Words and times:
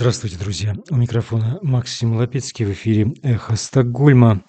Здравствуйте, 0.00 0.38
друзья. 0.38 0.74
У 0.88 0.96
микрофона 0.96 1.58
Максим 1.60 2.16
Лапецкий 2.16 2.64
в 2.64 2.72
эфире 2.72 3.12
«Эхо 3.22 3.54
Стокгольма». 3.54 4.42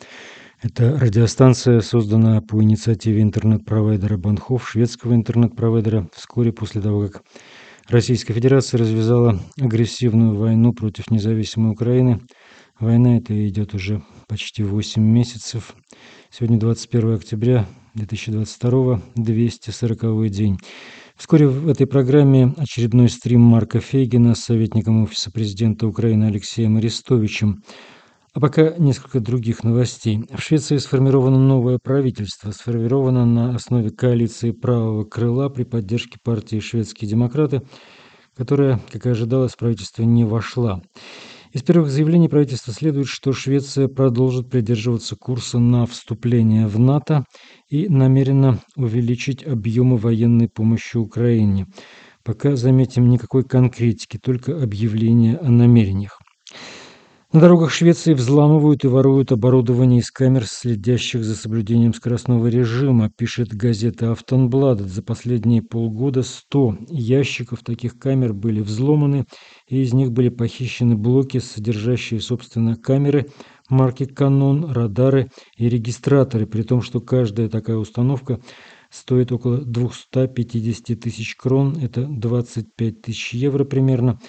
Это 0.62 0.98
радиостанция, 0.98 1.82
созданная 1.82 2.40
по 2.40 2.64
инициативе 2.64 3.22
интернет-провайдера 3.22 4.16
Банхов, 4.16 4.70
шведского 4.70 5.14
интернет-провайдера, 5.14 6.08
вскоре 6.16 6.54
после 6.54 6.80
того, 6.80 7.10
как 7.10 7.24
Российская 7.90 8.32
Федерация 8.32 8.78
развязала 8.78 9.42
агрессивную 9.60 10.38
войну 10.38 10.72
против 10.72 11.12
независимой 11.12 11.72
Украины. 11.74 12.22
Война 12.80 13.18
эта 13.18 13.34
идет 13.50 13.74
уже 13.74 14.04
почти 14.30 14.64
8 14.64 15.04
месяцев. 15.04 15.76
Сегодня 16.30 16.60
21 16.60 17.16
октября 17.16 17.66
2022, 17.96 19.02
240 19.16 20.30
день. 20.30 20.60
Вскоре 21.22 21.48
в 21.48 21.70
этой 21.70 21.86
программе 21.86 22.52
очередной 22.58 23.08
стрим 23.08 23.42
Марка 23.42 23.80
Фейгина 23.80 24.34
с 24.34 24.40
советником 24.40 25.04
Офиса 25.04 25.30
президента 25.32 25.86
Украины 25.86 26.24
Алексеем 26.24 26.78
Арестовичем. 26.78 27.62
А 28.34 28.40
пока 28.40 28.74
несколько 28.80 29.20
других 29.20 29.64
новостей. 29.64 30.26
В 30.36 30.42
Швеции 30.42 30.78
сформировано 30.78 31.38
новое 31.38 31.78
правительство, 31.78 32.50
сформировано 32.50 33.28
на 33.28 33.54
основе 33.54 33.92
коалиции 33.92 34.50
правого 34.50 35.04
крыла 35.04 35.50
при 35.50 35.64
поддержке 35.64 36.18
партии 36.24 36.60
«Шведские 36.60 37.08
демократы», 37.08 37.62
которая, 38.36 38.82
как 38.92 39.06
и 39.06 39.10
ожидалось, 39.10 39.52
в 39.52 39.58
правительство 39.58 40.02
не 40.02 40.26
вошла. 40.26 40.82
Из 41.54 41.64
первых 41.64 41.92
заявлений 41.92 42.30
правительства 42.30 42.72
следует, 42.72 43.08
что 43.08 43.34
Швеция 43.34 43.90
продолжит 43.90 44.50
придерживаться 44.50 45.18
курса 45.18 45.60
на 45.60 45.86
вступление 45.86 46.66
в 46.66 46.80
НАТО 46.80 47.26
и 47.68 47.90
намерена 47.90 48.60
увеличить 48.78 49.46
объемы 49.46 49.98
военной 49.98 50.48
помощи 50.48 50.96
Украине. 50.96 51.68
Пока, 52.24 52.56
заметим, 52.56 53.10
никакой 53.10 53.44
конкретики, 53.44 54.18
только 54.18 54.64
объявления 54.64 55.36
о 55.38 55.50
намерениях. 55.50 56.21
На 57.34 57.40
дорогах 57.40 57.72
Швеции 57.72 58.14
взламывают 58.14 58.84
и 58.84 58.90
воруют 58.90 59.32
оборудование 59.32 60.02
из 60.02 60.12
камер, 60.12 60.46
следящих 60.46 61.24
за 61.24 61.34
соблюдением 61.36 61.94
скоростного 61.94 62.48
режима, 62.48 63.10
пишет 63.10 63.54
газета 63.54 64.12
«Автонбладет». 64.12 64.90
За 64.90 65.02
последние 65.02 65.62
полгода 65.62 66.24
100 66.24 66.80
ящиков 66.90 67.60
таких 67.64 67.98
камер 67.98 68.34
были 68.34 68.60
взломаны, 68.60 69.28
и 69.70 69.82
из 69.82 69.94
них 69.94 70.12
были 70.12 70.28
похищены 70.28 70.98
блоки, 70.98 71.38
содержащие, 71.38 72.20
собственно, 72.20 72.76
камеры 72.76 73.28
марки 73.70 74.04
«Канон», 74.04 74.70
радары 74.70 75.30
и 75.56 75.70
регистраторы, 75.70 76.48
при 76.48 76.64
том, 76.64 76.82
что 76.82 77.00
каждая 77.00 77.48
такая 77.48 77.78
установка 77.78 78.42
стоит 78.90 79.32
около 79.32 79.60
250 79.60 81.00
тысяч 81.00 81.38
крон, 81.38 81.78
это 81.82 82.06
25 82.06 83.02
тысяч 83.02 83.34
евро 83.34 83.64
примерно, 83.64 84.20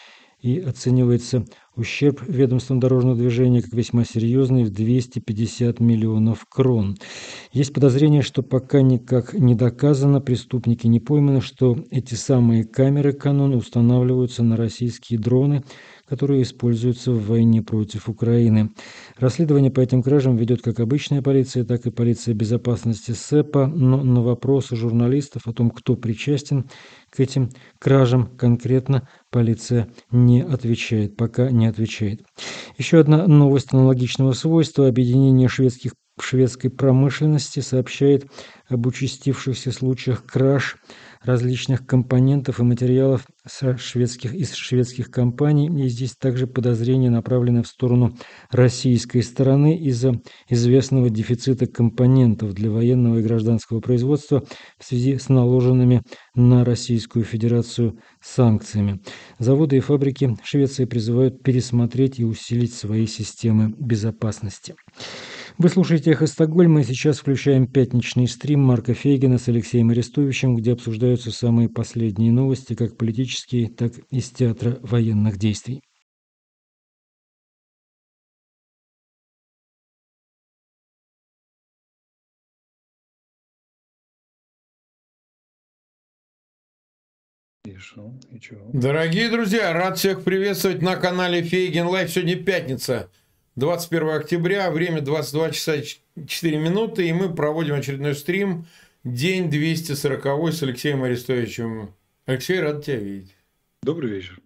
и 0.43 0.59
оценивается 0.59 1.45
ущерб 1.77 2.21
ведомством 2.27 2.81
дорожного 2.81 3.17
движения 3.17 3.63
как 3.63 3.73
весьма 3.73 4.05
серьезный 4.05 4.65
в 4.65 4.71
250 4.71 5.81
миллионов 5.81 6.45
крон. 6.49 6.97
Есть 7.53 7.73
подозрение, 7.73 8.23
что 8.23 8.43
пока 8.43 8.83
никак 8.83 9.35
не 9.35 9.55
доказано, 9.55 10.21
преступники 10.21 10.87
не 10.87 11.01
пойманы, 11.01 11.41
что 11.41 11.79
эти 11.91 12.15
самые 12.15 12.65
камеры 12.65 13.13
канон 13.13 13.55
устанавливаются 13.55 14.43
на 14.43 14.57
российские 14.57 15.19
дроны, 15.19 15.63
которые 16.09 16.43
используются 16.43 17.13
в 17.13 17.27
войне 17.27 17.63
против 17.63 18.09
Украины. 18.09 18.73
Расследование 19.17 19.71
по 19.71 19.81
этим 19.81 20.03
кражам 20.03 20.37
ведет 20.37 20.61
как 20.61 20.81
обычная 20.81 21.23
полиция, 21.23 21.65
так 21.65 21.87
и 21.87 21.91
полиция 21.91 22.35
безопасности 22.35 23.13
СЭПа, 23.13 23.67
но 23.67 24.03
на 24.03 24.21
вопросы 24.23 24.77
журналистов 24.77 25.47
о 25.47 25.55
том, 25.55 25.71
кто 25.71 25.97
причастен 25.97 26.67
к 27.09 27.21
этим 27.21 27.51
кражам 27.79 28.27
конкретно, 28.27 29.09
полиция 29.33 29.89
не 30.13 30.43
отвечает, 30.43 31.17
пока 31.17 31.51
не 31.51 31.67
отвечает. 31.67 32.23
Еще 32.79 33.01
одна 33.01 33.27
новость 33.27 33.73
аналогичного 33.73 34.33
свойства. 34.33 34.87
Объединение 34.87 35.49
шведских 35.49 35.95
шведской 36.25 36.71
промышленности 36.71 37.61
сообщает 37.61 38.27
об 38.69 38.87
участившихся 38.87 39.73
случаях 39.73 40.25
краж 40.25 40.77
различных 41.25 41.87
компонентов 41.87 42.59
и 42.59 42.65
материалов 42.65 43.27
со 43.47 43.77
шведских, 43.79 44.35
из 44.35 44.55
шведских 44.55 45.11
компаний. 45.11 45.69
И 45.85 45.89
здесь 45.89 46.17
также 46.17 46.47
подозрения 46.47 47.11
направлены 47.11 47.63
в 47.63 47.69
сторону 47.69 48.17
российской 48.51 49.23
стороны 49.23 49.77
из-за 49.77 50.21
известного 50.49 51.11
дефицита 51.11 51.67
компонентов 51.67 52.55
для 52.55 52.71
военного 52.71 53.19
и 53.19 53.23
гражданского 53.23 53.81
производства 53.81 54.45
в 54.79 54.85
связи 54.85 55.19
с 55.19 55.29
наложенными 55.29 56.03
на 56.35 56.65
Российскую 56.65 57.25
Федерацию 57.25 57.99
санкциями. 58.21 59.01
Заводы 59.39 59.77
и 59.77 59.81
фабрики 59.81 60.37
Швеции 60.43 60.85
призывают 60.85 61.43
пересмотреть 61.43 62.19
и 62.19 62.25
усилить 62.25 62.75
свои 62.75 63.07
системы 63.07 63.75
безопасности. 63.79 64.75
Вы 65.59 65.69
слушаете 65.69 66.13
«Эхо 66.13 66.27
Стокгольма» 66.27 66.81
и 66.81 66.85
сейчас 66.85 67.19
включаем 67.19 67.67
пятничный 67.67 68.27
стрим 68.27 68.61
Марка 68.61 68.95
Фейгина 68.95 69.39
с 69.39 69.49
Алексеем 69.49 69.91
Арестовичем, 69.91 70.57
где 70.57 70.73
обсуждаются 70.73 71.31
самые 71.31 71.69
последние 71.69 72.33
новости, 72.33 72.75
как 72.75 72.97
политические, 72.97 73.69
так 73.69 73.93
и 74.11 74.19
из 74.19 74.31
театра 74.31 74.79
военных 74.83 75.37
действий. 75.37 75.83
Дорогие 88.73 89.31
друзья, 89.31 89.73
рад 89.73 89.99
всех 89.99 90.25
приветствовать 90.25 90.83
на 90.83 90.97
канале 90.97 91.43
Фейгин 91.43 91.87
Live. 91.87 92.11
Сегодня 92.11 92.37
пятница, 92.37 93.11
21 93.57 94.09
октября, 94.09 94.71
время 94.71 95.03
22 95.03 95.51
часа 95.51 95.75
4 96.27 96.59
минуты, 96.59 97.07
и 97.07 97.13
мы 97.13 97.35
проводим 97.35 97.75
очередной 97.75 98.15
стрим, 98.15 98.67
день 99.05 99.51
240 99.51 100.55
с 100.55 100.63
Алексеем 100.63 101.03
Арестовичем. 101.03 101.95
Алексей, 102.25 102.61
рад 102.61 102.85
тебя 102.85 102.97
видеть. 102.97 103.37
Добрый 103.83 104.11
вечер. 104.11 104.41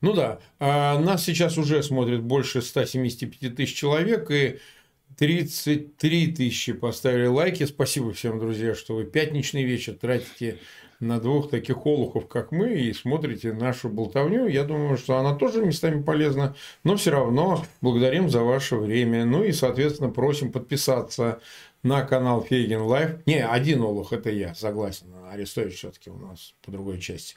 Ну 0.00 0.14
да, 0.14 0.40
а 0.58 0.98
нас 0.98 1.24
сейчас 1.24 1.58
уже 1.58 1.82
смотрит 1.82 2.22
больше 2.22 2.62
175 2.62 3.54
тысяч 3.54 3.74
человек, 3.74 4.30
и 4.30 4.60
33 5.18 6.32
тысячи 6.32 6.72
поставили 6.72 7.26
лайки. 7.26 7.64
Спасибо 7.64 8.12
всем, 8.12 8.38
друзья, 8.38 8.74
что 8.74 8.94
вы 8.94 9.04
пятничный 9.04 9.64
вечер 9.64 9.94
тратите 9.94 10.58
на 11.00 11.20
двух 11.20 11.50
таких 11.50 11.86
олухов, 11.86 12.28
как 12.28 12.52
мы, 12.52 12.74
и 12.74 12.92
смотрите 12.92 13.52
нашу 13.52 13.88
болтовню. 13.88 14.46
Я 14.46 14.64
думаю, 14.64 14.96
что 14.96 15.16
она 15.16 15.34
тоже 15.34 15.64
местами 15.64 16.02
полезна, 16.02 16.54
но 16.84 16.96
все 16.96 17.10
равно 17.10 17.64
благодарим 17.80 18.30
за 18.30 18.42
ваше 18.42 18.76
время. 18.76 19.24
Ну 19.24 19.44
и, 19.44 19.52
соответственно, 19.52 20.10
просим 20.10 20.52
подписаться 20.52 21.40
на 21.82 22.02
канал 22.02 22.42
Фейгин 22.42 22.82
Live. 22.82 23.26
Не, 23.26 23.46
один 23.46 23.82
олух, 23.82 24.12
это 24.12 24.30
я, 24.30 24.54
согласен. 24.54 25.06
Арестович 25.30 25.76
все-таки 25.76 26.10
у 26.10 26.16
нас 26.16 26.54
по 26.64 26.70
другой 26.70 27.00
части. 27.00 27.36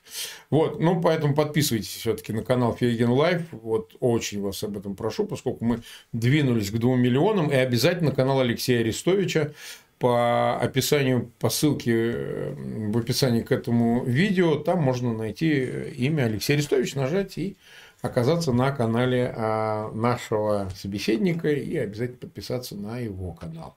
Вот, 0.49 0.79
ну, 0.79 1.01
поэтому 1.01 1.35
подписывайтесь 1.35 1.89
все-таки 1.89 2.33
на 2.33 2.43
канал 2.43 2.75
Фейгин 2.75 3.09
Live. 3.09 3.43
Вот, 3.51 3.95
очень 3.99 4.41
вас 4.41 4.63
об 4.63 4.77
этом 4.77 4.95
прошу, 4.95 5.25
поскольку 5.25 5.65
мы 5.65 5.81
двинулись 6.13 6.71
к 6.71 6.77
двум 6.77 6.99
миллионам. 7.01 7.51
И 7.51 7.55
обязательно 7.55 8.11
канал 8.11 8.39
Алексея 8.39 8.79
Арестовича 8.81 9.53
по 9.99 10.57
описанию, 10.57 11.31
по 11.39 11.49
ссылке 11.49 11.93
э, 11.93 12.53
в 12.91 12.97
описании 12.97 13.41
к 13.41 13.51
этому 13.51 14.03
видео, 14.05 14.55
там 14.55 14.81
можно 14.81 15.13
найти 15.13 15.91
имя 15.97 16.23
Алексея 16.23 16.57
Арестович, 16.57 16.95
нажать 16.95 17.37
и 17.37 17.57
оказаться 18.01 18.53
на 18.53 18.71
канале 18.71 19.33
а, 19.35 19.91
нашего 19.91 20.69
собеседника 20.73 21.49
и 21.49 21.75
обязательно 21.75 22.19
подписаться 22.19 22.75
на 22.75 22.97
его 22.99 23.33
канал. 23.33 23.75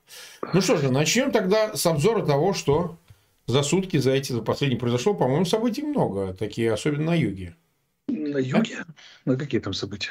Ну 0.52 0.60
что 0.60 0.76
же, 0.76 0.92
начнем 0.92 1.32
тогда 1.32 1.76
с 1.76 1.84
обзора 1.86 2.24
того, 2.24 2.54
что 2.54 2.96
за 3.46 3.64
сутки, 3.64 3.96
за 3.96 4.12
эти, 4.12 4.32
за 4.32 4.42
последние 4.42 4.78
произошло. 4.78 5.14
По-моему, 5.14 5.44
событий 5.44 5.82
много, 5.82 6.34
такие, 6.34 6.72
особенно 6.72 7.06
на 7.06 7.14
юге. 7.14 7.56
На 8.06 8.38
юге? 8.38 8.76
А? 8.80 8.84
На 9.24 9.36
какие 9.36 9.60
там 9.60 9.72
события? 9.72 10.10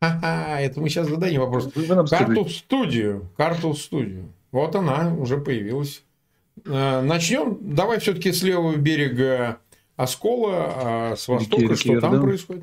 Ха-ха, 0.00 0.60
это 0.60 0.80
мы 0.80 0.88
сейчас 0.88 1.08
зададим 1.08 1.40
вопрос. 1.40 1.72
Карту 2.08 2.44
в 2.44 2.52
студию. 2.52 3.30
Карту 3.36 3.72
в 3.72 3.78
студию. 3.78 4.32
Вот 4.54 4.76
она 4.76 5.12
уже 5.12 5.38
появилась. 5.38 6.04
Э, 6.64 7.00
Начнем. 7.02 7.58
Давай 7.60 7.98
все-таки 7.98 8.30
с 8.30 8.40
левого 8.44 8.76
берега 8.76 9.58
Оскола, 9.96 10.72
а 10.76 11.16
с 11.16 11.26
востока, 11.26 11.62
реки, 11.62 11.74
что 11.74 12.00
там 12.00 12.22
происходит? 12.22 12.62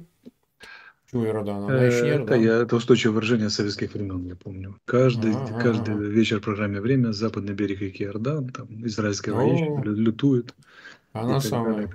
Почему 1.04 1.26
Иордан? 1.26 1.66
Она 1.66 1.84
еще 1.84 2.04
не 2.04 2.24
Это, 2.24 2.36
я, 2.36 2.62
это 2.62 2.78
устойчивое 2.78 3.16
выражение 3.16 3.50
советских 3.50 3.94
времен, 3.94 4.26
я 4.26 4.38
помню. 4.38 4.78
Каждый, 4.86 5.34
а 5.34 5.36
-а 5.36 5.50
-а. 5.50 5.62
каждый 5.62 5.96
вечер 5.98 6.40
в 6.40 6.44
программе 6.44 6.80
«Время» 6.80 7.12
западный 7.12 7.54
берег 7.54 7.82
реки 7.82 8.06
Иордан, 8.06 8.48
там 8.52 8.68
израильская 8.88 9.34
военщина 9.34 9.82
лютует. 9.84 10.56
Она 11.12 11.42
самая. 11.42 11.90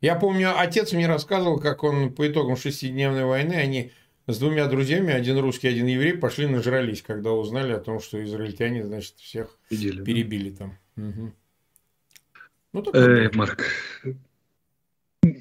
Я 0.00 0.16
помню, 0.16 0.58
отец 0.58 0.92
мне 0.92 1.06
рассказывал, 1.06 1.60
как 1.60 1.84
он 1.84 2.12
по 2.12 2.26
итогам 2.26 2.56
шестидневной 2.56 3.24
войны, 3.24 3.52
они 3.52 3.92
с 4.26 4.38
двумя 4.38 4.66
друзьями, 4.66 5.12
один 5.12 5.38
русский, 5.38 5.68
один 5.68 5.86
еврей, 5.86 6.14
пошли 6.14 6.46
нажрались, 6.46 7.02
когда 7.02 7.32
узнали 7.32 7.72
о 7.72 7.78
том, 7.78 8.00
что 8.00 8.22
израильтяне, 8.24 8.84
значит, 8.84 9.16
всех 9.16 9.56
Видели, 9.70 10.02
перебили 10.02 10.50
да? 10.50 10.56
там. 10.56 10.78
Угу. 10.96 11.32
Ну, 12.72 12.92
э, 12.92 13.30
Марк, 13.32 13.64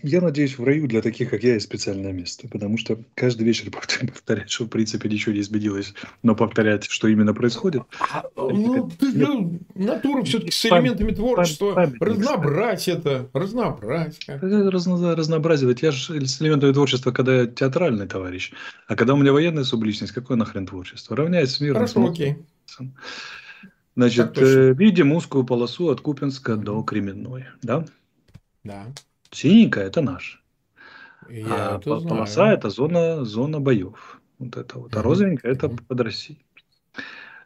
я 0.03 0.21
надеюсь, 0.21 0.57
в 0.57 0.63
раю 0.63 0.87
для 0.87 1.01
таких, 1.01 1.29
как 1.29 1.43
я, 1.43 1.53
есть 1.53 1.65
специальное 1.65 2.11
место, 2.11 2.47
потому 2.47 2.77
что 2.77 2.97
каждый 3.15 3.43
вечер 3.43 3.71
повторять, 3.71 4.49
что 4.49 4.65
в 4.65 4.69
принципе 4.69 5.09
ничего 5.09 5.33
не 5.33 5.41
изменилось, 5.41 5.93
но 6.23 6.35
повторять, 6.35 6.85
что 6.85 7.07
именно 7.07 7.33
происходит. 7.33 7.83
А, 7.99 8.25
ну, 8.35 8.89
ты, 8.89 9.11
ну, 9.13 9.59
натура 9.75 10.23
все-таки 10.23 10.51
с 10.51 10.65
элементами 10.65 11.11
творчества, 11.11 11.91
разнообразить 11.99 12.87
это, 12.87 13.29
разнообразить. 13.33 14.27
Разно, 14.27 15.15
разнообразивать. 15.15 15.81
Я 15.81 15.91
же 15.91 16.25
с 16.25 16.41
элементами 16.41 16.73
творчества, 16.73 17.11
когда 17.11 17.41
я 17.41 17.45
театральный 17.47 18.07
товарищ, 18.07 18.51
а 18.87 18.95
когда 18.95 19.13
у 19.13 19.17
меня 19.17 19.33
военная 19.33 19.63
субличность, 19.63 20.13
какое 20.13 20.37
нахрен 20.37 20.65
творчество? 20.65 21.15
Равняясь 21.15 21.51
с 21.51 21.59
миром. 21.59 21.75
Хорошо, 21.75 22.07
окей. 22.07 22.37
Значит, 23.95 24.37
э, 24.37 24.73
видим 24.73 25.13
узкую 25.13 25.45
полосу 25.45 25.89
от 25.89 26.01
Купинска 26.01 26.57
до 26.57 26.83
Кременной, 26.83 27.45
да? 27.61 27.85
Да. 28.63 28.87
Синенькая– 29.31 29.85
это 29.87 30.01
наш. 30.01 30.43
Я 31.29 31.75
а 31.75 31.77
это 31.77 31.99
полоса 32.01 32.33
знаю.– 32.33 32.57
это 32.57 32.69
зона, 32.69 33.25
зона 33.25 33.59
боев. 33.59 34.21
Вот 34.39 34.57
это 34.57 34.79
вот. 34.79 34.95
А 34.95 35.01
розовенькая– 35.01 35.51
это 35.53 35.69
под 35.69 36.01
Россией. 36.01 36.45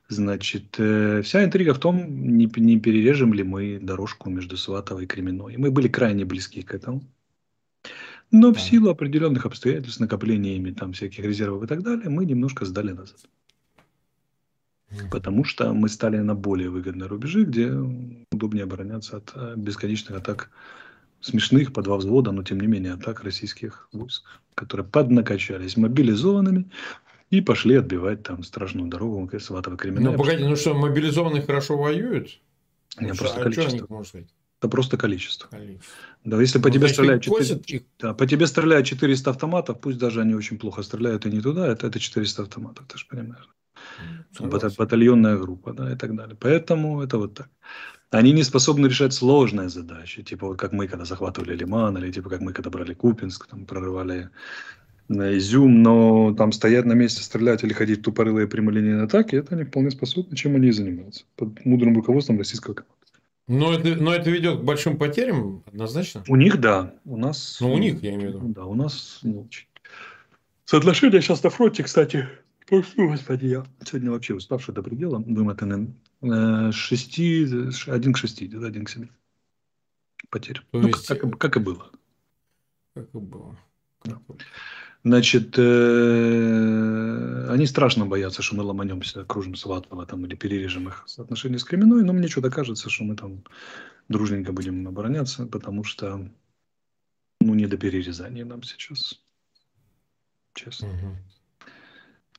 Значит, 0.10 0.76
э, 0.80 1.22
вся 1.22 1.44
интрига 1.44 1.74
в 1.74 1.80
том, 1.80 2.38
не, 2.38 2.50
не 2.56 2.80
перережем 2.80 3.34
ли 3.34 3.44
мы 3.44 3.80
дорожку 3.80 4.30
между 4.30 4.58
Сватовой 4.58 5.04
и 5.04 5.08
Кременной. 5.08 5.58
Мы 5.58 5.70
были 5.70 5.88
крайне 5.88 6.26
близки 6.26 6.64
к 6.64 6.74
этому. 6.74 7.04
Но 8.32 8.52
в 8.52 8.60
силу 8.60 8.90
определенных 8.90 9.46
обстоятельств, 9.46 10.00
накоплениями 10.00 10.72
там 10.72 10.94
всяких 10.94 11.24
резервов 11.24 11.64
и 11.64 11.68
так 11.68 11.84
далее, 11.84 12.10
мы 12.10 12.26
немножко 12.26 12.66
сдали 12.66 12.92
назад. 12.92 13.20
Потому 15.12 15.44
что 15.44 15.74
мы 15.74 15.90
стали 15.90 16.18
на 16.18 16.34
более 16.34 16.70
выгодные 16.70 17.08
рубежи, 17.08 17.44
где 17.44 17.72
удобнее 18.32 18.64
обороняться 18.64 19.18
от 19.18 19.32
э, 19.36 19.54
бесконечных 19.56 20.18
атак 20.18 20.50
смешных 21.22 21.74
по 21.74 21.82
два 21.82 21.98
взвода, 21.98 22.32
но 22.32 22.44
тем 22.44 22.60
не 22.60 22.68
менее 22.68 22.94
атак 22.94 23.24
российских 23.24 23.90
войск, 23.92 24.24
которые 24.56 24.86
поднакачались 24.86 25.78
мобилизованными 25.78 26.70
и 27.30 27.42
пошли 27.42 27.76
отбивать 27.76 28.24
там 28.24 28.44
страшную 28.44 28.88
дорогу 28.88 29.28
к 29.28 29.40
Сватово 29.40 29.78
Кременная. 29.78 30.12
Ну, 30.12 30.18
погоди, 30.18 30.44
ну 30.44 30.56
что, 30.56 30.74
мобилизованные 30.74 31.42
хорошо 31.42 31.78
воюют? 31.78 32.40
Нет, 33.00 33.12
ну, 33.12 33.18
просто 33.18 33.40
а 33.40 33.44
количество. 33.44 34.06
Это 34.62 34.68
просто 34.68 34.98
количество. 34.98 35.48
количество. 35.48 35.88
Да, 36.26 36.42
если 36.42 36.60
по 36.60 36.68
ну, 36.68 36.74
тебе 36.74 36.90
стреляют 36.90 37.24
4, 37.24 37.86
да, 38.00 38.14
по 38.14 38.28
тебе 38.28 38.46
стреляют 38.46 38.88
400 38.88 39.30
автоматов, 39.30 39.80
пусть 39.80 39.98
даже 39.98 40.20
они 40.20 40.36
очень 40.36 40.58
плохо 40.58 40.84
стреляют 40.84 41.26
и 41.26 41.32
не 41.32 41.40
туда, 41.40 41.68
это, 41.68 41.88
это 41.88 41.98
400 41.98 42.44
автоматов, 42.44 42.86
ты 42.88 42.98
же 42.98 43.06
понимаешь. 43.08 43.48
Согласен. 44.38 44.76
Батальонная 44.78 45.38
группа, 45.38 45.74
да, 45.74 45.94
и 45.94 45.96
так 45.96 46.14
далее. 46.16 46.36
Поэтому 46.38 47.02
это 47.02 47.18
вот 47.18 47.36
так. 47.36 47.50
Они 48.12 48.32
не 48.32 48.44
способны 48.44 48.88
решать 48.88 49.14
сложные 49.14 49.70
задачи, 49.70 50.24
типа 50.24 50.48
вот 50.48 50.58
как 50.58 50.72
мы, 50.72 50.88
когда 50.88 51.06
захватывали 51.06 51.56
Лиман, 51.56 51.98
или 51.98 52.12
типа 52.12 52.30
как 52.30 52.42
мы, 52.42 52.54
когда 52.54 52.72
брали 52.72 52.96
Купинск, 52.96 53.48
там 53.48 53.66
прорывали 53.66 54.30
на 55.10 55.38
Изюм, 55.38 55.84
но 55.84 56.34
там 56.36 56.52
стоять 56.52 56.86
на 56.86 56.94
месте, 56.94 57.22
стрелять 57.22 57.64
или 57.64 57.74
ходить 57.74 58.02
тупорылые 58.02 58.48
прямолинейные 58.48 59.04
атаки, 59.04 59.36
это 59.36 59.56
они 59.56 59.64
вполне 59.64 59.92
способны, 59.92 60.36
чем 60.36 60.56
они 60.56 60.70
и 60.70 60.72
занимаются, 60.72 61.26
под 61.36 61.64
мудрым 61.66 61.96
руководством 61.96 62.38
российского 62.40 62.74
команды. 62.74 62.96
Но 63.48 63.74
это, 63.74 63.96
но 63.96 64.14
это 64.14 64.30
ведет 64.30 64.60
к 64.60 64.64
большим 64.64 64.98
потерям, 64.98 65.64
однозначно? 65.66 66.24
У 66.28 66.36
них, 66.36 66.60
да. 66.60 66.94
У 67.06 67.18
нас... 67.18 67.58
Ну, 67.60 67.74
у 67.74 67.78
них, 67.80 68.02
я 68.04 68.14
имею 68.14 68.32
в 68.32 68.36
виду. 68.36 68.54
Да, 68.54 68.66
у 68.66 68.76
нас... 68.76 69.20
Ну, 69.24 69.48
соотношение 70.66 71.22
сейчас 71.22 71.42
на 71.42 71.50
фронте, 71.50 71.82
кстати, 71.82 72.28
Господи, 72.70 73.46
я 73.46 73.66
сегодня 73.84 74.12
вообще 74.12 74.36
уставший 74.36 74.74
до 74.74 74.84
предела, 74.84 75.18
вымотанный. 75.18 75.96
Э, 76.22 76.72
шести, 76.72 77.48
один 77.88 78.14
к 78.14 78.18
шести, 78.18 78.46
один 78.56 78.86
к 78.86 78.90
семи. 78.90 79.10
Потерь. 80.30 80.62
То 80.72 80.80
ну, 80.80 80.88
есть... 80.88 81.08
как, 81.08 81.38
как 81.40 81.58
и 81.58 81.60
было. 81.60 81.90
Как 82.94 83.08
и 83.14 83.18
было. 83.18 83.58
Да. 84.06 84.20
Значит, 85.04 85.58
э, 85.58 87.48
они 87.50 87.66
страшно 87.66 88.06
боятся, 88.06 88.42
что 88.42 88.56
мы 88.56 88.64
ломанемся, 88.64 89.24
кружим 89.24 89.56
Сватова 89.56 90.06
там 90.06 90.26
или 90.26 90.36
перережем 90.36 90.90
их 90.90 91.06
отношения 91.18 91.58
с 91.58 91.64
Кременной, 91.64 92.04
но 92.04 92.12
мне 92.14 92.28
что-то 92.28 92.52
кажется, 92.52 92.90
что 92.90 93.06
мы 93.06 93.16
там 93.16 93.44
дружненько 94.10 94.52
будем 94.52 94.88
обороняться, 94.88 95.46
потому 95.46 95.86
что 95.86 96.30
ну 97.40 97.54
не 97.56 97.66
до 97.66 97.78
перерезания 97.78 98.44
нам 98.44 98.62
сейчас. 98.64 99.22
Честно. 100.54 100.90
Угу. 100.90 101.18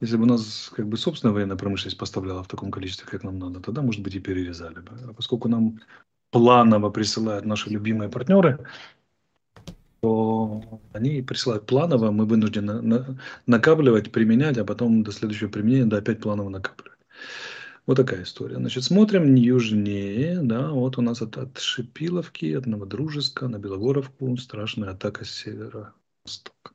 Если 0.00 0.16
бы 0.16 0.22
у 0.22 0.26
нас 0.26 0.72
как 0.74 0.88
бы 0.88 0.96
собственная 0.96 1.34
военная 1.34 1.56
промышленность 1.56 1.98
поставляла 1.98 2.42
в 2.42 2.48
таком 2.48 2.70
количестве, 2.70 3.06
как 3.06 3.22
нам 3.22 3.38
надо, 3.38 3.60
тогда, 3.60 3.82
может 3.82 4.02
быть, 4.02 4.14
и 4.14 4.20
перерезали 4.20 4.80
бы. 4.80 4.92
А 5.08 5.12
поскольку 5.12 5.48
нам 5.48 5.80
планово 6.30 6.90
присылают 6.90 7.44
наши 7.44 7.68
любимые 7.68 8.08
партнеры, 8.08 8.66
то 10.00 10.80
они 10.94 11.20
присылают 11.20 11.66
планово, 11.66 12.10
мы 12.10 12.24
вынуждены 12.24 12.80
на, 12.80 13.18
накапливать, 13.46 14.10
применять, 14.10 14.56
а 14.56 14.64
потом 14.64 15.02
до 15.02 15.12
следующего 15.12 15.48
применения 15.48 15.84
да, 15.84 15.98
опять 15.98 16.20
планово 16.20 16.48
накапливать. 16.48 16.98
Вот 17.86 17.96
такая 17.96 18.22
история. 18.22 18.56
Значит, 18.56 18.84
смотрим 18.84 19.34
южнее, 19.34 20.40
да, 20.42 20.70
вот 20.70 20.96
у 20.96 21.02
нас 21.02 21.20
от, 21.20 21.36
от 21.36 21.58
Шипиловки, 21.58 22.54
от 22.54 22.66
Новодружеска 22.66 23.48
на 23.48 23.58
Белогоровку 23.58 24.36
страшная 24.38 24.90
атака 24.90 25.24
с 25.24 25.30
северо-востока. 25.30 26.72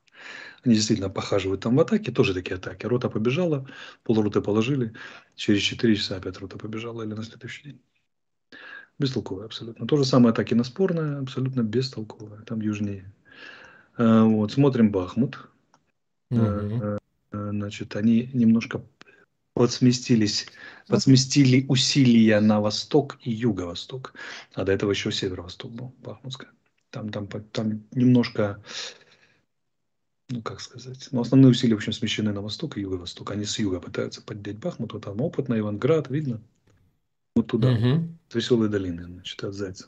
Они 0.64 0.76
действительно 0.76 1.10
похаживают 1.10 1.62
там 1.62 1.76
в 1.76 1.80
атаке, 1.80 2.12
тоже 2.12 2.34
такие 2.34 2.56
атаки. 2.56 2.86
Рота 2.86 3.10
побежала, 3.10 3.68
полроты 4.04 4.42
положили, 4.42 4.94
через 5.36 5.62
4 5.62 5.96
часа 5.96 6.18
опять 6.18 6.38
рота 6.40 6.58
побежала 6.58 7.04
или 7.04 7.14
на 7.14 7.24
следующий 7.24 7.64
день. 7.64 7.82
Бестолковые 8.98 9.46
абсолютно. 9.46 9.86
То 9.88 9.98
же 9.98 10.06
самое 10.06 10.32
атаки 10.32 10.54
на 10.54 10.64
спорное, 10.64 11.20
абсолютно 11.20 11.62
бестолковые, 11.62 12.42
там 12.44 12.62
южнее. 12.62 13.12
А, 13.98 14.24
вот, 14.24 14.54
смотрим 14.54 14.92
Бахмут. 14.92 15.50
Угу. 16.32 16.98
Значит, 17.32 17.96
они 17.96 18.30
немножко 18.34 18.82
подсместились, 19.54 20.48
подсместили 20.88 21.66
усилия 21.68 22.40
на 22.40 22.60
восток 22.62 23.18
и 23.22 23.32
юго-восток. 23.32 24.14
А 24.54 24.64
до 24.64 24.72
этого 24.72 24.92
еще 24.92 25.12
северо-восток 25.12 25.72
был, 25.72 25.94
Бахмутская. 26.00 26.52
Там, 26.90 27.10
там, 27.10 27.28
там 27.28 27.84
немножко 27.92 28.64
ну, 30.30 30.42
как 30.42 30.60
сказать, 30.60 31.08
но 31.12 31.22
основные 31.22 31.52
усилия, 31.52 31.76
в 31.76 31.78
общем, 31.78 31.94
смещены 31.94 32.34
на 32.34 32.42
восток 32.42 32.78
и 32.78 32.82
юго-восток. 32.82 33.32
Они 33.32 33.46
с 33.46 33.60
юга 33.60 33.80
пытаются 33.80 34.22
поднять 34.22 34.58
Бахмут, 34.58 34.94
вот 34.94 35.04
там 35.06 35.22
опытный 35.22 35.60
Иванград, 35.60 36.10
видно? 36.10 36.42
Вот 37.36 37.48
туда, 37.48 37.74
угу. 37.74 38.08
с 38.30 38.36
веселой 38.36 38.70
долины, 38.70 39.04
значит, 39.04 39.44
от 39.44 39.54
Зайца. 39.54 39.88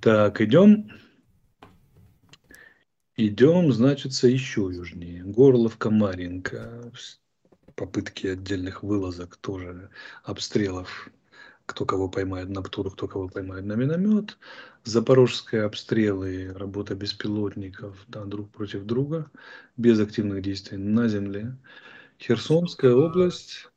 Так, 0.00 0.40
идем. 0.40 0.90
Идем, 3.16 3.72
значит, 3.72 4.12
еще 4.12 4.70
южнее. 4.72 5.24
Горловка, 5.24 5.90
Маринка. 5.90 6.92
Попытки 7.74 8.28
отдельных 8.28 8.82
вылазок 8.82 9.36
тоже, 9.36 9.90
обстрелов 10.22 11.10
кто 11.70 11.86
кого 11.86 12.08
поймает 12.08 12.48
на 12.48 12.62
птуру, 12.62 12.90
кто 12.90 13.06
кого 13.06 13.28
поймает 13.28 13.64
на 13.64 13.74
миномет. 13.74 14.38
Запорожские 14.84 15.62
обстрелы, 15.62 16.52
работа 16.54 16.94
беспилотников 16.94 18.04
да, 18.08 18.24
друг 18.24 18.50
против 18.50 18.84
друга, 18.84 19.30
без 19.76 20.00
активных 20.00 20.42
действий 20.42 20.78
на 20.78 21.06
земле. 21.06 21.56
Херсонская 22.18 22.92
область, 22.92 23.68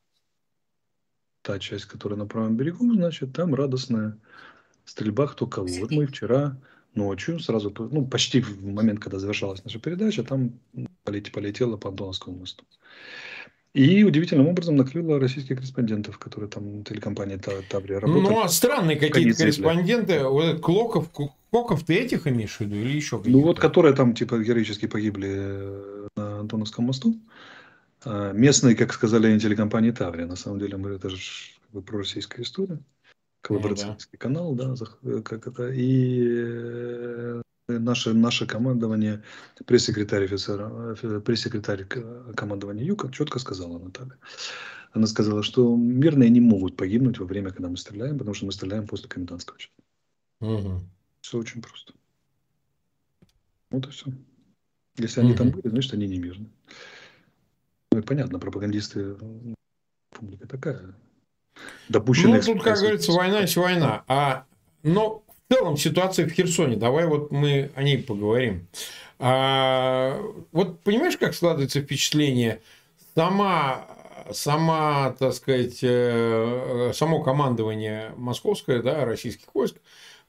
та 1.44 1.60
часть, 1.60 1.86
которая 1.86 2.18
на 2.18 2.26
правом 2.26 2.58
берегу, 2.58 2.92
значит, 2.94 3.34
там 3.34 3.54
радостная 3.54 4.18
стрельба 4.86 5.28
кто 5.28 5.46
кого. 5.46 5.68
Вот 5.80 5.92
мы 5.92 6.08
вчера 6.08 6.60
ночью, 6.96 7.40
сразу, 7.40 7.74
ну, 7.78 8.08
почти 8.08 8.42
в 8.42 8.66
момент, 8.66 9.02
когда 9.02 9.20
завершалась 9.20 9.64
наша 9.64 9.80
передача, 9.80 10.24
там 10.24 10.60
полетело 11.04 11.78
по 11.78 11.90
Антоновскому 11.90 12.40
мосту. 12.40 12.66
И 13.74 14.04
удивительным 14.04 14.48
образом 14.48 14.76
накрыло 14.76 15.20
российских 15.20 15.56
корреспондентов, 15.56 16.20
которые 16.20 16.48
там 16.48 16.84
телекомпания 16.84 17.40
Таврия 17.40 18.00
работают. 18.00 18.30
Ну, 18.30 18.44
а 18.44 18.48
странные 18.48 18.98
какие-то 18.98 19.38
корреспонденты. 19.40 20.24
Вот 20.24 20.62
Клоков, 20.62 21.10
Коков, 21.10 21.84
ты 21.84 21.96
этих 21.96 22.28
имеешь 22.28 22.58
в 22.58 22.60
виду 22.62 22.76
или 22.76 22.96
еще 22.96 23.20
Ну, 23.26 23.42
вот 23.42 23.60
которые 23.60 23.96
там 23.96 24.14
типа 24.14 24.38
героически 24.44 24.86
погибли 24.86 25.30
э, 25.34 26.08
на 26.16 26.40
Антоновском 26.42 26.86
мосту. 26.86 27.20
А 28.06 28.32
местные, 28.32 28.76
как 28.76 28.94
сказали 28.94 29.40
телекомпании 29.40 29.92
Таврия. 29.92 30.28
На 30.28 30.36
самом 30.36 30.60
деле, 30.60 30.78
мы, 30.78 30.92
это 30.92 31.10
же 31.10 31.18
пророссийская 31.86 32.46
история. 32.46 32.80
Коллаборационный 33.42 33.98
ну, 34.00 34.08
да. 34.12 34.18
канал, 34.18 34.54
да, 34.54 34.76
э, 35.04 35.22
как 35.24 35.48
это. 35.48 35.72
И 35.72 36.24
э, 36.28 37.42
наше, 37.68 38.14
наше 38.14 38.46
командование, 38.46 39.24
пресс-секретарь 39.66 40.26
офицера, 40.26 40.96
э, 41.02 41.20
пресс-секретарь 41.22 41.86
командования 42.36 42.84
Юка 42.84 43.12
четко 43.12 43.40
сказала 43.40 43.80
Наталья. 43.80 44.18
Она 44.92 45.08
сказала, 45.08 45.42
что 45.42 45.76
мирные 45.76 46.30
не 46.30 46.40
могут 46.40 46.78
погибнуть 46.78 47.20
во 47.20 47.26
время, 47.26 47.52
когда 47.52 47.70
мы 47.70 47.78
стреляем, 47.78 48.18
потому 48.18 48.36
что 48.36 48.46
мы 48.46 48.52
стреляем 48.52 48.88
после 48.88 49.10
комендантского 49.10 49.58
часа. 49.58 49.74
Угу. 50.42 50.82
Все 51.22 51.38
очень 51.38 51.62
просто. 51.62 51.94
Вот 53.72 53.88
и 53.88 53.90
все. 53.90 54.06
Если 54.98 55.22
они 55.22 55.32
угу. 55.32 55.38
там 55.38 55.50
были, 55.50 55.68
значит, 55.70 55.94
они 55.94 56.08
не 56.08 56.20
мирные. 56.20 56.50
Ну 57.92 58.00
и 58.00 58.02
понятно, 58.02 58.40
пропагандисты, 58.40 59.16
публика 60.12 60.48
такая. 60.48 60.96
Допущенная 61.90 62.42
ну, 62.46 62.54
тут, 62.54 62.64
как 62.64 62.78
говорится, 62.78 63.12
война 63.12 63.42
есть 63.42 63.56
война. 63.56 64.04
А, 64.08 64.46
но 64.84 65.23
целом 65.54 65.78
ситуация 65.78 66.26
в 66.28 66.32
Херсоне. 66.32 66.76
Давай 66.76 67.06
вот 67.06 67.32
мы 67.32 67.72
о 67.76 67.84
ней 67.84 67.98
поговорим. 67.98 68.68
А, 69.20 70.20
вот 70.52 70.82
понимаешь, 70.82 71.18
как 71.18 71.34
складывается 71.34 71.82
впечатление? 71.82 72.62
Сама, 73.16 73.88
сама, 74.32 75.16
так 75.20 75.34
сказать, 75.34 75.80
э, 75.82 76.92
само 76.96 77.22
командование 77.22 78.12
московское, 78.18 78.82
да, 78.82 79.06
российских 79.06 79.48
войск 79.54 79.76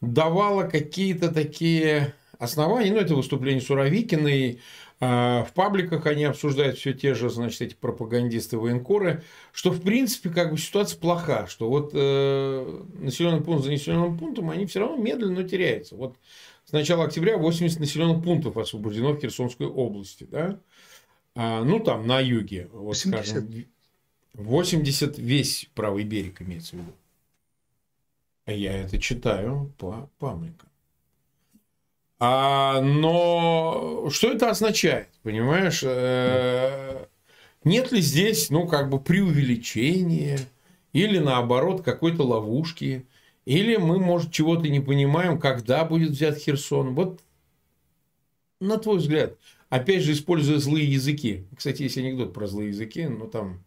давало 0.00 0.64
какие-то 0.64 1.32
такие 1.32 2.14
основания, 2.38 2.92
ну, 2.92 2.98
это 2.98 3.14
выступление 3.14 3.62
Суровикиной, 3.62 4.60
в 5.04 5.52
пабликах 5.54 6.06
они 6.06 6.24
обсуждают 6.24 6.78
все 6.78 6.92
те 6.92 7.14
же, 7.14 7.28
значит, 7.28 7.60
эти 7.62 7.74
пропагандисты, 7.74 8.58
военкоры, 8.58 9.22
что, 9.52 9.70
в 9.70 9.80
принципе, 9.82 10.30
как 10.30 10.52
бы 10.52 10.58
ситуация 10.58 10.98
плоха, 10.98 11.46
что 11.46 11.68
вот 11.68 11.90
э, 11.94 12.82
населенный 12.98 13.40
пункт 13.40 13.64
за 13.64 13.70
населенным 13.70 14.16
пунктом, 14.16 14.50
они 14.50 14.66
все 14.66 14.80
равно 14.80 14.96
медленно, 14.96 15.42
но 15.42 15.48
теряются. 15.48 15.96
Вот 15.96 16.16
с 16.64 16.72
начала 16.72 17.04
октября 17.04 17.36
80 17.36 17.80
населенных 17.80 18.22
пунктов 18.22 18.56
освобождено 18.56 19.12
в 19.12 19.20
Херсонской 19.20 19.66
области, 19.66 20.24
да? 20.24 20.58
А, 21.34 21.64
ну, 21.64 21.80
там, 21.80 22.06
на 22.06 22.20
юге, 22.20 22.68
вот 22.72 22.96
80. 22.96 23.12
скажем, 23.12 23.66
80 24.34 25.18
весь 25.18 25.68
правый 25.74 26.04
берег 26.04 26.40
имеется 26.42 26.76
в 26.76 26.78
виду. 26.80 26.92
А 28.46 28.52
я 28.52 28.72
это 28.78 28.98
читаю 28.98 29.72
по 29.78 30.10
пабликам. 30.18 30.68
А, 32.26 32.80
но 32.80 34.08
что 34.10 34.32
это 34.32 34.48
означает, 34.48 35.08
понимаешь? 35.22 35.82
Э, 35.84 37.04
нет 37.64 37.92
ли 37.92 38.00
здесь, 38.00 38.48
ну, 38.48 38.66
как 38.66 38.88
бы 38.88 38.98
преувеличения 38.98 40.38
или 40.94 41.18
наоборот 41.18 41.82
какой-то 41.82 42.22
ловушки? 42.22 43.06
Или 43.44 43.76
мы, 43.76 43.98
может, 43.98 44.32
чего-то 44.32 44.70
не 44.70 44.80
понимаем, 44.80 45.38
когда 45.38 45.84
будет 45.84 46.12
взят 46.12 46.38
Херсон? 46.38 46.94
Вот 46.94 47.20
на 48.58 48.78
твой 48.78 48.98
взгляд, 48.98 49.36
опять 49.68 50.02
же, 50.02 50.12
используя 50.12 50.56
злые 50.56 50.90
языки. 50.90 51.46
Кстати, 51.54 51.82
есть 51.82 51.98
анекдот 51.98 52.32
про 52.32 52.46
злые 52.46 52.70
языки, 52.70 53.06
но 53.06 53.26
там 53.26 53.62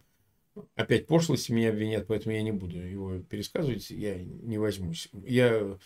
опять 0.73 1.05
пошлости 1.05 1.51
меня 1.51 1.69
обвинят, 1.69 2.07
поэтому 2.07 2.33
я 2.33 2.41
не 2.41 2.53
буду 2.53 2.79
его 2.79 3.19
пересказывать, 3.19 3.91
я 3.91 4.17
не 4.17 4.57
возьмусь. 4.57 5.09
Я 5.27 5.77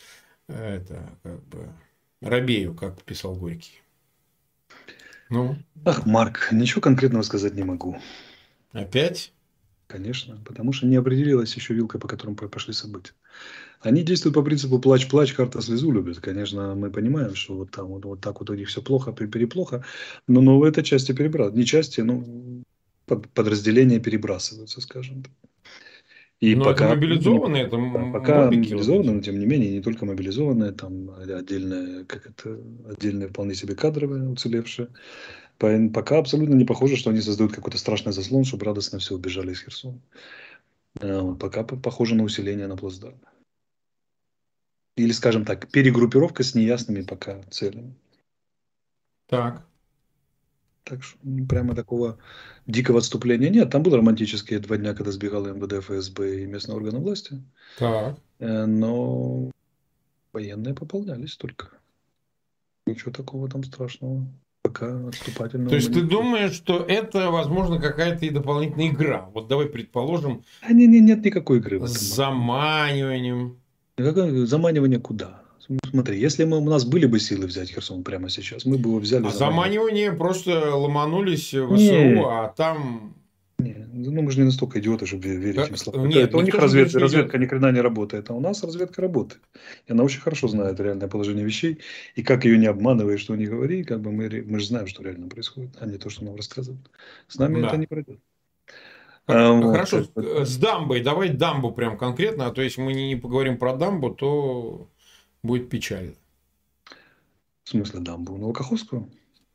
это 0.47 1.19
как 1.21 1.43
бы 1.47 1.73
Робею, 2.21 2.73
как 2.73 3.01
писал 3.03 3.35
Горький. 3.35 3.81
Ну? 5.29 5.57
Ах, 5.85 6.05
Марк, 6.05 6.49
ничего 6.51 6.81
конкретного 6.81 7.23
сказать 7.23 7.55
не 7.55 7.63
могу. 7.63 7.97
Опять? 8.71 9.33
Конечно, 9.87 10.39
потому 10.45 10.71
что 10.71 10.87
не 10.87 10.95
определилась 10.95 11.53
еще 11.55 11.73
вилка, 11.73 11.99
по 11.99 12.07
которым 12.07 12.35
пошли 12.35 12.73
события. 12.73 13.13
Они 13.81 14.03
действуют 14.03 14.35
по 14.35 14.43
принципу 14.43 14.79
плач-плач, 14.79 15.33
карта 15.33 15.61
слезу 15.61 15.91
любит. 15.91 16.19
Конечно, 16.19 16.75
мы 16.75 16.91
понимаем, 16.91 17.35
что 17.35 17.55
вот 17.55 17.71
там 17.71 17.87
вот, 17.87 18.05
вот 18.05 18.21
так 18.21 18.39
вот 18.39 18.49
у 18.49 18.53
них 18.53 18.69
все 18.69 18.81
плохо, 18.81 19.11
переплохо, 19.11 19.83
но, 20.27 20.39
но 20.41 20.59
в 20.59 20.63
этой 20.63 20.83
части 20.83 21.11
перебрал. 21.13 21.51
Не 21.51 21.65
части, 21.65 22.01
но 22.01 22.23
под, 23.05 23.27
подразделения 23.29 23.99
перебрасываются, 23.99 24.79
скажем 24.81 25.23
так. 25.23 25.33
И 26.41 26.55
но 26.55 26.65
пока, 26.65 26.85
это 26.85 26.95
мобилизованные, 26.95 27.63
это 27.67 27.77
пока 28.11 28.45
мобилизованные, 28.45 29.13
но 29.13 29.21
тем 29.21 29.37
не 29.37 29.45
менее, 29.45 29.71
не 29.71 29.81
только 29.81 30.07
мобилизованные, 30.07 30.71
там 30.71 31.11
отдельные, 31.11 32.03
как 32.05 32.25
это, 32.25 32.59
отдельные 32.89 33.29
вполне 33.29 33.53
себе 33.53 33.75
кадровые 33.75 34.27
уцелевшие. 34.27 34.89
Пока 35.59 36.17
абсолютно 36.17 36.55
не 36.55 36.65
похоже, 36.65 36.95
что 36.95 37.11
они 37.11 37.21
создают 37.21 37.53
какой-то 37.53 37.77
страшный 37.77 38.11
заслон, 38.11 38.43
чтобы 38.43 38.65
радостно 38.65 38.97
все 38.97 39.13
убежали 39.13 39.51
из 39.51 39.61
Херсона. 39.63 40.01
А 40.99 41.35
пока 41.35 41.63
похоже 41.63 42.15
на 42.15 42.23
усиление 42.23 42.65
на 42.65 42.75
плацдарме. 42.75 43.19
Или, 44.97 45.11
скажем 45.11 45.45
так, 45.45 45.69
перегруппировка 45.69 46.41
с 46.41 46.55
неясными 46.55 47.03
пока 47.03 47.43
целями. 47.51 47.93
Так. 49.27 49.63
Так 50.83 51.03
что 51.03 51.17
ну, 51.23 51.45
прямо 51.45 51.75
такого 51.75 52.17
дикого 52.65 52.99
отступления 52.99 53.49
нет. 53.49 53.69
Там 53.69 53.83
были 53.83 53.95
романтические 53.95 54.59
два 54.59 54.77
дня, 54.77 54.93
когда 54.93 55.11
сбегал 55.11 55.45
МВД, 55.45 55.83
ФСБ 55.85 56.43
и 56.43 56.45
местные 56.45 56.75
органы 56.75 56.99
власти. 56.99 57.41
Так. 57.77 58.17
Э, 58.39 58.65
но 58.65 59.51
военные 60.33 60.73
пополнялись 60.73 61.35
только. 61.35 61.69
Ничего 62.87 63.11
такого 63.11 63.47
там 63.47 63.63
страшного. 63.63 64.25
Пока 64.63 65.07
отступательного. 65.07 65.69
То 65.69 65.75
есть 65.75 65.93
ты 65.93 66.01
думаешь, 66.01 66.53
что 66.53 66.83
это, 66.83 67.31
возможно, 67.31 67.79
какая-то 67.79 68.25
и 68.25 68.29
дополнительная 68.29 68.89
игра? 68.89 69.29
Вот 69.33 69.47
давай 69.47 69.67
предположим. 69.67 70.43
А 70.61 70.71
не, 70.71 70.87
не, 70.87 70.99
нет 70.99 71.23
никакой 71.23 71.59
игры. 71.59 71.85
С 71.87 72.15
заманиванием. 72.15 73.57
Заманивание 73.97 74.99
куда? 74.99 75.40
Смотри, 75.89 76.19
если 76.19 76.43
мы, 76.43 76.57
у 76.57 76.69
нас 76.69 76.85
были 76.85 77.05
бы 77.05 77.19
силы 77.19 77.45
взять 77.47 77.69
Херсон 77.71 78.03
прямо 78.03 78.29
сейчас, 78.29 78.65
мы 78.65 78.77
бы 78.77 78.89
его 78.89 78.99
взяли. 78.99 79.25
А 79.25 79.29
заманивание 79.29 80.11
просто 80.11 80.75
ломанулись 80.75 81.53
в 81.53 81.77
СУ, 81.77 81.77
не. 81.77 82.23
а 82.23 82.53
там... 82.55 83.15
Не, 83.59 83.75
ну 83.93 84.23
мы 84.23 84.31
же 84.31 84.39
не 84.39 84.45
настолько 84.45 84.79
идиоты, 84.79 85.05
чтобы 85.05 85.27
верить 85.27 85.55
как? 85.55 85.69
им 85.69 85.77
словам. 85.77 86.07
Нет, 86.07 86.29
это 86.29 86.37
у 86.37 86.41
них 86.41 86.55
развед, 86.55 86.95
разведка 86.95 87.37
ни 87.37 87.45
хрена 87.45 87.71
не 87.71 87.81
работает, 87.81 88.31
а 88.31 88.33
у 88.33 88.39
нас 88.39 88.63
разведка 88.63 89.01
работает. 89.03 89.41
И 89.85 89.91
она 89.91 90.03
очень 90.03 90.19
хорошо 90.19 90.47
знает 90.47 90.79
реальное 90.79 91.07
положение 91.07 91.45
вещей. 91.45 91.79
И 92.15 92.23
как 92.23 92.43
ее 92.45 92.57
не 92.57 92.65
обманывай, 92.65 93.17
что 93.17 93.35
не 93.35 93.45
говори, 93.45 93.83
как 93.83 94.01
бы 94.01 94.11
мы, 94.11 94.43
мы 94.47 94.59
же 94.59 94.65
знаем, 94.65 94.87
что 94.87 95.03
реально 95.03 95.27
происходит, 95.27 95.77
а 95.79 95.85
не 95.85 95.99
то, 95.99 96.09
что 96.09 96.25
нам 96.25 96.35
рассказывают. 96.35 96.89
С 97.27 97.37
нами 97.37 97.61
да. 97.61 97.67
это 97.67 97.77
не 97.77 97.85
пройдет. 97.85 98.19
А, 99.27 99.61
Хорошо, 99.61 100.05
вот. 100.15 100.47
с 100.47 100.57
дамбой, 100.57 101.01
давай 101.01 101.29
дамбу 101.29 101.71
прям 101.71 101.97
конкретно, 101.97 102.47
а 102.47 102.51
то 102.51 102.63
если 102.63 102.81
мы 102.81 102.93
не 102.93 103.15
поговорим 103.15 103.59
про 103.59 103.75
дамбу, 103.75 104.09
то 104.09 104.89
будет 105.43 105.69
печально. 105.69 106.15
В 107.63 107.69
смысле 107.69 107.99
дамбу? 107.99 108.37
Новокаховскую? 108.37 109.09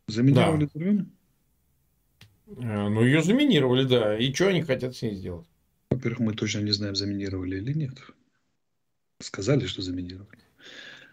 Заминировали 0.09 0.65
да. 0.65 0.71
Турбин? 0.71 1.13
Э, 2.47 2.89
ну, 2.89 3.05
ее 3.05 3.23
заминировали, 3.23 3.85
да. 3.85 4.17
И 4.19 4.33
что 4.33 4.49
они 4.49 4.63
хотят 4.63 4.95
с 4.95 5.03
ней 5.03 5.15
сделать? 5.15 5.47
Во-первых, 5.91 6.21
мы 6.21 6.35
точно 6.35 6.61
не 6.61 6.73
знаем, 6.73 6.95
заминировали 6.95 7.57
или 7.57 7.73
нет. 7.73 7.99
Сказали, 9.21 9.67
что 9.67 9.83
заминировали. 9.83 10.43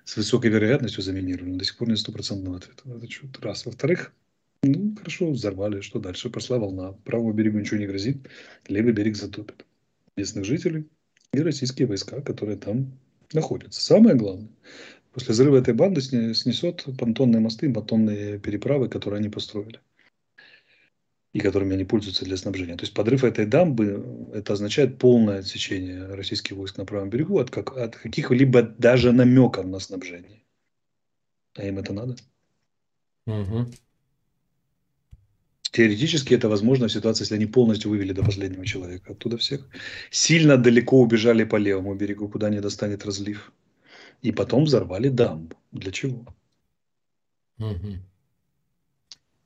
С 0.06 0.18
высокой 0.18 0.52
вероятностью 0.52 1.02
заминировали, 1.02 1.52
но 1.52 1.58
до 1.58 1.66
сих 1.66 1.78
пор 1.78 1.90
нет 1.90 2.00
стопроцентного 2.00 2.58
ответа. 2.58 2.84
Это 2.86 3.10
что 3.10 3.28
раз. 3.42 3.66
Во-вторых, 3.66 4.14
ну, 4.62 4.96
хорошо, 4.96 5.32
взорвали. 5.32 5.82
Что 5.82 6.00
дальше? 6.00 6.30
Пошла 6.30 6.60
волна. 6.60 6.94
Правому 7.06 7.34
берегу 7.34 7.60
ничего 7.60 7.80
не 7.80 7.88
грозит. 7.88 8.28
Левый 8.68 8.94
берег 8.94 9.16
затопит. 9.16 9.66
Местных 10.16 10.46
жителей 10.46 10.88
и 11.34 11.40
российские 11.40 11.88
войска, 11.88 12.22
которые 12.22 12.58
там 12.58 12.98
находится. 13.34 13.82
Самое 13.82 14.16
главное, 14.16 14.50
после 15.14 15.34
взрыва 15.34 15.58
этой 15.58 15.74
банды 15.74 16.02
снесет 16.02 16.86
понтонные 16.98 17.40
мосты, 17.40 17.72
понтонные 17.72 18.40
переправы, 18.40 18.90
которые 18.90 19.20
они 19.20 19.30
построили 19.30 19.80
и 21.34 21.40
которыми 21.40 21.74
они 21.74 21.84
пользуются 21.84 22.26
для 22.26 22.38
снабжения. 22.38 22.78
То 22.78 22.84
есть 22.84 22.94
подрыв 22.94 23.24
этой 23.24 23.48
дамбы, 23.48 24.30
это 24.34 24.54
означает 24.54 25.00
полное 25.00 25.40
отсечение 25.40 26.06
российских 26.14 26.56
войск 26.56 26.78
на 26.78 26.86
правом 26.86 27.10
берегу 27.10 27.40
от, 27.40 27.50
как, 27.50 27.76
от 27.76 27.96
каких-либо 27.96 28.62
даже 28.62 29.12
намеков 29.12 29.66
на 29.66 29.80
снабжение. 29.80 30.44
А 31.56 31.64
им 31.64 31.80
это 31.80 31.92
надо? 31.92 32.16
Угу. 33.26 33.66
Теоретически 35.74 36.36
это 36.36 36.50
возможно 36.50 36.88
в 36.88 36.92
ситуации, 36.92 37.24
если 37.24 37.34
они 37.34 37.48
полностью 37.48 37.90
вывели 37.90 38.14
до 38.14 38.24
последнего 38.24 38.64
человека 38.64 39.14
оттуда 39.14 39.38
всех. 39.38 39.68
Сильно 40.12 40.56
далеко 40.56 41.02
убежали 41.02 41.46
по 41.46 41.56
левому 41.56 41.96
берегу, 41.96 42.30
куда 42.30 42.50
не 42.50 42.62
достанет 42.62 43.04
разлив. 43.06 43.52
И 44.22 44.32
потом 44.32 44.66
взорвали 44.66 45.10
дамбу. 45.10 45.56
Для 45.72 45.92
чего? 45.92 46.28
Угу. 47.58 47.98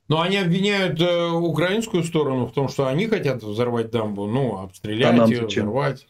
Но 0.08 0.20
они 0.20 0.36
обвиняют 0.36 1.00
э, 1.00 1.30
украинскую 1.30 2.04
сторону 2.04 2.44
в 2.44 2.52
том, 2.52 2.68
что 2.68 2.86
они 2.88 3.06
хотят 3.06 3.42
взорвать 3.42 3.90
дамбу, 3.90 4.26
ну, 4.26 4.58
обстрелять 4.58 5.18
а 5.18 5.26
ее, 5.26 5.46
взорвать. 5.46 6.06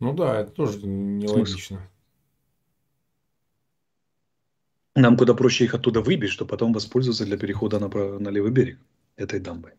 Ну 0.00 0.12
да, 0.12 0.40
это 0.40 0.52
тоже 0.52 0.86
нелогично. 0.86 1.80
Нам 4.94 5.16
куда 5.16 5.32
проще 5.32 5.64
их 5.64 5.72
оттуда 5.72 6.02
выбить, 6.02 6.30
чтобы 6.30 6.50
потом 6.50 6.74
воспользоваться 6.74 7.24
для 7.24 7.38
перехода 7.38 7.78
на, 7.78 7.88
на 8.18 8.28
левый 8.28 8.50
берег 8.50 8.78
этой 9.18 9.40
дамбой. 9.40 9.72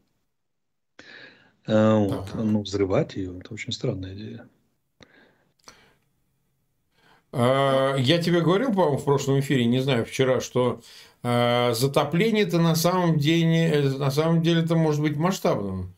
А, 1.66 1.98
вот. 1.98 2.30
Ага. 2.34 2.44
Ну, 2.44 2.62
взрывать 2.62 3.16
ее, 3.16 3.40
это 3.40 3.54
очень 3.54 3.72
странная 3.72 4.14
идея. 4.14 4.48
А, 7.32 7.96
я 7.96 8.22
тебе 8.22 8.42
говорил, 8.42 8.74
по-моему, 8.74 8.98
в 8.98 9.06
прошлом 9.06 9.40
эфире, 9.40 9.66
не 9.66 9.80
знаю, 9.80 10.06
вчера, 10.06 10.42
что 10.42 10.82
а, 11.24 11.74
затопление 11.74 12.44
это 12.44 12.60
на 12.60 12.76
самом 12.76 13.18
деле, 13.18 13.90
на 13.98 14.12
самом 14.12 14.42
деле 14.42 14.62
это 14.64 14.76
может 14.76 15.02
быть 15.02 15.16
масштабным. 15.16 15.96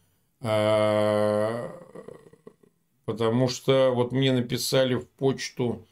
Потому 3.05 3.47
что 3.47 3.91
вот 3.93 4.11
мне 4.11 4.31
написали 4.31 4.95
в 4.95 5.07
почту 5.07 5.87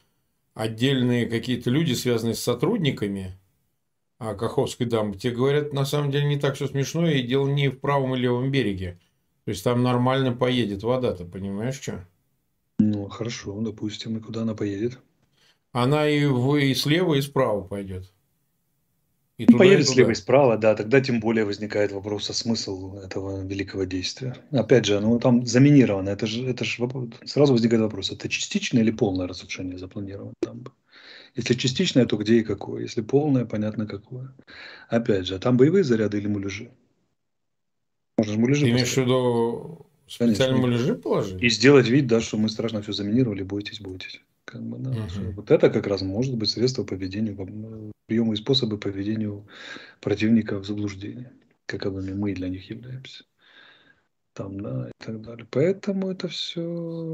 отдельные 0.54 1.26
какие-то 1.26 1.70
люди, 1.70 1.92
связанные 1.92 2.34
с 2.34 2.42
сотрудниками, 2.42 3.39
а, 4.20 4.34
Каховской 4.36 4.86
дамбы, 4.86 5.18
тебе 5.18 5.34
говорят, 5.34 5.72
на 5.72 5.84
самом 5.84 6.12
деле 6.12 6.26
не 6.26 6.38
так 6.38 6.54
все 6.54 6.68
смешно, 6.68 7.08
и 7.08 7.22
дело 7.22 7.48
не 7.48 7.68
в 7.68 7.80
правом 7.80 8.14
и 8.14 8.18
левом 8.18 8.52
береге. 8.52 9.00
То 9.46 9.50
есть 9.50 9.64
там 9.64 9.82
нормально 9.82 10.32
поедет 10.32 10.84
вода, 10.84 11.12
ты 11.12 11.24
понимаешь, 11.24 11.80
что? 11.80 12.06
Ну, 12.78 13.08
хорошо, 13.08 13.60
допустим, 13.60 14.16
и 14.16 14.20
куда 14.20 14.42
она 14.42 14.54
поедет? 14.54 15.00
она 15.72 16.08
и, 16.08 16.24
в, 16.26 16.56
и 16.56 16.74
слева, 16.74 17.14
и 17.14 17.20
справа 17.20 17.62
пойдет. 17.62 18.12
И 19.38 19.46
ну, 19.48 19.56
появится 19.56 19.92
слева 19.94 20.10
и 20.10 20.14
справа, 20.14 20.58
да, 20.58 20.74
тогда 20.74 21.00
тем 21.00 21.18
более 21.18 21.46
возникает 21.46 21.92
вопрос 21.92 22.28
о 22.28 22.34
смысл 22.34 22.96
этого 22.96 23.42
великого 23.42 23.84
действия. 23.84 24.36
Опять 24.50 24.84
же, 24.84 25.00
ну 25.00 25.18
там 25.18 25.46
заминировано, 25.46 26.10
это 26.10 26.26
же, 26.26 26.46
это 26.46 26.64
же 26.64 26.86
сразу 27.24 27.54
возникает 27.54 27.82
вопрос, 27.82 28.12
это 28.12 28.28
частичное 28.28 28.82
или 28.82 28.90
полное 28.90 29.26
разрушение 29.26 29.78
запланировано 29.78 30.34
там? 30.40 30.64
Если 31.34 31.54
частичное, 31.54 32.06
то 32.06 32.16
где 32.16 32.40
и 32.40 32.42
какое? 32.42 32.82
Если 32.82 33.02
полное, 33.02 33.44
понятно 33.44 33.86
какое. 33.86 34.34
Опять 34.88 35.26
же, 35.26 35.36
а 35.36 35.38
там 35.38 35.56
боевые 35.56 35.84
заряды 35.84 36.18
или 36.18 36.26
муляжи? 36.26 36.70
Можно 38.18 38.32
же 38.32 38.38
муляжи 38.38 38.64
Ты 38.64 38.70
имеешь 38.70 38.92
в 38.92 38.96
виду 38.96 39.86
специально 40.06 40.56
муляжи 40.56 40.94
положить? 40.94 41.40
И 41.42 41.48
сделать 41.48 41.88
вид, 41.88 42.06
да, 42.06 42.20
что 42.20 42.36
мы 42.36 42.48
страшно 42.48 42.82
все 42.82 42.92
заминировали, 42.92 43.42
бойтесь, 43.42 43.80
бойтесь. 43.80 44.20
Как 44.44 44.62
бы, 44.62 44.78
да, 44.78 44.90
угу. 44.90 45.32
Вот 45.36 45.50
это 45.50 45.70
как 45.70 45.86
раз 45.86 46.02
может 46.02 46.34
быть 46.34 46.50
средство 46.50 46.82
поведения, 46.82 47.36
приемы 48.06 48.34
и 48.34 48.36
способы 48.36 48.78
поведения 48.78 49.44
противника 50.00 50.58
в 50.58 50.66
заблуждении, 50.66 51.30
каковыми 51.66 52.12
мы 52.12 52.34
для 52.34 52.48
них 52.48 52.68
являемся. 52.68 53.24
Там, 54.32 54.60
да, 54.60 54.88
и 54.88 55.04
так 55.04 55.20
далее. 55.22 55.46
Поэтому 55.50 56.10
это 56.10 56.26
все... 56.28 57.12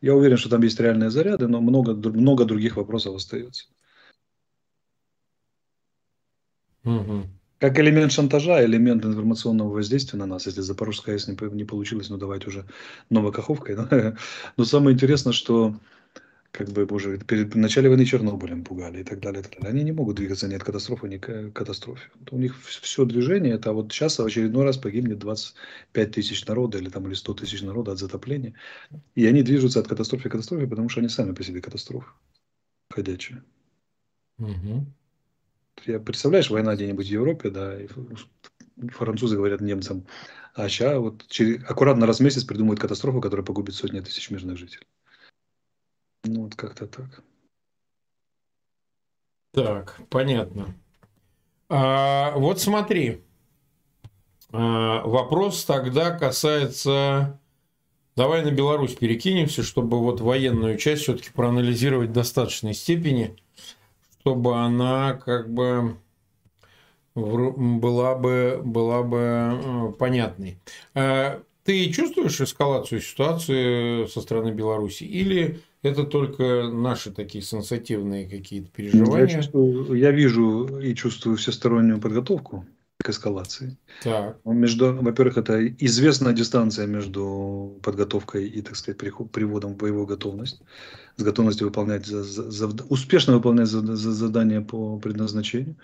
Я 0.00 0.14
уверен, 0.14 0.36
что 0.36 0.48
там 0.48 0.62
есть 0.62 0.78
реальные 0.80 1.10
заряды, 1.10 1.48
но 1.48 1.60
много, 1.60 1.94
много 1.94 2.44
других 2.44 2.76
вопросов 2.76 3.16
остается. 3.16 3.66
Угу 6.84 7.28
как 7.58 7.78
элемент 7.80 8.12
шантажа, 8.12 8.64
элемент 8.64 9.04
информационного 9.04 9.70
воздействия 9.70 10.18
на 10.18 10.26
нас. 10.26 10.46
Если 10.46 10.60
Запорожская 10.60 11.16
АЭС 11.16 11.28
не, 11.28 11.36
не 11.54 11.64
получилось, 11.64 12.08
ну 12.08 12.16
давайте 12.16 12.48
уже 12.48 12.66
Новокаховкой. 13.10 13.76
Да? 13.90 14.16
Но 14.56 14.64
самое 14.64 14.94
интересное, 14.94 15.32
что 15.32 15.74
как 16.58 16.70
бы 16.70 16.84
уже 16.90 17.18
перед 17.18 17.54
начале 17.54 17.88
войны 17.88 18.04
Чернобылем 18.04 18.64
пугали 18.64 19.02
и 19.02 19.04
так 19.04 19.20
далее, 19.20 19.40
и 19.40 19.44
так 19.44 19.52
далее. 19.52 19.70
Они 19.70 19.84
не 19.84 19.92
могут 19.92 20.16
двигаться 20.16 20.48
ни 20.48 20.54
от 20.54 20.64
катастрофы, 20.64 21.08
ни 21.08 21.16
к 21.16 21.52
катастрофе. 21.52 22.10
У 22.32 22.36
них 22.36 22.60
все 22.60 23.04
движение, 23.04 23.54
это 23.54 23.72
вот 23.72 23.92
сейчас 23.92 24.18
в 24.18 24.24
очередной 24.24 24.64
раз 24.64 24.76
погибнет 24.76 25.20
25 25.20 26.10
тысяч 26.10 26.44
народа 26.46 26.78
или 26.78 26.88
там 26.88 27.06
или 27.06 27.14
100 27.14 27.34
тысяч 27.34 27.62
народа 27.62 27.92
от 27.92 27.98
затопления. 28.00 28.54
И 29.14 29.24
они 29.24 29.44
движутся 29.44 29.78
от 29.78 29.86
катастрофы 29.86 30.28
к 30.28 30.32
катастрофе, 30.32 30.66
потому 30.66 30.88
что 30.88 30.98
они 30.98 31.08
сами 31.08 31.32
по 31.32 31.44
себе 31.44 31.60
катастрофы 31.60 32.10
ходячие. 32.90 33.44
Угу. 34.38 34.84
Я, 35.86 36.00
представляешь, 36.00 36.50
война 36.50 36.74
где-нибудь 36.74 37.06
в 37.06 37.12
Европе, 37.12 37.50
да, 37.50 37.80
и 37.80 37.86
французы 38.88 39.36
говорят 39.36 39.60
немцам, 39.60 40.08
а 40.54 40.68
сейчас 40.68 40.98
вот 40.98 41.24
через, 41.28 41.62
аккуратно 41.70 42.04
раз 42.04 42.18
в 42.18 42.24
месяц 42.24 42.42
придумают 42.42 42.80
катастрофу, 42.80 43.20
которая 43.20 43.46
погубит 43.46 43.76
сотни 43.76 44.00
тысяч 44.00 44.30
мирных 44.30 44.58
жителей. 44.58 44.88
Ну, 46.24 46.44
вот 46.44 46.54
как-то 46.54 46.86
так. 46.86 47.22
Так, 49.52 50.00
понятно. 50.10 50.74
А, 51.68 52.32
вот 52.36 52.60
смотри. 52.60 53.24
А, 54.52 55.02
вопрос 55.02 55.64
тогда 55.64 56.10
касается... 56.10 57.40
Давай 58.16 58.44
на 58.44 58.50
Беларусь 58.50 58.96
перекинемся, 58.96 59.62
чтобы 59.62 60.00
вот 60.00 60.20
военную 60.20 60.76
часть 60.76 61.02
все-таки 61.02 61.30
проанализировать 61.30 62.10
в 62.10 62.14
достаточной 62.14 62.74
степени– 62.74 63.36
чтобы 64.28 64.56
она 64.58 65.14
как 65.14 65.50
бы 65.50 65.96
была 67.14 68.14
бы, 68.14 68.60
была 68.62 69.02
бы 69.02 69.18
э, 69.18 69.92
понятной. 69.98 70.58
Э, 70.94 71.40
ты 71.68 71.90
чувствуешь 71.90 72.40
эскалацию 72.40 73.02
ситуации 73.02 74.06
со 74.06 74.22
стороны 74.22 74.52
Беларуси 74.52 75.04
или 75.04 75.60
это 75.82 76.04
только 76.04 76.70
наши 76.70 77.10
такие 77.10 77.44
сенсативные 77.44 78.26
какие-то 78.26 78.70
переживания? 78.70 79.26
Я, 79.26 79.28
чувствую, 79.28 79.92
я 79.92 80.10
вижу 80.10 80.80
и 80.80 80.94
чувствую 80.94 81.36
всестороннюю 81.36 82.00
подготовку 82.00 82.64
к 83.04 83.10
эскалации. 83.10 83.76
Так. 84.02 84.38
Между, 84.46 84.94
во-первых, 84.94 85.36
это 85.36 85.68
известная 85.68 86.32
дистанция 86.32 86.86
между 86.86 87.78
подготовкой 87.82 88.48
и, 88.48 88.62
так 88.62 88.74
сказать, 88.74 88.98
приводом 89.30 89.74
в 89.74 89.76
боевую 89.76 90.06
готовность, 90.06 90.62
с 91.16 91.22
готовностью 91.22 91.66
выполнять, 91.66 92.06
за, 92.06 92.22
за, 92.22 92.68
успешно 92.88 93.34
выполнять 93.34 93.68
за, 93.68 93.82
за, 93.94 94.12
задание 94.12 94.62
по 94.62 94.98
предназначению. 94.98 95.76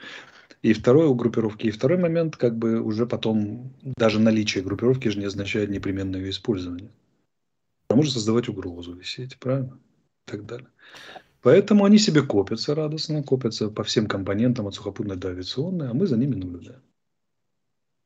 И 0.65 0.73
второй 0.73 1.09
у 1.09 1.15
группировки. 1.15 1.67
И 1.67 1.71
второй 1.71 1.99
момент, 1.99 2.39
как 2.39 2.57
бы 2.57 2.81
уже 2.81 3.05
потом, 3.07 3.75
даже 3.99 4.19
наличие 4.19 4.65
группировки 4.65 5.09
же 5.09 5.19
не 5.19 5.27
означает 5.27 5.69
непременное 5.69 6.21
ее 6.21 6.31
использование. 6.31 6.91
Она 7.91 7.99
может 7.99 8.15
создавать 8.15 8.49
угрозу, 8.49 8.95
висеть, 8.95 9.39
правильно? 9.39 9.79
И 10.27 10.31
так 10.31 10.47
далее. 10.47 10.69
Поэтому 11.43 11.85
они 11.85 11.99
себе 11.99 12.23
копятся 12.23 12.75
радостно, 12.75 13.23
копятся 13.23 13.69
по 13.69 13.85
всем 13.85 14.07
компонентам 14.07 14.67
от 14.67 14.75
сухопутной 14.75 15.17
до 15.17 15.29
авиационной, 15.29 15.91
а 15.91 15.93
мы 15.93 16.07
за 16.07 16.17
ними 16.17 16.35
наблюдаем 16.35 16.81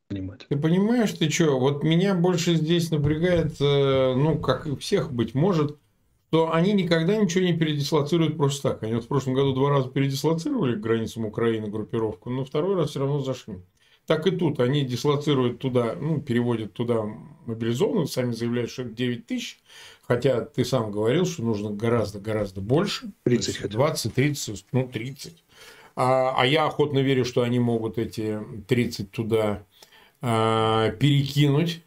понимать. 0.09 0.45
Ты 0.49 0.57
понимаешь, 0.57 1.13
ты 1.13 1.29
что, 1.29 1.57
вот 1.59 1.83
меня 1.83 2.13
больше 2.13 2.55
здесь 2.55 2.91
напрягает, 2.91 3.53
э, 3.61 4.13
ну, 4.15 4.37
как 4.37 4.67
и 4.67 4.75
всех 4.75 5.13
быть 5.13 5.33
может, 5.33 5.77
что 6.29 6.53
они 6.53 6.73
никогда 6.73 7.17
ничего 7.17 7.43
не 7.43 7.57
передислоцируют 7.57 8.37
просто 8.37 8.69
так. 8.69 8.83
Они 8.83 8.93
вот 8.93 9.05
в 9.05 9.07
прошлом 9.07 9.33
году 9.33 9.53
два 9.53 9.71
раза 9.71 9.89
передислоцировали 9.89 10.75
к 10.75 10.79
границам 10.79 11.25
Украины 11.25 11.67
группировку, 11.67 12.29
но 12.29 12.45
второй 12.45 12.75
раз 12.75 12.91
все 12.91 12.99
равно 12.99 13.19
зашли. 13.19 13.55
Так 14.05 14.27
и 14.27 14.31
тут 14.31 14.59
они 14.59 14.85
дислоцируют 14.85 15.59
туда, 15.59 15.95
ну, 15.99 16.21
переводят 16.21 16.73
туда 16.73 17.03
мобилизованных, 17.47 18.11
сами 18.11 18.31
заявляют, 18.31 18.69
что 18.69 18.83
это 18.83 18.91
9 18.91 19.25
тысяч, 19.25 19.59
хотя 20.03 20.41
ты 20.41 20.65
сам 20.65 20.91
говорил, 20.91 21.25
что 21.25 21.43
нужно 21.43 21.71
гораздо-гораздо 21.71 22.61
больше. 22.61 23.11
30 23.23 23.67
20, 23.67 24.13
30, 24.13 24.65
ну, 24.71 24.87
30. 24.87 25.43
А, 25.95 26.35
а 26.37 26.45
я 26.45 26.67
охотно 26.67 26.99
верю, 26.99 27.25
что 27.25 27.41
они 27.41 27.59
могут 27.59 27.97
эти 27.97 28.39
30 28.67 29.11
туда 29.11 29.65
э, 30.21 30.95
перекинуть. 30.99 31.81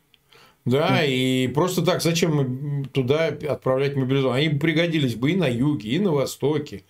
Да, 0.65 1.05
и 1.05 1.49
просто 1.49 1.83
так, 1.83 2.03
зачем 2.03 2.85
туда 2.93 3.27
отправлять 3.27 3.97
мобилизованных? 3.97 4.47
Они 4.47 4.59
пригодились 4.59 5.17
бы 5.17 5.33
и 5.33 5.37
на 5.37 5.49
юге, 5.49 5.91
и 5.91 5.99
на 5.99 6.13
востоке. 6.13 6.85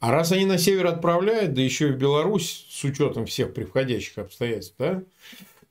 А 0.00 0.12
раз 0.12 0.30
они 0.30 0.44
на 0.44 0.58
север 0.58 0.86
отправляют, 0.86 1.54
да 1.54 1.62
еще 1.62 1.88
и 1.88 1.92
в 1.92 1.98
Беларусь, 1.98 2.66
с 2.70 2.84
учетом 2.84 3.26
всех 3.26 3.52
приходящих 3.52 4.18
обстоятельств, 4.18 4.76
да, 4.78 5.02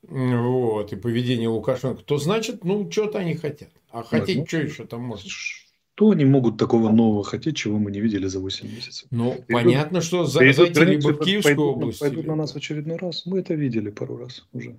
вот, 0.02 0.92
и 0.92 0.96
поведения 0.96 1.48
Лукашенко, 1.48 2.02
то 2.02 2.18
значит, 2.18 2.64
ну, 2.64 2.90
что-то 2.90 3.18
они 3.18 3.34
хотят. 3.34 3.70
А 3.90 4.02
хотеть 4.02 4.38
ну, 4.38 4.46
что 4.46 4.58
еще 4.58 4.84
там 4.84 5.02
можно? 5.02 5.28
Что 5.28 6.10
они 6.10 6.24
могут 6.24 6.58
такого 6.58 6.90
нового 6.90 7.24
хотеть, 7.24 7.56
чего 7.56 7.78
мы 7.78 7.90
не 7.90 8.00
видели 8.00 8.26
за 8.26 8.38
8 8.38 8.70
месяцев? 8.70 9.06
Ну, 9.10 9.32
придут, 9.32 9.46
понятно, 9.48 10.00
что 10.00 10.24
за, 10.24 10.52
зайти 10.52 10.84
либо 10.84 11.08
в 11.08 11.24
Киевскую 11.24 11.56
пойдут, 11.56 11.76
область. 11.76 12.00
Пойдут 12.00 12.18
либо... 12.18 12.28
на 12.28 12.42
нас 12.42 12.52
в 12.52 12.56
очередной 12.56 12.96
раз. 12.96 13.26
Мы 13.26 13.40
это 13.40 13.54
видели 13.54 13.90
пару 13.90 14.18
раз 14.18 14.46
уже. 14.52 14.76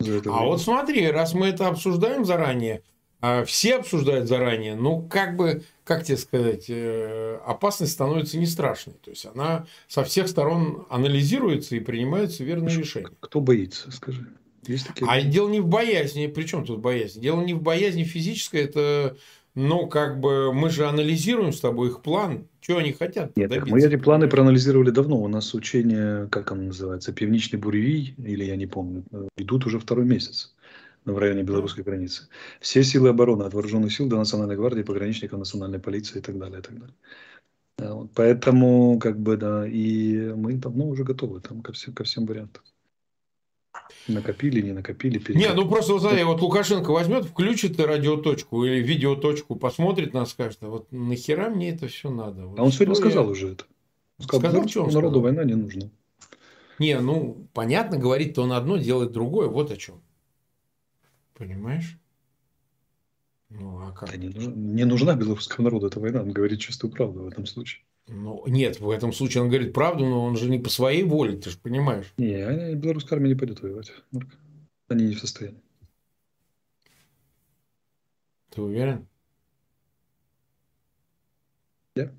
А 0.00 0.44
вот 0.44 0.60
смотри, 0.60 1.10
раз 1.10 1.34
мы 1.34 1.48
это 1.48 1.68
обсуждаем 1.68 2.24
заранее, 2.24 2.82
а 3.20 3.44
все 3.44 3.76
обсуждают 3.76 4.28
заранее, 4.28 4.76
ну, 4.76 5.02
как 5.08 5.36
бы, 5.36 5.64
как 5.84 6.04
тебе 6.04 6.18
сказать, 6.18 6.66
э, 6.68 7.40
опасность 7.46 7.92
становится 7.92 8.38
не 8.38 8.46
страшной. 8.46 8.96
То 9.02 9.10
есть, 9.10 9.24
она 9.26 9.66
со 9.88 10.04
всех 10.04 10.28
сторон 10.28 10.86
анализируется 10.90 11.76
и 11.76 11.80
принимаются 11.80 12.44
верные 12.44 12.76
решения. 12.76 13.08
Кто 13.20 13.40
боится, 13.40 13.90
скажи? 13.90 14.26
Есть 14.66 14.88
такие... 14.88 15.06
А 15.08 15.22
дело 15.22 15.48
не 15.48 15.60
в 15.60 15.66
боязни. 15.66 16.26
Причем 16.26 16.64
тут 16.64 16.80
боязнь? 16.80 17.20
Дело 17.20 17.40
не 17.40 17.54
в 17.54 17.62
боязни 17.62 18.04
физической, 18.04 18.62
это 18.62 19.16
ну, 19.56 19.88
как 19.88 20.20
бы 20.20 20.52
мы 20.52 20.68
же 20.68 20.86
анализируем 20.86 21.50
с 21.50 21.60
тобой 21.60 21.88
их 21.88 22.02
план, 22.02 22.46
что 22.60 22.76
они 22.76 22.92
хотят. 22.92 23.34
Нет, 23.36 23.50
так 23.50 23.66
мы 23.66 23.80
эти 23.80 23.96
планы 23.96 24.28
проанализировали 24.28 24.90
давно. 24.90 25.18
У 25.20 25.28
нас 25.28 25.54
учение, 25.54 26.28
как 26.28 26.52
оно 26.52 26.64
называется, 26.64 27.12
пивничный 27.12 27.58
буревий, 27.58 28.14
или 28.18 28.44
я 28.44 28.56
не 28.56 28.66
помню, 28.66 29.04
идут 29.38 29.64
уже 29.66 29.78
второй 29.78 30.04
месяц 30.04 30.54
в 31.06 31.16
районе 31.16 31.42
белорусской 31.42 31.84
границы. 31.84 32.28
Все 32.60 32.84
силы 32.84 33.08
обороны, 33.08 33.44
от 33.44 33.54
вооруженных 33.54 33.94
сил 33.94 34.08
до 34.08 34.18
национальной 34.18 34.56
гвардии, 34.56 34.82
пограничников, 34.82 35.38
национальной 35.38 35.78
полиции 35.78 36.18
и 36.18 36.22
так 36.22 36.38
далее. 36.38 36.58
И 36.58 36.62
так 36.62 36.78
далее. 36.78 36.94
Да, 37.78 37.94
вот, 37.94 38.10
поэтому, 38.14 38.98
как 38.98 39.18
бы, 39.18 39.36
да, 39.38 39.66
и 39.66 40.32
мы 40.34 40.54
давно 40.54 40.86
уже 40.86 41.04
готовы 41.04 41.40
там 41.40 41.62
ко 41.62 41.72
всем, 41.72 41.94
ко 41.94 42.04
всем 42.04 42.26
вариантам. 42.26 42.62
Накопили, 44.08 44.60
не 44.60 44.72
накопили. 44.72 45.18
Перекопили. 45.18 45.38
Не, 45.38 45.54
ну 45.54 45.68
просто, 45.68 45.92
вот, 45.92 46.02
смотри, 46.02 46.24
вот 46.24 46.40
Лукашенко 46.40 46.90
возьмет, 46.90 47.24
включит 47.24 47.78
радиоточку 47.78 48.64
или 48.64 48.82
видеоточку, 48.82 49.56
посмотрит 49.56 50.14
нас, 50.14 50.30
скажет, 50.30 50.58
а 50.62 50.68
вот 50.68 50.90
нахера 50.92 51.50
мне 51.50 51.70
это 51.70 51.88
все 51.88 52.10
надо? 52.10 52.46
Вот 52.46 52.58
а 52.58 52.62
он 52.62 52.72
сегодня 52.72 52.94
я... 52.94 53.00
сказал 53.00 53.28
уже 53.28 53.52
это. 53.52 53.64
сказал, 54.20 54.50
сказал 54.50 54.68
что 54.68 54.84
он 54.84 54.92
народу 54.92 55.20
сказал? 55.20 55.22
война 55.22 55.44
не 55.44 55.54
нужна. 55.54 55.90
Не, 56.78 57.00
ну, 57.00 57.48
понятно, 57.52 57.98
говорит-то 57.98 58.42
он 58.42 58.52
одно, 58.52 58.76
делает 58.76 59.12
другое, 59.12 59.48
вот 59.48 59.70
о 59.70 59.76
чем. 59.76 60.02
Понимаешь? 61.34 61.98
Ну, 63.48 63.78
а 63.78 63.92
как? 63.92 64.10
Да 64.10 64.16
не, 64.16 64.28
нужна, 64.28 64.52
не 64.54 64.84
нужна 64.84 65.14
белорусскому 65.14 65.64
народу 65.64 65.86
эта 65.86 66.00
война, 66.00 66.22
он 66.22 66.32
говорит 66.32 66.60
чистую 66.60 66.90
правду 66.90 67.22
в 67.22 67.28
этом 67.28 67.46
случае. 67.46 67.82
Ну, 68.08 68.44
нет, 68.46 68.80
в 68.80 68.90
этом 68.90 69.12
случае 69.12 69.42
он 69.42 69.48
говорит 69.48 69.72
правду, 69.72 70.06
но 70.06 70.24
он 70.24 70.36
же 70.36 70.48
не 70.48 70.58
по 70.58 70.70
своей 70.70 71.02
воле, 71.02 71.36
ты 71.36 71.50
же 71.50 71.58
понимаешь. 71.58 72.12
Не, 72.16 72.74
белорусская 72.74 73.16
армия 73.16 73.30
не 73.30 73.34
пойдет 73.34 73.60
воевать. 73.60 73.92
Ну, 74.12 74.20
они 74.88 75.06
не 75.06 75.14
в 75.14 75.20
состоянии. 75.20 75.60
Ты 78.50 78.62
уверен? 78.62 79.08
Да. 81.96 82.04
Yeah. 82.04 82.12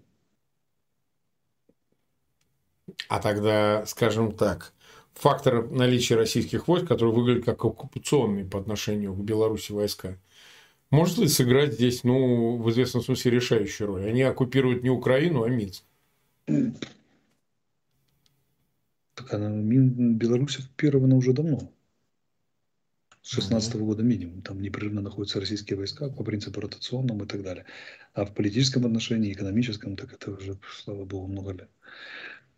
А 3.08 3.20
тогда, 3.22 3.86
скажем 3.86 4.34
так, 4.34 4.74
фактор 5.14 5.70
наличия 5.70 6.16
российских 6.16 6.68
войск, 6.68 6.88
которые 6.88 7.16
выглядят 7.16 7.46
как 7.46 7.64
оккупационные 7.64 8.44
по 8.44 8.60
отношению 8.60 9.14
к 9.14 9.24
Беларуси 9.24 9.72
войска– 9.72 10.18
может 10.90 11.18
ли 11.18 11.28
сыграть 11.28 11.74
здесь, 11.74 12.04
ну, 12.04 12.58
в 12.58 12.70
известном 12.70 13.04
смысле, 13.04 13.32
решающую 13.32 13.88
роль? 13.88 14.06
Они 14.08 14.22
оккупируют 14.22 14.84
не 14.84 14.90
Украину, 14.90 15.44
а 15.44 15.50
Минск. 15.50 15.84
Так 19.16 19.34
она, 19.34 19.50
Беларусь 19.50 20.60
оккупирована 20.60 21.16
уже 21.16 21.34
давно. 21.34 21.72
С 23.22 23.32
16 23.32 23.76
-го 23.76 23.86
года 23.86 24.04
минимум. 24.04 24.42
Там 24.42 24.62
непрерывно 24.62 25.02
находятся 25.02 25.40
российские 25.40 25.78
войска 25.78 26.08
по 26.08 26.24
принципу 26.24 26.62
ротационному 26.62 27.26
и 27.26 27.28
так 27.28 27.44
далее. 27.44 27.66
А 28.14 28.24
в 28.24 28.34
политическом 28.34 28.86
отношении, 28.86 29.34
экономическом, 29.34 29.98
так 29.98 30.14
это 30.14 30.32
уже, 30.32 30.58
слава 30.84 31.04
богу, 31.04 31.28
много 31.28 31.52
лет. 31.52 31.70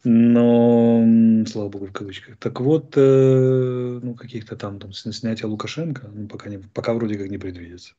Но, 0.04 1.04
слава 1.48 1.70
богу, 1.70 1.88
в 1.88 1.92
кавычках. 1.92 2.38
Так 2.38 2.62
вот, 2.62 2.94
э, 2.96 4.00
ну, 4.04 4.14
каких-то 4.14 4.56
там, 4.56 4.80
там 4.80 4.94
снятия 4.94 5.48
Лукашенко, 5.48 6.08
ну, 6.08 6.28
пока, 6.28 6.50
не, 6.50 6.60
пока 6.60 6.94
вроде 6.94 7.18
как 7.18 7.30
не 7.30 7.38
предвидится. 7.38 7.96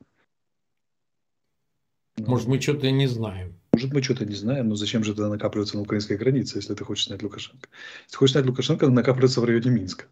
Может, 2.26 2.48
мы 2.48 2.60
что-то 2.60 2.90
не 2.90 3.06
знаем. 3.06 3.54
Может, 3.72 3.92
мы 3.92 4.02
что-то 4.02 4.24
не 4.24 4.34
знаем, 4.34 4.68
но 4.68 4.74
зачем 4.74 5.04
же 5.04 5.14
тогда 5.14 5.28
накапливаться 5.28 5.76
на 5.76 5.82
украинской 5.82 6.16
границе, 6.16 6.58
если 6.58 6.74
ты 6.74 6.84
хочешь 6.84 7.06
снять 7.06 7.22
Лукашенко? 7.22 7.68
Если 8.02 8.10
ты 8.10 8.16
хочешь 8.16 8.32
снять 8.32 8.46
Лукашенко, 8.46 8.88
накапливаться 8.88 9.40
в 9.40 9.44
районе 9.44 9.70
Минска, 9.70 10.06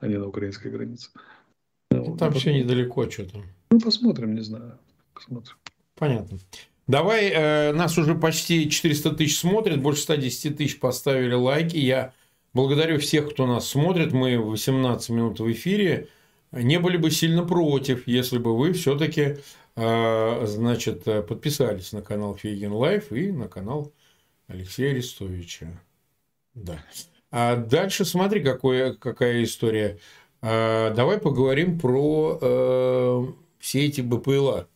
а 0.00 0.06
не 0.06 0.16
на 0.16 0.26
украинской 0.26 0.68
границе. 0.68 1.10
Ну, 1.90 2.16
там 2.16 2.32
все 2.34 2.52
недалеко 2.52 3.08
что-то. 3.10 3.42
Ну, 3.70 3.80
посмотрим, 3.80 4.34
не 4.34 4.42
знаю. 4.42 4.78
Посмотрим. 5.14 5.56
Понятно. 5.94 6.38
Давай, 6.86 7.28
э, 7.28 7.72
нас 7.72 7.98
уже 7.98 8.14
почти 8.14 8.68
400 8.70 9.12
тысяч 9.12 9.38
смотрит, 9.38 9.82
больше 9.82 10.02
110 10.02 10.56
тысяч 10.56 10.78
поставили 10.80 11.34
лайки. 11.34 11.76
Я 11.76 12.14
благодарю 12.54 12.98
всех, 12.98 13.30
кто 13.30 13.46
нас 13.46 13.68
смотрит. 13.68 14.12
Мы 14.12 14.38
18 14.38 15.10
минут 15.10 15.40
в 15.40 15.52
эфире. 15.52 16.08
Не 16.50 16.78
были 16.78 16.96
бы 16.96 17.10
сильно 17.10 17.44
против, 17.44 18.06
если 18.06 18.38
бы 18.38 18.56
вы 18.56 18.72
все-таки 18.72 19.36
значит, 19.78 21.04
подписались 21.04 21.92
на 21.92 22.02
канал 22.02 22.36
Фейгин 22.36 22.72
Live 22.72 23.12
и 23.12 23.30
на 23.30 23.48
канал 23.48 23.92
Алексея 24.48 24.90
Арестовича. 24.90 25.80
Да. 26.54 26.82
А 27.30 27.56
дальше 27.56 28.04
смотри, 28.04 28.42
какое, 28.42 28.94
какая 28.94 29.44
история. 29.44 29.98
А, 30.40 30.90
давай 30.90 31.18
поговорим 31.18 31.78
про 31.78 32.38
э, 32.40 33.26
все 33.58 33.86
эти 33.86 34.00
БПЛА. 34.00 34.66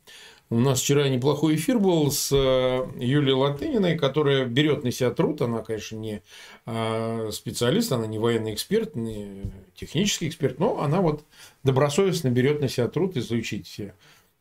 У 0.50 0.58
нас 0.58 0.82
вчера 0.82 1.08
неплохой 1.08 1.54
эфир 1.54 1.78
был 1.78 2.10
с 2.10 2.30
э, 2.30 2.86
Юлией 3.02 3.32
Латыниной, 3.32 3.96
которая 3.96 4.44
берет 4.44 4.84
на 4.84 4.90
себя 4.90 5.10
труд. 5.10 5.40
Она, 5.40 5.62
конечно, 5.62 5.96
не 5.96 6.22
а, 6.66 7.30
специалист, 7.32 7.90
она 7.90 8.06
не 8.06 8.18
военный 8.18 8.52
эксперт, 8.52 8.94
не 8.94 9.44
технический 9.74 10.28
эксперт, 10.28 10.58
но 10.58 10.82
она 10.82 11.00
вот 11.00 11.24
добросовестно 11.64 12.28
берет 12.28 12.60
на 12.60 12.68
себя 12.68 12.88
труд 12.88 13.16
изучить 13.16 13.66
все 13.66 13.94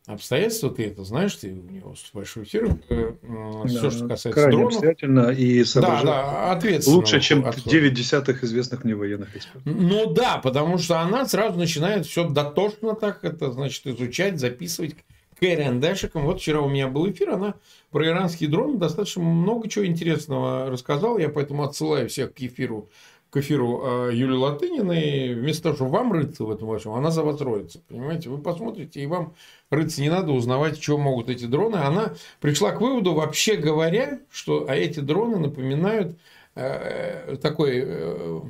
обстоятельства, 0.06 0.70
ты 0.70 0.86
это 0.86 1.04
знаешь, 1.04 1.34
ты 1.36 1.52
у 1.52 1.70
него 1.70 1.94
большой 2.12 2.42
эфир, 2.42 2.76
э, 2.88 3.12
да, 3.22 3.66
все, 3.68 3.90
что 3.90 4.08
касается 4.08 4.30
крайне 4.30 4.52
дронов. 4.52 4.72
обстоятельно 4.74 5.30
и 5.30 5.64
да, 5.74 6.02
да, 6.02 6.52
ответственно. 6.52 6.96
Лучше, 6.96 7.20
чем 7.20 7.46
отход. 7.46 7.70
9 7.70 7.94
десятых 7.94 8.42
известных 8.42 8.84
мне 8.84 8.94
военных 8.94 9.36
экспертов. 9.36 9.62
Ну 9.64 10.12
да, 10.12 10.38
потому 10.38 10.78
что 10.78 11.00
она 11.00 11.24
сразу 11.26 11.58
начинает 11.58 12.06
все 12.06 12.28
дотошно 12.28 12.94
так, 12.94 13.24
это 13.24 13.52
значит 13.52 13.86
изучать, 13.86 14.40
записывать 14.40 14.96
КРНДшиком. 15.42 16.24
Вот 16.24 16.40
вчера 16.40 16.60
у 16.60 16.68
меня 16.68 16.88
был 16.88 17.10
эфир, 17.10 17.30
она 17.30 17.54
про 17.90 18.06
иранские 18.06 18.48
дроны 18.48 18.78
достаточно 18.78 19.22
много 19.22 19.68
чего 19.68 19.86
интересного 19.86 20.70
рассказала, 20.70 21.18
я 21.18 21.28
поэтому 21.28 21.64
отсылаю 21.64 22.08
всех 22.08 22.32
к 22.34 22.40
эфиру 22.40 22.88
к 23.32 23.38
эфиру 23.38 23.80
а, 23.82 24.10
Юлии 24.10 24.36
Латыниной, 24.36 25.34
вместо 25.34 25.62
того, 25.62 25.76
чтобы 25.76 25.90
вам 25.92 26.12
рыться 26.12 26.44
в 26.44 26.50
этом 26.50 26.68
вашем, 26.68 26.92
она 26.92 27.10
за 27.10 27.22
вас 27.22 27.40
роется. 27.40 27.80
Понимаете? 27.88 28.28
Вы 28.28 28.36
посмотрите, 28.36 29.00
и 29.00 29.06
вам 29.06 29.34
рыться 29.70 30.02
не 30.02 30.10
надо, 30.10 30.32
узнавать, 30.32 30.80
что 30.82 30.98
могут 30.98 31.30
эти 31.30 31.46
дроны. 31.46 31.76
Она 31.76 32.12
пришла 32.40 32.72
к 32.72 32.80
выводу, 32.82 33.14
вообще 33.14 33.56
говоря, 33.56 34.20
что 34.30 34.66
а 34.68 34.76
эти 34.76 35.00
дроны 35.00 35.38
напоминают 35.38 36.18
э, 36.56 37.38
такой, 37.40 37.82
э, 37.82 38.40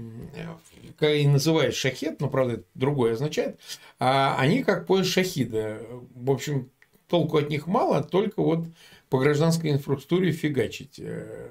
как 0.98 1.10
и 1.10 1.28
называют 1.28 1.76
шахет, 1.76 2.20
но, 2.20 2.28
правда, 2.28 2.54
это 2.54 2.64
другое 2.74 3.12
означает, 3.12 3.60
а 4.00 4.36
они 4.36 4.64
как 4.64 4.88
поезд 4.88 5.10
шахида. 5.10 5.80
В 6.16 6.28
общем, 6.28 6.70
толку 7.06 7.36
от 7.36 7.50
них 7.50 7.68
мало, 7.68 8.02
только 8.02 8.42
вот 8.42 8.66
по 9.10 9.20
гражданской 9.20 9.70
инфраструктуре 9.70 10.32
фигачить. 10.32 10.98
Э, 10.98 11.50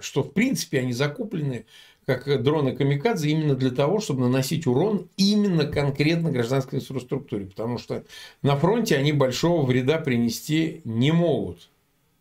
что, 0.00 0.22
в 0.22 0.32
принципе, 0.32 0.80
они 0.80 0.92
закуплены 0.92 1.66
как 2.06 2.42
дроны 2.42 2.74
Камикадзе 2.74 3.30
именно 3.30 3.54
для 3.54 3.70
того, 3.70 4.00
чтобы 4.00 4.22
наносить 4.22 4.66
урон 4.66 5.08
именно 5.16 5.66
конкретно 5.66 6.30
гражданской 6.30 6.80
инфраструктуре. 6.80 7.46
Потому 7.46 7.78
что 7.78 8.04
на 8.42 8.56
фронте 8.56 8.96
они 8.96 9.12
большого 9.12 9.64
вреда 9.64 9.98
принести 9.98 10.80
не 10.84 11.12
могут. 11.12 11.70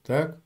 Так? 0.06 0.40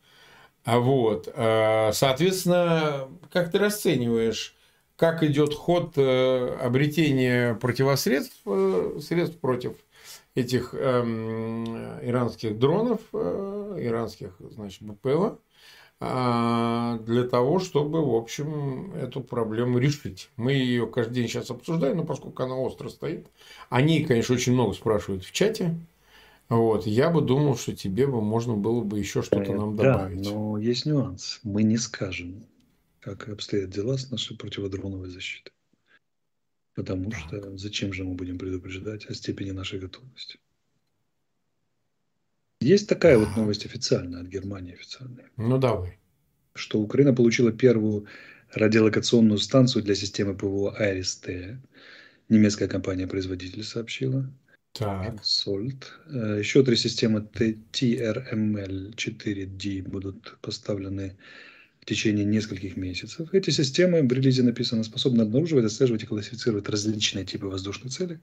А 0.63 0.79
вот, 0.79 1.31
э, 1.31 1.91
соответственно, 1.93 3.07
как 3.31 3.51
ты 3.51 3.59
расцениваешь, 3.59 4.55
как 4.95 5.21
идет 5.21 5.53
ход 5.53 5.93
э, 5.95 6.57
обретения 6.59 7.53
противосредств, 7.55 8.41
э, 8.45 8.99
средств 8.99 9.37
против 9.37 9.73
этих 10.33 10.73
эм, 10.73 11.65
иранских 12.01 12.57
дронов, 12.57 12.99
иранских, 13.13 14.35
значит, 14.39 14.81
БПЛА, 14.81 15.39
для 15.99 17.23
того, 17.29 17.59
чтобы, 17.59 18.05
в 18.05 18.15
общем, 18.15 18.93
эту 18.93 19.21
проблему 19.21 19.79
решить. 19.79 20.29
Мы 20.35 20.53
ее 20.53 20.87
каждый 20.87 21.15
день 21.15 21.27
сейчас 21.27 21.49
обсуждаем, 21.49 21.97
но 21.97 22.03
поскольку 22.03 22.43
она 22.43 22.55
остро 22.55 22.89
стоит, 22.89 23.27
они, 23.69 24.03
конечно, 24.03 24.35
очень 24.35 24.53
много 24.53 24.73
спрашивают 24.73 25.23
в 25.23 25.31
чате. 25.31 25.75
Вот, 26.47 26.85
я 26.85 27.09
бы 27.09 27.21
думал, 27.21 27.57
что 27.57 27.75
тебе 27.75 28.05
бы 28.05 28.21
можно 28.21 28.55
было 28.55 28.81
бы 28.81 28.99
еще 28.99 29.23
что-то 29.23 29.53
нам 29.53 29.75
добавить. 29.75 30.21
Да, 30.21 30.31
но 30.31 30.57
есть 30.57 30.85
нюанс. 30.85 31.39
Мы 31.43 31.63
не 31.63 31.77
скажем, 31.77 32.43
как 32.99 33.29
обстоят 33.29 33.69
дела 33.69 33.97
с 33.97 34.11
нашей 34.11 34.37
противодроновой 34.37 35.09
защитой. 35.09 35.51
Потому 36.75 37.09
так. 37.09 37.19
что 37.19 37.57
зачем 37.57 37.93
же 37.93 38.03
мы 38.03 38.15
будем 38.15 38.37
предупреждать 38.37 39.05
о 39.05 39.13
степени 39.13 39.51
нашей 39.51 39.79
готовности? 39.79 40.37
Есть 42.61 42.89
такая 42.89 43.17
вот 43.17 43.35
новость 43.35 43.65
официальная 43.65 44.21
от 44.21 44.27
Германии 44.27 44.73
официальная. 44.73 45.31
Ну 45.37 45.57
давай. 45.57 45.97
Что 46.53 46.79
Украина 46.79 47.13
получила 47.13 47.51
первую 47.51 48.05
радиолокационную 48.53 49.39
станцию 49.39 49.83
для 49.83 49.95
системы 49.95 50.35
ПВО 50.35 50.75
АРСТ. 50.77 51.29
Немецкая 52.29 52.67
компания-производитель 52.67 53.63
сообщила. 53.63 54.31
Так. 54.71 55.15
Salt. 55.23 55.85
Э, 56.07 56.37
еще 56.39 56.63
три 56.63 56.75
системы 56.75 57.19
TRML-4D 57.19 59.83
будут 59.83 60.37
поставлены 60.41 61.15
в 61.85 61.87
течение 61.87 62.25
нескольких 62.25 62.77
месяцев. 62.77 63.31
Эти 63.31 63.51
системы, 63.51 64.01
в 64.01 64.11
релизе 64.11 64.41
написано, 64.41 64.83
способны 64.83 65.21
обнаруживать, 65.21 65.65
отслеживать 65.65 66.01
и 66.01 66.07
классифицировать 66.07 66.67
различные 66.67 67.25
типы 67.25 67.45
воздушных 67.45 67.93
целей, 67.93 68.17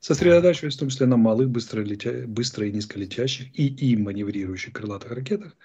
сосредотачиваясь 0.00 0.74
в 0.74 0.80
том 0.80 0.88
числе 0.88 1.06
на 1.06 1.16
малых, 1.16 1.48
быстро, 1.48 1.82
летя... 1.82 2.24
быстро 2.26 2.66
и 2.66 2.72
низколетящих 2.72 3.46
и 3.56 3.68
и 3.68 3.96
маневрирующих 3.96 4.72
крылатых 4.72 5.12
ракетах, 5.12 5.56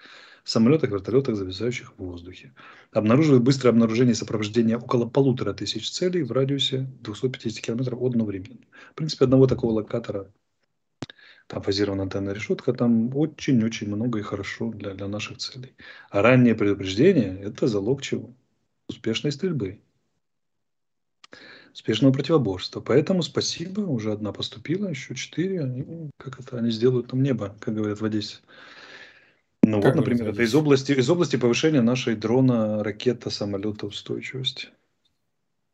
самолетах, 0.44 0.90
вертолетах, 0.90 1.34
зависающих 1.34 1.94
в 1.94 2.04
воздухе. 2.04 2.52
Обнаруживают 2.92 3.42
быстрое 3.42 3.72
обнаружение 3.72 4.12
и 4.12 4.16
сопровождение 4.16 4.76
около 4.76 5.08
полутора 5.08 5.52
тысяч 5.52 5.90
целей 5.90 6.22
в 6.22 6.30
радиусе 6.30 6.88
250 7.00 7.60
км 7.60 7.96
одновременно. 7.96 8.60
В 8.92 8.94
принципе, 8.94 9.24
одного 9.24 9.48
такого 9.48 9.72
локатора 9.72 10.30
там 11.52 11.62
фазированная 11.62 12.32
решетка, 12.32 12.72
там 12.72 13.14
очень-очень 13.14 13.86
много 13.94 14.18
и 14.18 14.22
хорошо 14.22 14.70
для, 14.70 14.94
для 14.94 15.06
наших 15.06 15.36
целей. 15.36 15.74
А 16.08 16.22
раннее 16.22 16.54
предупреждение– 16.54 17.38
это 17.42 17.66
залог 17.66 18.00
чего? 18.00 18.30
Успешной 18.88 19.32
стрельбы. 19.32 19.78
Успешного 21.74 22.10
противоборства. 22.10 22.80
Поэтому 22.80 23.22
спасибо, 23.22 23.80
уже 23.80 24.12
одна 24.12 24.32
поступила, 24.32 24.88
еще 24.88 25.14
четыре. 25.14 25.60
Они, 25.60 26.10
как 26.16 26.40
это, 26.40 26.56
они 26.56 26.70
сделают 26.70 27.12
нам 27.12 27.22
небо, 27.22 27.54
как 27.60 27.74
говорят 27.74 28.00
в 28.00 28.04
Одессе. 28.04 28.38
Ну 29.62 29.82
как 29.82 29.94
вот, 29.94 30.00
например, 30.00 30.30
это 30.30 30.42
из 30.42 30.54
области, 30.54 30.92
из 30.92 31.10
области 31.10 31.36
повышения 31.36 31.82
нашей 31.82 32.16
дрона, 32.16 32.82
ракета, 32.82 33.28
самолета 33.28 33.86
устойчивости. 33.86 34.68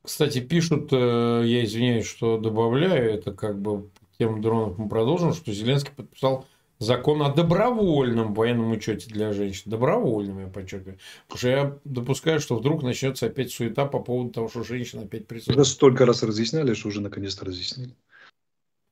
Кстати, 0.01 0.39
пишут, 0.39 0.89
э, 0.91 1.43
я 1.45 1.63
извиняюсь, 1.63 2.05
что 2.05 2.37
добавляю, 2.37 3.11
это 3.11 3.31
как 3.31 3.59
бы 3.59 3.89
тему 4.17 4.41
дронов 4.41 4.77
мы 4.77 4.89
продолжим, 4.89 5.33
что 5.33 5.51
Зеленский 5.51 5.93
подписал 5.93 6.45
закон 6.79 7.21
о 7.21 7.33
добровольном 7.33 8.33
военном 8.33 8.71
учете 8.71 9.09
для 9.09 9.33
женщин. 9.33 9.71
Добровольном, 9.71 10.39
я 10.39 10.47
подчеркиваю. 10.47 10.97
Потому 11.27 11.37
что 11.37 11.49
я 11.49 11.77
допускаю, 11.83 12.39
что 12.39 12.55
вдруг 12.55 12.83
начнется 12.83 13.27
опять 13.27 13.51
суета 13.51 13.85
по 13.85 13.99
поводу 13.99 14.31
того, 14.31 14.49
что 14.49 14.63
женщина 14.63 15.03
опять 15.03 15.27
присутствует. 15.27 15.57
Да 15.57 15.63
столько 15.63 16.05
раз 16.05 16.23
разъясняли, 16.23 16.73
что 16.73 16.89
уже 16.89 17.01
наконец-то 17.01 17.45
разъяснили. 17.45 17.95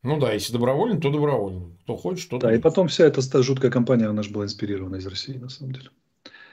Ну 0.04 0.20
да, 0.20 0.34
если 0.34 0.54
добровольно, 0.54 1.02
то 1.02 1.10
добровольно. 1.10 1.72
Кто 1.84 1.98
хочет, 1.98 2.30
тот. 2.30 2.42
Да, 2.42 2.54
и 2.54 2.60
потом 2.60 2.90
вся 2.90 3.06
эта 3.06 3.22
жуткая 3.42 3.72
компания, 3.72 4.06
она 4.06 4.22
же 4.22 4.30
была 4.30 4.46
инспирирована 4.46 4.98
из 4.98 5.08
России, 5.08 5.38
на 5.38 5.50
самом 5.50 5.74
деле. 5.74 5.90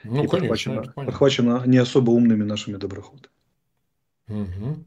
Ну, 0.03 0.23
и 0.23 0.27
конечно, 0.27 0.73
понятно. 0.73 1.05
подхвачено 1.05 1.63
не 1.65 1.77
особо 1.77 2.11
умными 2.11 2.43
нашими 2.43 2.77
доброходами. 2.77 3.29
Мгм. 4.27 4.85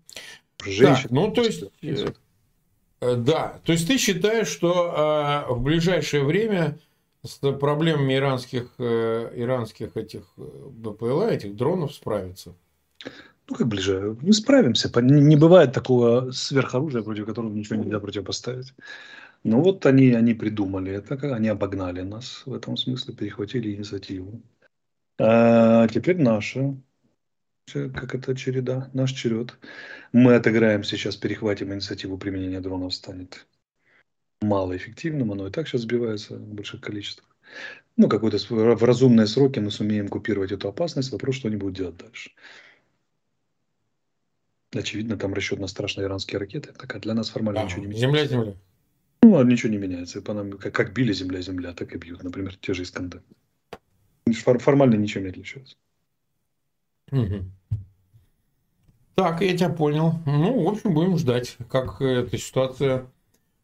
Женщин. 0.64 1.02
Так, 1.02 1.10
ну, 1.10 1.30
то 1.30 1.42
есть, 1.42 1.64
э, 1.82 2.12
э, 3.00 3.16
да, 3.16 3.60
то 3.64 3.72
есть 3.72 3.86
ты 3.86 3.98
считаешь, 3.98 4.48
что 4.48 5.46
э, 5.48 5.52
в 5.52 5.62
ближайшее 5.62 6.24
время 6.24 6.78
с 7.22 7.38
проблемами 7.38 8.14
иранских, 8.14 8.72
э, 8.78 9.32
иранских 9.36 9.96
этих 9.96 10.22
э, 10.38 10.42
БПЛА, 10.42 11.30
этих 11.30 11.56
дронов 11.56 11.94
справиться? 11.94 12.54
Ну, 13.48 13.56
как 13.56 13.68
ближе? 13.68 14.16
Мы 14.20 14.32
справимся. 14.32 14.90
Не 15.00 15.36
бывает 15.36 15.72
такого 15.72 16.30
сверхоружия, 16.32 17.02
против 17.02 17.26
которого 17.26 17.52
ничего 17.52 17.76
нельзя 17.76 18.00
противопоставить. 18.00 18.74
Ну, 19.44 19.60
вот 19.60 19.86
они, 19.86 20.12
они 20.12 20.34
придумали 20.34 20.92
это, 20.92 21.14
они 21.34 21.48
обогнали 21.48 22.00
нас 22.00 22.42
в 22.46 22.54
этом 22.54 22.76
смысле, 22.76 23.14
перехватили 23.14 23.74
инициативу. 23.74 24.40
А 25.18 25.86
теперь 25.88 26.20
наша, 26.20 26.74
как 27.72 28.14
это 28.14 28.34
череда, 28.36 28.90
наш 28.92 29.12
черед. 29.12 29.58
Мы 30.12 30.34
отыграем 30.34 30.84
сейчас, 30.84 31.16
перехватим 31.16 31.72
инициативу 31.72 32.16
применения 32.16 32.60
дронов, 32.60 32.94
станет 32.94 33.46
малоэффективным, 34.40 35.32
оно 35.32 35.48
и 35.48 35.50
так 35.50 35.66
сейчас 35.66 35.82
сбивается 35.82 36.36
в 36.36 36.54
больших 36.54 36.80
количествах. 36.80 37.26
Ну, 37.96 38.08
какой-то 38.08 38.38
в 38.48 38.84
разумные 38.84 39.26
сроки 39.26 39.58
мы 39.58 39.70
сумеем 39.70 40.08
купировать 40.08 40.52
эту 40.52 40.68
опасность. 40.68 41.10
Вопрос, 41.10 41.36
что 41.36 41.48
они 41.48 41.56
будут 41.56 41.76
делать 41.76 41.96
дальше. 41.96 42.30
Очевидно, 44.72 45.16
там 45.16 45.32
расчет 45.32 45.58
на 45.58 45.66
страшные 45.66 46.06
иранские 46.06 46.38
ракеты. 46.38 46.72
Так, 46.72 46.94
а 46.94 46.98
для 46.98 47.14
нас 47.14 47.30
формально 47.30 47.60
Ага, 47.60 47.68
ничего 47.68 47.80
не 47.80 47.86
меняется. 47.86 48.06
Земля, 48.06 48.26
земля. 48.26 48.56
Ну, 49.22 49.38
а 49.38 49.44
ничего 49.44 49.72
не 49.72 49.78
меняется. 49.78 50.20
По 50.20 50.34
нам, 50.34 50.52
как, 50.52 50.74
как 50.74 50.92
били 50.92 51.12
земля-земля, 51.12 51.72
так 51.72 51.94
и 51.94 51.98
бьют. 51.98 52.22
Например, 52.22 52.54
те 52.56 52.74
же 52.74 52.82
Искандер. 52.82 53.22
Фор- 54.44 54.58
формально 54.58 54.96
ничем 54.96 55.22
не 55.22 55.30
отличаются. 55.30 55.76
Мгм. 57.10 57.55
Так, 59.16 59.40
я 59.40 59.56
тебя 59.56 59.70
понял. 59.70 60.12
Ну, 60.26 60.62
в 60.62 60.68
общем, 60.68 60.92
будем 60.92 61.16
ждать, 61.16 61.56
как 61.70 62.02
эта 62.02 62.36
ситуация 62.36 63.06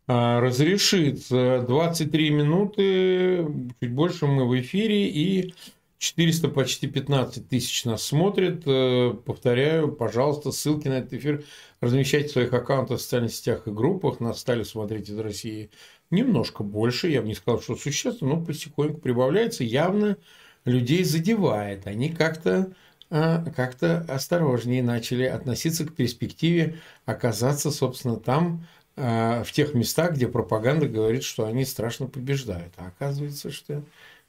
а, 0.06 0.40
разрешится. 0.40 1.62
23 1.68 2.30
минуты, 2.30 3.46
чуть 3.78 3.92
больше 3.92 4.26
мы 4.26 4.48
в 4.48 4.58
эфире, 4.58 5.08
и 5.10 5.52
400, 5.98 6.48
почти 6.48 6.86
15 6.86 7.48
тысяч 7.50 7.84
нас 7.84 8.02
смотрят. 8.02 8.62
Э, 8.64 9.12
Повторяю, 9.26 9.92
пожалуйста, 9.92 10.52
ссылки 10.52 10.88
на 10.88 10.94
этот 10.94 11.12
эфир 11.12 11.44
размещайте 11.82 12.28
в 12.28 12.32
своих 12.32 12.52
аккаунтах 12.54 12.98
в 12.98 13.02
социальных 13.02 13.34
сетях 13.34 13.68
и 13.68 13.72
группах. 13.72 14.20
Нас 14.20 14.40
стали 14.40 14.62
смотреть 14.62 15.10
из 15.10 15.18
России 15.18 15.70
немножко 16.10 16.64
больше. 16.64 17.08
Я 17.08 17.20
бы 17.20 17.28
не 17.28 17.34
сказал, 17.34 17.60
что 17.60 17.76
существенно, 17.76 18.36
но 18.36 18.42
потихоньку 18.42 19.02
прибавляется. 19.02 19.64
Явно 19.64 20.16
людей 20.64 21.04
задевает. 21.04 21.86
Они 21.86 22.08
как-то 22.08 22.72
как-то 23.12 24.06
осторожнее 24.08 24.82
начали 24.82 25.24
относиться 25.24 25.84
к 25.84 25.94
перспективе 25.94 26.78
оказаться, 27.04 27.70
собственно, 27.70 28.16
там, 28.16 28.66
а, 28.96 29.42
в 29.44 29.52
тех 29.52 29.74
местах, 29.74 30.12
где 30.12 30.28
пропаганда 30.28 30.88
говорит, 30.88 31.22
что 31.22 31.44
они 31.44 31.64
страшно 31.64 32.06
побеждают. 32.06 32.72
А 32.76 32.86
оказывается, 32.88 33.50
что 33.50 33.84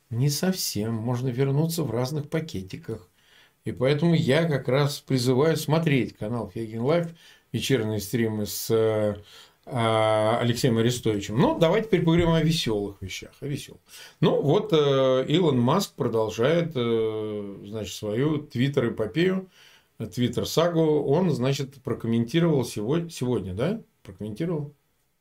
не 0.10 0.30
совсем. 0.30 0.94
Можно 0.94 1.30
вернуться 1.30 1.84
в 1.84 1.92
разных 1.92 2.30
пакетиках. 2.30 3.08
И 3.66 3.72
поэтому 3.72 4.14
я 4.14 4.46
как 4.46 4.68
раз 4.68 5.00
призываю 5.00 5.56
смотреть 5.58 6.18
канал 6.18 6.50
Фейгин 6.54 6.82
Live, 6.82 7.08
вечерние 7.54 8.02
стримы 8.02 8.46
с 8.46 8.70
а, 8.70 9.18
Алексеем 9.66 10.78
Арестовичем. 10.78 11.38
Ну, 11.38 11.58
давайте 11.58 11.88
теперь 11.88 12.02
поговорим 12.02 12.32
о 12.32 12.42
веселых 12.42 13.02
вещах. 13.02 13.32
О 13.40 13.48
веселых. 13.48 13.80
Ну, 14.20 14.42
вот 14.42 14.74
э, 14.74 15.26
Илон 15.28 15.60
Маск 15.60 15.96
продолжает, 15.96 16.74
э, 16.76 17.58
значит, 17.66 17.94
свою 17.94 18.40
твиттер-эпопею, 18.40 19.50
твиттер-сагу. 19.98 21.04
Он, 21.04 21.32
значит, 21.32 21.82
прокомментировал 21.82 22.66
сегодня, 22.66 23.10
сегодня, 23.10 23.54
да? 23.54 23.82
Прокомментировал? 24.04 24.74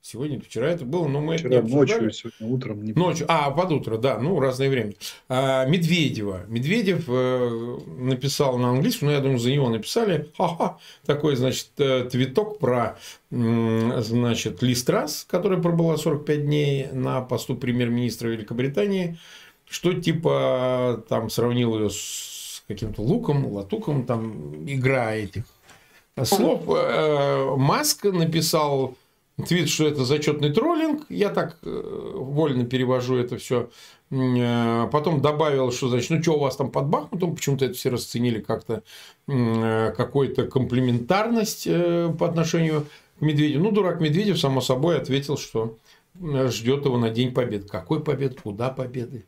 Сегодня, 0.04 0.40
вчера 0.40 0.66
это 0.66 0.84
было, 0.84 1.06
но 1.06 1.20
мы 1.20 1.36
это 1.36 1.44
не 1.44 1.50
Вчера 1.50 1.60
обсуждали. 1.60 2.04
ночью, 2.06 2.12
сегодня 2.32 2.56
утром. 2.56 2.82
Не... 2.82 2.92
Ночью, 2.92 3.24
а, 3.28 3.52
под 3.52 3.70
утро, 3.70 3.98
да, 3.98 4.18
ну, 4.18 4.40
разное 4.40 4.68
время. 4.68 4.94
А, 5.28 5.64
Медведева. 5.64 6.42
Медведев 6.48 7.04
э, 7.06 7.78
написал 7.98 8.58
на 8.58 8.70
английском, 8.70 9.06
но 9.06 9.14
я 9.14 9.20
думаю, 9.20 9.38
за 9.38 9.52
него 9.52 9.68
написали. 9.68 10.28
Ха-ха, 10.36 10.78
такой, 11.06 11.36
значит, 11.36 11.68
э, 11.78 12.08
твиток 12.10 12.58
про, 12.58 12.98
значит, 13.30 14.60
Ли 14.60 14.74
Страс, 14.74 15.24
которая 15.30 15.62
пробыла 15.62 15.96
45 15.96 16.46
дней 16.46 16.88
на 16.90 17.20
посту 17.20 17.54
премьер-министра 17.54 18.26
Великобритании, 18.26 19.20
что 19.68 19.92
типа 19.92 21.04
там 21.08 21.30
сравнил 21.30 21.78
ее 21.78 21.90
с 21.90 22.64
каким-то 22.66 23.02
луком, 23.02 23.46
латуком, 23.46 24.04
там 24.04 24.66
игра 24.66 25.14
этих 25.14 25.44
слов. 26.24 26.64
Э, 26.66 27.54
Маск 27.56 28.02
написал 28.02 28.96
твит, 29.46 29.68
что 29.68 29.86
это 29.86 30.04
зачетный 30.04 30.52
троллинг. 30.52 31.06
Я 31.08 31.30
так 31.30 31.58
э, 31.62 32.12
вольно 32.14 32.64
перевожу 32.64 33.16
это 33.16 33.36
все. 33.36 33.70
Потом 34.10 35.22
добавил, 35.22 35.72
что 35.72 35.88
значит, 35.88 36.10
ну 36.10 36.22
что 36.22 36.34
у 36.34 36.40
вас 36.40 36.56
там 36.56 36.70
под 36.70 36.88
Бахмутом, 36.88 37.34
почему-то 37.34 37.64
это 37.64 37.74
все 37.74 37.88
расценили 37.88 38.40
как-то 38.40 38.82
э, 39.26 39.94
какой-то 39.96 40.46
комплементарность 40.46 41.66
э, 41.66 42.14
по 42.18 42.28
отношению 42.28 42.86
к 43.18 43.22
Медведеву. 43.22 43.64
Ну, 43.64 43.70
дурак 43.70 44.00
Медведев, 44.02 44.38
само 44.38 44.60
собой, 44.60 44.98
ответил, 44.98 45.38
что 45.38 45.78
э, 46.20 46.48
ждет 46.48 46.84
его 46.84 46.98
на 46.98 47.08
День 47.08 47.32
Победы. 47.32 47.66
Какой 47.66 48.04
победы? 48.04 48.36
Куда 48.42 48.68
победы? 48.68 49.24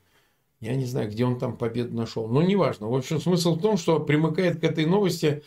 Я 0.61 0.75
не 0.75 0.85
знаю, 0.85 1.11
где 1.11 1.25
он 1.25 1.39
там 1.39 1.57
победу 1.57 1.97
нашел. 1.97 2.29
Но 2.29 2.43
неважно. 2.43 2.89
В 2.89 2.95
общем, 2.95 3.21
смысл 3.23 3.55
в 3.55 3.63
том, 3.63 3.79
что 3.79 4.01
примыкает 4.01 4.61
к 4.61 4.65
этой 4.65 4.85
новости 4.85 5.43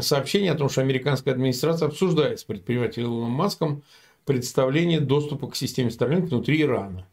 сообщение 0.00 0.52
о 0.52 0.56
том, 0.56 0.68
что 0.68 0.80
американская 0.80 1.34
администрация 1.34 1.88
обсуждает 1.88 2.40
с 2.40 2.44
предпринимателем 2.44 3.06
Илоном 3.06 3.30
Маском 3.30 3.82
представление 4.24 5.00
доступа 5.00 5.48
к 5.48 5.56
системе 5.56 5.90
Starlink 5.90 6.26
внутри 6.26 6.62
Ирана. 6.62 7.06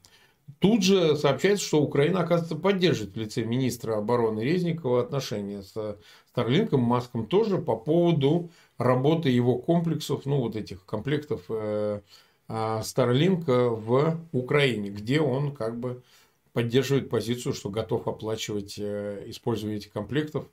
Тут 0.60 0.84
же 0.84 1.16
сообщается, 1.16 1.66
что 1.66 1.82
Украина, 1.82 2.22
оказывается, 2.22 2.56
поддерживает 2.56 3.16
в 3.16 3.20
лице 3.20 3.44
министра 3.44 3.98
обороны 3.98 4.42
Резникова 4.42 5.02
отношения 5.02 5.64
с 5.64 5.98
Старлинком, 6.30 6.82
Маском 6.82 7.26
тоже 7.26 7.58
по 7.58 7.76
поводу 7.76 8.50
работы 8.78 9.30
его 9.30 9.58
комплексов, 9.58 10.26
ну 10.26 10.38
вот 10.38 10.56
этих 10.56 10.86
комплектов 10.86 11.42
э, 11.50 12.02
Starlink 12.48 13.46
в 13.48 14.20
Украине, 14.32 14.90
где 14.90 15.20
он 15.20 15.56
как 15.56 15.80
бы 15.80 16.04
поддерживает 16.54 17.10
позицию, 17.10 17.54
что 17.54 17.70
готов 17.70 18.08
оплачивать 18.08 18.76
э, 18.78 19.24
использование 19.28 19.78
этих 19.78 19.92
комплектов 19.92 20.48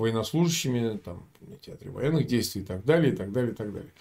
военнослужащими 0.00 0.98
там, 0.98 1.28
на 1.40 1.56
театре 1.56 1.90
военных 1.90 2.26
действий 2.26 2.62
и 2.62 2.64
так 2.64 2.84
далее, 2.84 3.12
и 3.12 3.16
так 3.16 3.32
далее, 3.32 3.52
и 3.52 3.54
так 3.54 3.72
далее. 3.72 3.92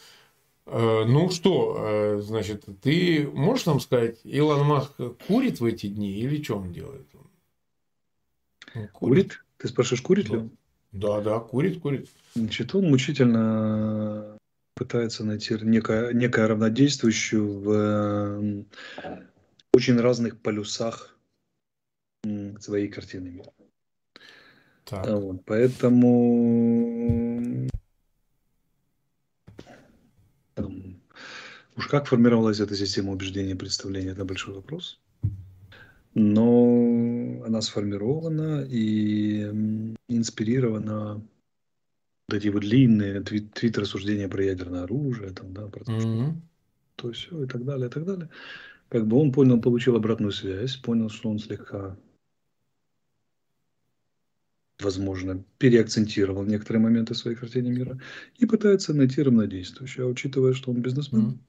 Э, 0.66 1.04
Ну 1.06 1.30
что, 1.30 1.78
э, 1.80 2.22
значит, 2.22 2.66
ты 2.82 3.28
можешь 3.34 3.66
нам 3.66 3.80
сказать, 3.80 4.20
Илон 4.24 4.66
Маск 4.66 4.92
курит 5.28 5.60
в 5.60 5.66
эти 5.66 5.88
дни 5.88 6.12
или 6.12 6.42
что 6.42 6.58
он 6.58 6.72
делает? 6.74 7.08
Он 7.14 8.88
Курит? 8.94 9.44
Ты 9.58 9.68
спрашиваешь, 9.68 10.02
курит 10.02 10.30
ли 10.30 10.38
он? 10.38 10.52
Да, 10.92 11.22
да, 11.22 11.40
курит, 11.40 11.82
курит. 11.82 12.10
Значит, 12.36 12.74
он 12.74 12.90
мучительно 12.90 14.38
пытается 14.76 15.26
найти 15.26 15.58
некое, 15.62 16.14
некое 16.14 16.48
равнодействующую 16.48 17.60
в 17.60 17.72
э, 17.72 18.64
очень 19.74 20.00
разных 20.00 20.40
полюсах 20.40 21.18
своей 22.60 22.88
картины 22.88 23.30
мира. 23.30 23.52
Так. 24.90 25.08
А 25.08 25.16
Вот, 25.18 25.46
поэтому 25.46 26.90
там, 30.56 31.00
уж 31.78 31.88
как 31.88 32.08
формировалась 32.08 32.60
эта 32.60 32.76
система 32.76 33.12
убеждения 33.12 33.52
и 33.52 33.56
представления, 33.56 34.12
это 34.12 34.26
большой 34.26 34.56
вопрос. 34.56 35.00
Но 36.16 37.44
она 37.46 37.62
сформирована 37.62 38.66
и 38.68 39.44
инспирирована 40.08 41.22
вот 42.28 42.36
эти 42.36 42.48
вот 42.48 42.62
длинные 42.62 43.22
твит- 43.22 43.54
твит-рассуждения 43.54 44.28
про 44.28 44.44
ядерное 44.44 44.84
оружие, 44.84 45.30
там, 45.32 45.54
да, 45.54 45.68
про 45.68 45.86
то, 45.86 46.00
что 46.00 46.10
Мгм. 46.10 46.42
то 46.96 47.12
все 47.12 47.44
и 47.44 47.48
так 47.48 47.64
далее, 47.64 47.88
и 47.88 47.92
так 47.92 48.06
далее. 48.06 48.30
Как 48.90 49.06
бы 49.06 49.18
он 49.18 49.32
понял, 49.32 49.62
получил 49.62 49.96
обратную 49.96 50.32
связь, 50.32 50.78
понял, 50.78 51.10
что 51.10 51.30
он 51.30 51.38
слегка, 51.38 51.96
возможно, 54.80 55.44
переакцентировал 55.58 56.44
некоторые 56.44 56.82
моменты 56.82 57.14
своей 57.16 57.36
картины 57.36 57.70
мира 57.70 58.00
и 58.38 58.46
пытается 58.46 58.94
найти 58.94 59.22
равнодействующее. 59.22 60.06
А 60.06 60.10
учитывая, 60.10 60.54
что 60.54 60.72
он 60.72 60.82
бизнесмен, 60.82 61.40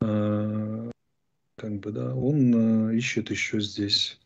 а, 0.00 0.90
как 1.56 1.80
бы, 1.80 1.92
да, 1.92 2.14
он 2.14 2.88
а, 2.88 2.92
ищет 2.92 3.30
еще 3.30 3.60
здесь, 3.60 4.18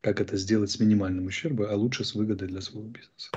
как 0.00 0.20
это 0.20 0.36
сделать 0.36 0.70
с 0.70 0.80
минимальным 0.80 1.26
ущербом, 1.26 1.66
а 1.68 1.74
лучше 1.74 2.04
с 2.04 2.14
выгодой 2.14 2.48
для 2.48 2.60
своего 2.60 2.88
бизнеса. 2.88 3.30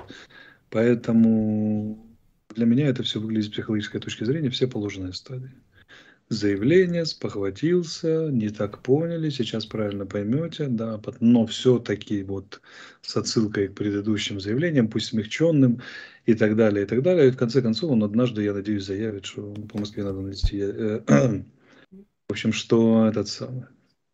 Поэтому 0.70 2.08
для 2.56 2.66
меня 2.66 2.88
это 2.88 3.04
все 3.04 3.20
выглядит 3.20 3.48
с 3.48 3.54
психологической 3.54 4.00
точки 4.00 4.24
зрения, 4.24 4.50
все 4.50 4.68
положенные 4.68 5.14
стадии. 5.14 5.52
Заявление, 6.32 7.06
спохватился, 7.06 8.30
не 8.32 8.50
так 8.50 8.82
поняли, 8.82 9.30
сейчас 9.30 9.66
правильно 9.66 10.06
поймете, 10.06 10.68
да, 10.68 11.00
но 11.20 11.46
все-таки 11.46 12.24
вот 12.24 12.62
с 13.02 13.18
отсылкой 13.18 13.68
к 13.68 13.76
предыдущим 13.76 14.40
заявлениям, 14.40 14.88
пусть 14.88 15.08
смягченным 15.08 15.82
и 16.26 16.34
так 16.34 16.56
далее, 16.56 16.86
и 16.86 16.88
так 16.88 17.02
далее. 17.02 17.28
И 17.28 17.32
в 17.32 17.38
конце 17.38 17.62
концов 17.62 17.92
он 17.92 18.04
однажды, 18.04 18.44
я 18.44 18.54
надеюсь, 18.54 18.86
заявит, 18.86 19.26
что 19.26 19.54
по 19.70 19.78
Москве 19.78 20.06
надо 20.06 20.22
навести. 20.22 20.60
Э, 20.62 21.02
в 22.30 22.32
общем, 22.32 22.54
что 22.54 23.08
этот 23.08 23.28
самый, 23.28 23.66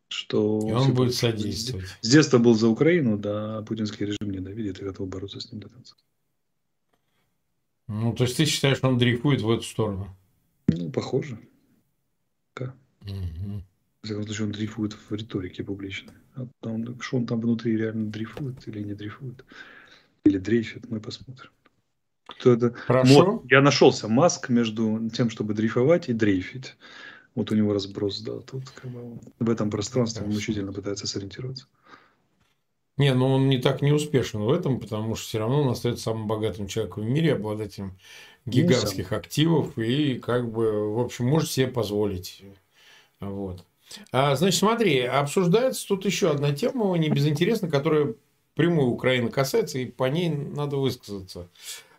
что... 0.09 0.59
И 0.67 0.71
он 0.71 0.95
будет 0.95 1.13
содействовать. 1.13 1.85
С 2.01 2.09
детства 2.09 2.39
был 2.39 2.55
за 2.55 2.67
Украину, 2.67 3.19
да, 3.19 3.61
путинский 3.61 4.07
режим 4.07 4.31
ненавидит 4.31 4.81
и 4.81 4.83
готов 4.83 5.07
бороться 5.07 5.39
с 5.39 5.51
ним 5.51 5.61
до 5.61 5.69
конца. 5.69 5.95
Ну, 7.87 8.13
то 8.13 8.23
есть 8.23 8.37
ты 8.37 8.45
считаешь, 8.45 8.79
он 8.81 8.97
дрейфует 8.97 9.41
в 9.41 9.51
эту 9.51 9.61
сторону? 9.61 10.17
Ну, 10.67 10.89
похоже. 10.89 11.37
Угу. 13.01 13.63
В 14.01 14.05
всяком 14.05 14.23
случае, 14.23 14.45
он 14.45 14.51
дрейфует 14.51 14.93
в 14.93 15.11
риторике 15.13 15.63
публичной. 15.63 16.13
А 16.35 16.47
он, 16.61 16.99
что 17.01 17.17
он 17.17 17.25
там 17.25 17.41
внутри 17.41 17.77
реально 17.77 18.11
дрейфует 18.11 18.67
или 18.67 18.83
не 18.83 18.93
дрейфует? 18.93 19.43
Или 20.25 20.37
дрейфит, 20.37 20.89
мы 20.89 20.99
посмотрим. 20.99 21.49
Кто 22.27 22.53
это? 22.53 22.73
Хорошо. 22.73 23.25
Вот, 23.25 23.51
я 23.51 23.61
нашелся 23.61 24.07
маск 24.07 24.49
между 24.49 25.09
тем, 25.09 25.29
чтобы 25.29 25.53
дрейфовать 25.53 26.09
и 26.09 26.13
дрейфить. 26.13 26.75
Вот 27.35 27.51
у 27.51 27.55
него 27.55 27.73
разброс, 27.73 28.21
да, 28.21 28.39
тут 28.39 28.69
как 28.71 28.89
бы 28.89 29.19
в 29.39 29.49
этом 29.49 29.69
пространстве 29.69 30.25
он 30.25 30.31
мучительно 30.31 30.73
пытается 30.73 31.07
сориентироваться. 31.07 31.67
Не, 32.97 33.13
ну 33.13 33.27
он 33.27 33.47
не 33.47 33.59
так 33.59 33.83
не 33.83 33.91
успешен 33.91 34.41
в 34.41 34.49
этом, 34.49 34.79
потому 34.79 35.15
что 35.15 35.27
все 35.27 35.39
равно 35.39 35.61
он 35.61 35.69
остается 35.69 36.03
самым 36.03 36.27
богатым 36.27 36.67
человеком 36.67 37.03
в 37.03 37.09
мире, 37.09 37.35
обладателем 37.35 37.97
гигантских 38.47 39.11
ну, 39.11 39.17
активов 39.17 39.77
и 39.77 40.15
как 40.15 40.51
бы, 40.51 40.93
в 40.93 40.99
общем, 40.99 41.25
может 41.27 41.51
себе 41.51 41.67
позволить 41.67 42.43
вот. 43.19 43.63
А, 44.11 44.35
значит, 44.35 44.59
смотри, 44.59 45.01
обсуждается 45.01 45.87
тут 45.87 46.05
еще 46.05 46.29
одна 46.29 46.51
тема, 46.51 46.95
не 46.97 47.09
безинтересна, 47.09 47.69
которая 47.69 48.15
прямую 48.55 48.89
Украины 48.89 49.29
касается, 49.29 49.79
и 49.79 49.85
по 49.85 50.05
ней 50.05 50.29
надо 50.29 50.77
высказаться. 50.77 51.49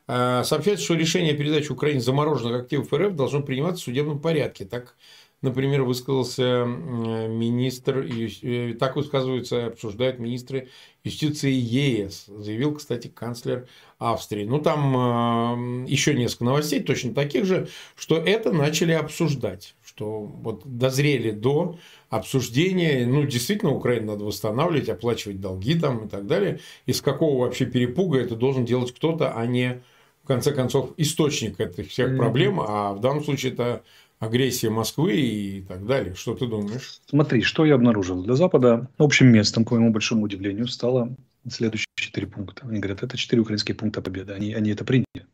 А, 0.06 0.44
сообщается, 0.44 0.84
что 0.84 0.94
решение 0.94 1.34
о 1.34 1.36
передаче 1.36 1.72
Украине 1.72 2.00
замороженных 2.00 2.62
активов 2.62 2.92
РФ 2.92 3.14
должно 3.14 3.42
приниматься 3.42 3.82
в 3.82 3.84
судебном 3.84 4.20
порядке. 4.20 4.64
Так, 4.64 4.96
например, 5.42 5.82
высказался 5.82 6.64
министр, 6.64 7.98
э, 7.98 8.74
так 8.74 8.96
высказываются, 8.96 9.66
обсуждают 9.66 10.18
министры 10.18 10.68
юстиции 11.04 11.52
ЕС, 11.52 12.26
заявил, 12.26 12.74
кстати, 12.74 13.08
канцлер 13.08 13.66
Австрии. 13.98 14.44
Ну, 14.44 14.60
там 14.60 15.84
э, 15.84 15.88
еще 15.88 16.14
несколько 16.14 16.44
новостей, 16.44 16.82
точно 16.82 17.14
таких 17.14 17.44
же, 17.44 17.68
что 17.96 18.16
это 18.16 18.52
начали 18.52 18.92
обсуждать 18.92 19.74
что 19.98 20.20
вот 20.20 20.62
дозрели 20.64 21.32
до 21.32 21.76
обсуждения, 22.08 23.04
ну, 23.04 23.24
действительно, 23.24 23.72
Украину 23.72 24.12
надо 24.12 24.24
восстанавливать, 24.24 24.88
оплачивать 24.88 25.40
долги 25.40 25.74
там 25.76 26.06
и 26.06 26.08
так 26.08 26.26
далее. 26.26 26.60
Из 26.86 27.00
какого 27.00 27.40
вообще 27.40 27.66
перепуга 27.66 28.20
это 28.20 28.36
должен 28.36 28.64
делать 28.64 28.94
кто-то, 28.94 29.32
а 29.32 29.44
не, 29.46 29.82
в 30.22 30.28
конце 30.28 30.52
концов, 30.52 30.92
источник 30.98 31.58
этих 31.58 31.88
всех 31.88 32.16
проблем, 32.16 32.60
а 32.60 32.92
в 32.92 33.00
данном 33.00 33.24
случае 33.24 33.54
это 33.54 33.82
агрессия 34.18 34.70
Москвы 34.70 35.16
и 35.16 35.62
так 35.62 35.86
далее. 35.86 36.14
Что 36.14 36.34
ты 36.34 36.46
думаешь? 36.46 37.00
Смотри, 37.06 37.42
что 37.42 37.64
я 37.64 37.74
обнаружил. 37.74 38.22
Для 38.22 38.34
Запада 38.34 38.88
общим 38.98 39.28
местом, 39.28 39.64
к 39.64 39.70
моему 39.70 39.92
большому 39.92 40.22
удивлению, 40.22 40.68
стало 40.68 41.16
следующие 41.48 41.86
четыре 41.96 42.26
пункта. 42.26 42.66
Они 42.66 42.78
говорят, 42.80 43.02
это 43.02 43.16
четыре 43.16 43.42
украинские 43.42 43.74
пункта 43.74 44.02
победы. 44.02 44.32
Они, 44.32 44.54
они 44.54 44.70
это 44.70 44.84
приняли. 44.84 45.26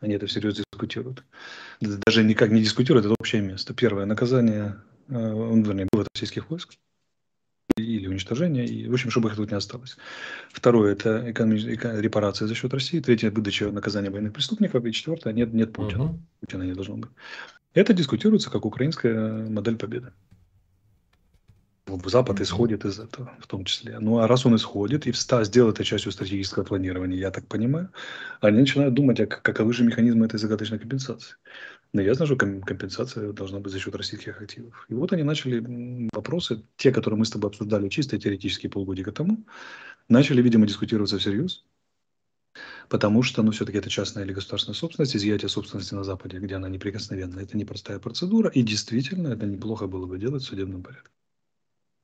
Они 0.00 0.14
это 0.14 0.26
всерьез 0.26 0.56
дискутируют. 0.56 1.24
Даже 1.80 2.24
никак 2.24 2.50
не 2.50 2.60
дискутируют, 2.60 3.06
это 3.06 3.14
общее 3.18 3.42
место. 3.42 3.72
Первое, 3.72 4.04
наказание, 4.04 4.76
э, 5.08 5.12
вернее, 5.12 5.86
вывод 5.92 6.08
российских 6.14 6.50
войск 6.50 6.74
или 7.76 8.06
уничтожение, 8.06 8.66
и, 8.66 8.88
в 8.88 8.92
общем, 8.92 9.10
чтобы 9.10 9.28
их 9.28 9.36
тут 9.36 9.50
не 9.50 9.56
осталось. 9.56 9.96
Второе– 10.50 10.92
это 10.94 11.24
репарация 11.26 12.48
за 12.48 12.54
счет 12.54 12.74
России. 12.74 13.00
Третье– 13.00 13.30
выдача 13.32 13.70
наказания 13.70 14.10
военных 14.10 14.32
преступников. 14.32 14.84
И 14.84 14.92
четвертое– 14.92 15.32
нет, 15.34 15.54
нет 15.54 15.72
Путина. 15.72 16.04
Угу. 16.04 16.20
Путина 16.40 16.62
не 16.64 16.74
должно 16.74 16.96
быть. 16.96 17.10
Это 17.74 17.94
дискутируется 17.94 18.50
как 18.50 18.66
украинская 18.66 19.48
модель 19.48 19.76
победы. 19.76 20.12
Запад 22.04 22.40
исходит 22.40 22.84
из 22.84 22.98
этого, 22.98 23.32
в 23.40 23.46
том 23.46 23.64
числе. 23.64 23.98
Ну, 23.98 24.18
а 24.18 24.28
раз 24.28 24.46
он 24.46 24.56
исходит 24.56 25.06
и 25.06 25.10
вста, 25.10 25.44
сделал 25.44 25.70
это 25.70 25.84
частью 25.84 26.12
стратегического 26.12 26.64
планирования, 26.64 27.18
я 27.18 27.30
так 27.30 27.46
понимаю, 27.46 27.90
они 28.40 28.60
начинают 28.60 28.94
думать, 28.94 29.20
а 29.20 29.26
каковы 29.26 29.72
же 29.72 29.84
механизмы 29.84 30.26
этой 30.26 30.38
загадочной 30.38 30.78
компенсации. 30.78 31.34
Но 31.92 32.00
я 32.00 32.14
знаю, 32.14 32.26
что 32.28 32.36
компенсация 32.36 33.32
должна 33.32 33.60
быть 33.60 33.72
за 33.72 33.78
счет 33.78 33.94
российских 33.94 34.40
активов. 34.40 34.86
И 34.88 34.94
вот 34.94 35.12
они 35.12 35.22
начали 35.22 36.08
вопросы, 36.12 36.62
те, 36.76 36.92
которые 36.92 37.18
мы 37.18 37.26
с 37.26 37.30
тобой 37.30 37.50
обсуждали 37.50 37.88
чисто 37.88 38.18
теоретически 38.18 38.68
полгода 38.68 39.12
тому, 39.12 39.44
начали, 40.08 40.40
видимо, 40.40 40.66
дискутироваться 40.66 41.18
всерьез. 41.18 41.64
Потому 42.88 43.22
что, 43.22 43.42
ну, 43.42 43.50
все-таки 43.52 43.78
это 43.78 43.88
частная 43.88 44.24
или 44.24 44.32
государственная 44.32 44.76
собственность, 44.76 45.16
изъятие 45.16 45.48
собственности 45.48 45.94
на 45.94 46.04
Западе, 46.04 46.38
где 46.38 46.56
она 46.56 46.68
неприкосновенна, 46.68 47.40
это 47.40 47.56
непростая 47.56 47.98
процедура, 47.98 48.50
и 48.50 48.62
действительно 48.62 49.28
это 49.28 49.46
неплохо 49.46 49.86
было 49.86 50.06
бы 50.06 50.18
делать 50.18 50.42
в 50.42 50.46
судебном 50.46 50.82
порядке. 50.82 51.10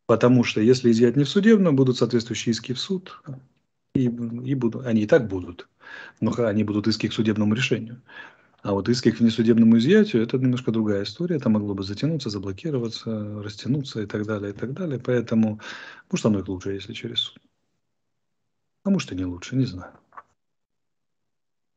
Потому 0.07 0.43
что 0.43 0.63
если 0.63 0.91
изъять 0.91 1.17
не 1.17 1.25
в 1.25 1.29
судебном, 1.29 1.77
будут 1.77 1.99
соответствующие 1.99 2.53
иски 2.53 2.73
в 2.73 2.81
суд. 2.81 3.21
И, 3.95 4.05
и 4.05 4.55
будут, 4.55 4.87
они 4.87 5.03
и 5.03 5.07
так 5.07 5.29
будут. 5.29 5.69
Но 6.21 6.33
они 6.39 6.65
будут 6.65 6.87
иски 6.89 7.09
к 7.09 7.13
судебному 7.13 7.55
решению. 7.55 8.01
А 8.63 8.73
вот 8.73 8.89
иски 8.89 9.11
к 9.11 9.21
внесудебному 9.21 9.77
изъятию– 9.79 10.23
это 10.25 10.39
немножко 10.39 10.73
другая 10.73 11.05
история. 11.05 11.37
Это 11.37 11.51
могло 11.51 11.75
бы 11.75 11.83
затянуться, 11.83 12.31
заблокироваться, 12.31 13.43
растянуться 13.43 14.01
и 14.03 14.07
так 14.07 14.27
далее, 14.27 14.51
и 14.51 14.55
так 14.55 14.73
далее. 14.73 14.99
Поэтому, 14.99 15.61
может, 16.11 16.27
оно 16.27 16.41
и 16.41 16.43
лучше, 16.43 16.73
если 16.73 16.95
через 16.95 17.21
суд. 17.21 17.43
А 18.85 18.91
может, 18.91 19.13
и 19.13 19.15
не 19.15 19.27
лучше, 19.27 19.57
не 19.57 19.67
знаю. 19.67 19.93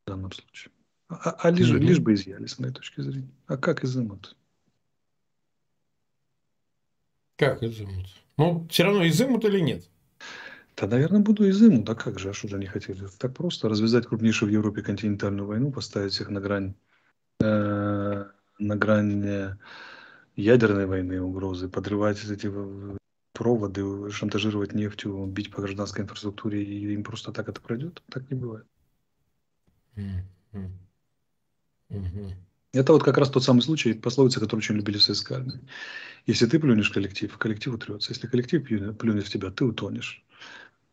В 0.05 0.09
данном 0.09 0.31
случае. 0.31 0.71
А, 1.09 1.31
а 1.31 1.51
лишь, 1.51 1.69
mm-hmm. 1.69 1.79
лишь 1.79 1.99
бы 1.99 2.13
изъяли, 2.13 2.45
с 2.45 2.57
моей 2.59 2.73
точки 2.73 3.01
зрения. 3.01 3.31
А 3.47 3.57
как 3.57 3.83
изымут? 3.83 4.35
Как 7.35 7.61
изымут? 7.63 8.07
Ну, 8.37 8.67
все 8.69 8.83
равно 8.83 9.07
изымут 9.07 9.43
или 9.45 9.59
нет? 9.59 9.89
Да, 10.77 10.87
наверное, 10.87 11.19
буду 11.21 11.49
изымут. 11.49 11.89
А 11.89 11.95
как 11.95 12.17
же, 12.17 12.29
а 12.29 12.33
что 12.33 12.47
же 12.47 12.55
они 12.55 12.65
хотели? 12.65 13.07
Так 13.19 13.35
просто 13.35 13.67
развязать 13.67 14.07
крупнейшую 14.07 14.49
в 14.49 14.53
Европе 14.53 14.81
континентальную 14.81 15.45
войну, 15.45 15.71
поставить 15.71 16.19
их 16.19 16.29
на 16.29 16.39
грань, 16.39 16.75
э, 17.41 18.25
на 18.59 18.75
грань 18.75 19.25
э, 19.25 19.57
ядерной 20.35 20.85
войны, 20.85 21.21
угрозы, 21.21 21.67
подрывать 21.67 22.23
эти 22.23 22.51
проводы, 23.33 24.11
шантажировать 24.11 24.73
нефтью, 24.73 25.25
бить 25.25 25.51
по 25.51 25.61
гражданской 25.61 26.03
инфраструктуре, 26.03 26.63
и 26.63 26.93
им 26.93 27.03
просто 27.03 27.31
так 27.31 27.49
это 27.49 27.59
пройдет? 27.59 28.01
Так 28.09 28.29
не 28.29 28.37
бывает. 28.37 28.65
Это 32.73 32.93
вот 32.93 33.03
как 33.03 33.17
раз 33.17 33.29
тот 33.29 33.43
самый 33.43 33.61
случай, 33.61 33.93
пословица, 33.93 34.39
которую 34.39 34.59
очень 34.59 34.75
любили 34.75 34.97
в 34.97 35.03
советской 35.03 35.33
армии. 35.37 35.59
Если 36.25 36.45
ты 36.45 36.59
плюнешь 36.59 36.89
коллектив, 36.89 37.35
коллектив 37.37 37.73
утрется. 37.73 38.11
Если 38.11 38.27
коллектив 38.27 38.63
плюнет 38.97 39.25
в 39.25 39.29
тебя, 39.29 39.49
ты 39.49 39.65
утонешь. 39.65 40.23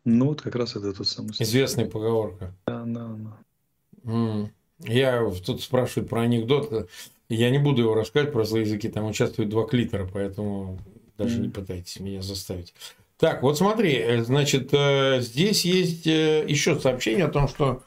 Ну 0.05 0.27
вот 0.27 0.43
как 0.43 0.57
раз 0.57 0.75
это 0.75 0.93
тот 0.93 1.07
самый 1.07 1.35
случай. 1.35 1.45
Известная 1.45 1.87
поговорка. 1.87 2.55
Да, 2.67 2.85
да, 2.85 3.09
да. 3.09 3.39
Mm. 4.05 4.49
Я 4.81 5.31
тут 5.45 5.63
спрашиваю 5.63 6.09
про 6.09 6.23
анекдот. 6.23 6.89
Я 7.29 7.51
не 7.51 7.59
буду 7.59 7.83
его 7.83 7.95
рассказывать 7.95 8.33
про 8.33 8.45
злые 8.45 8.65
языки. 8.65 8.89
Там 8.89 9.07
участвуют 9.07 9.51
два 9.51 9.67
клитера, 9.67 10.09
поэтому 10.11 10.81
даже 11.19 11.39
mm. 11.39 11.43
не 11.43 11.49
пытайтесь 11.51 12.01
меня 12.01 12.23
заставить. 12.23 12.75
Так, 13.19 13.43
вот 13.43 13.59
смотри, 13.59 13.95
э, 13.97 14.23
значит, 14.23 14.71
э, 14.73 15.21
здесь 15.21 15.65
есть 15.65 16.07
э, 16.07 16.45
еще 16.49 16.79
сообщение 16.79 17.27
о 17.27 17.31
том, 17.31 17.49
что 17.49 17.83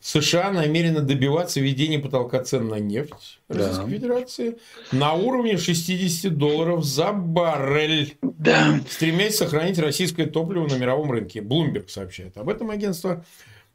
США 0.00 0.52
намерены 0.52 1.00
добиваться 1.00 1.60
введения 1.60 1.98
потолка 1.98 2.42
цен 2.44 2.68
на 2.68 2.76
нефть 2.76 3.40
Российской 3.48 3.84
да. 3.84 3.90
Федерации 3.90 4.58
на 4.92 5.14
уровне 5.14 5.56
60 5.56 6.36
долларов 6.36 6.84
за 6.84 7.12
баррель, 7.12 8.16
да. 8.22 8.80
стремясь 8.88 9.36
сохранить 9.36 9.78
российское 9.78 10.26
топливо 10.26 10.68
на 10.68 10.76
мировом 10.76 11.10
рынке. 11.10 11.40
Bloomberg 11.40 11.88
сообщает 11.88 12.36
об 12.36 12.48
этом 12.48 12.70
агентство. 12.70 13.24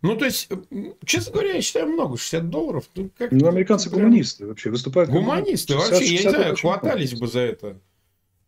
Ну, 0.01 0.15
то 0.15 0.25
есть, 0.25 0.49
честно 1.05 1.33
говоря, 1.33 1.53
я 1.53 1.61
считаю 1.61 1.87
много, 1.87 2.17
60 2.17 2.49
долларов. 2.49 2.89
Ну, 2.95 3.09
как 3.15 3.31
ну 3.31 3.47
американцы 3.47 3.89
прям... 3.89 4.03
гуманисты 4.03 4.47
вообще 4.47 4.69
выступают. 4.71 5.11
Гуманисты 5.11 5.73
60, 5.73 5.91
вообще, 5.91 6.07
60, 6.07 6.23
я 6.23 6.31
не 6.31 6.37
знаю, 6.37 6.55
хватались 6.55 7.13
бы 7.13 7.27
за 7.27 7.39
это. 7.41 7.79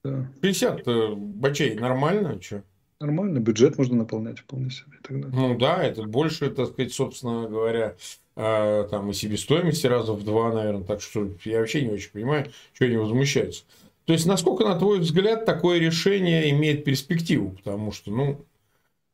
Да. 0.04 0.28
50 0.42 1.18
бачей 1.18 1.76
нормально, 1.76 2.42
что? 2.42 2.64
Нормально, 3.04 3.40
бюджет 3.40 3.78
можно 3.78 3.98
наполнять 3.98 4.40
вполне 4.40 4.70
себе. 4.70 4.98
Тогда. 5.02 5.28
Ну 5.28 5.58
да, 5.58 5.84
это 5.84 6.04
больше, 6.04 6.50
так 6.50 6.70
сказать, 6.70 6.94
собственно 6.94 7.50
говоря, 7.50 7.98
э, 8.38 8.88
там 8.90 9.10
и 9.10 9.14
себестоимости 9.14 9.86
раза 9.88 10.14
в 10.14 10.24
два, 10.24 10.54
наверное. 10.54 10.86
Так 10.86 11.02
что 11.02 11.30
я 11.44 11.60
вообще 11.60 11.82
не 11.82 11.92
очень 11.92 12.12
понимаю, 12.12 12.50
что 12.72 12.86
они 12.86 12.96
возмущаются. 12.96 13.66
То 14.06 14.14
есть, 14.14 14.26
насколько, 14.26 14.64
на 14.64 14.80
твой 14.80 15.00
взгляд, 15.00 15.46
такое 15.46 15.80
решение 15.80 16.50
имеет 16.52 16.86
перспективу? 16.86 17.50
Потому 17.50 17.92
что, 17.92 18.10
ну, 18.10 18.46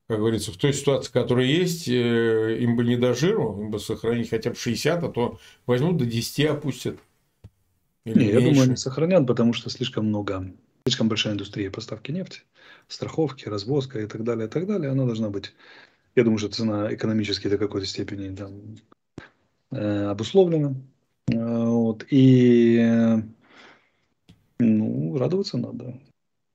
как 0.07 0.19
говорится, 0.19 0.51
в 0.51 0.57
той 0.57 0.71
ситуации, 0.71 1.11
которая 1.11 1.47
есть, 1.47 1.87
э, 1.87 2.57
им 2.59 2.75
бы 2.75 2.83
не 2.83 2.95
до 2.95 3.15
жиру, 3.15 3.59
им 3.59 3.71
бы 3.71 3.79
сохранить 3.79 4.29
хотя 4.29 4.51
бы 4.51 4.55
60, 4.55 5.03
а 5.03 5.09
то 5.09 5.39
возьмут 5.65 5.97
до 5.97 6.05
10 6.05 6.45
опустят. 6.45 6.99
Или 8.05 8.19
не, 8.19 8.25
меньше? 8.25 8.39
я 8.39 8.45
думаю, 8.49 8.63
они 8.65 8.75
сохранят, 8.75 9.25
потому 9.25 9.53
что 9.53 9.71
слишком 9.71 10.05
много, 10.05 10.53
слишком 10.85 11.09
большая 11.09 11.33
индустрия 11.33 11.71
поставки 11.71 12.11
нефти, 12.11 12.41
страховки, 12.87 13.47
развозка 13.47 13.99
и 13.99 14.07
так 14.07 14.23
далее, 14.23 14.47
и 14.47 14.49
так 14.49 14.67
далее. 14.67 14.91
Она 14.91 15.05
должна 15.05 15.29
быть, 15.29 15.53
я 16.15 16.23
думаю, 16.23 16.39
что 16.39 16.49
цена 16.49 16.93
экономически 16.93 17.47
до 17.47 17.57
какой-то 17.57 17.87
степени 17.87 18.35
там, 18.35 18.77
э, 19.71 20.05
обусловлена. 20.05 20.75
Э, 21.31 21.65
вот. 21.65 22.05
И 22.09 23.23
ну, 24.59 25.17
радоваться 25.17 25.57
надо. 25.57 25.99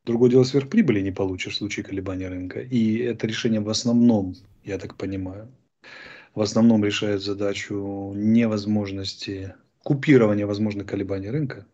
Другое 0.05 0.31
дело, 0.31 0.45
сверхприбыли 0.45 1.01
не 1.01 1.13
получишь 1.13 1.55
в 1.55 1.59
случае 1.59 1.85
колебания 1.85 2.29
рынка. 2.29 2.61
И 2.61 2.99
это 2.99 3.27
решение 3.27 3.61
в 3.61 3.71
основном, 3.71 4.35
я 4.63 4.79
так 4.79 4.97
понимаю, 4.97 5.49
в 6.35 6.43
основном 6.43 6.85
решает 6.85 7.23
задачу 7.23 8.13
невозможности 8.15 9.55
купирования 9.83 10.47
возможных 10.47 10.87
колебаний 10.87 11.31
рынка 11.31 11.67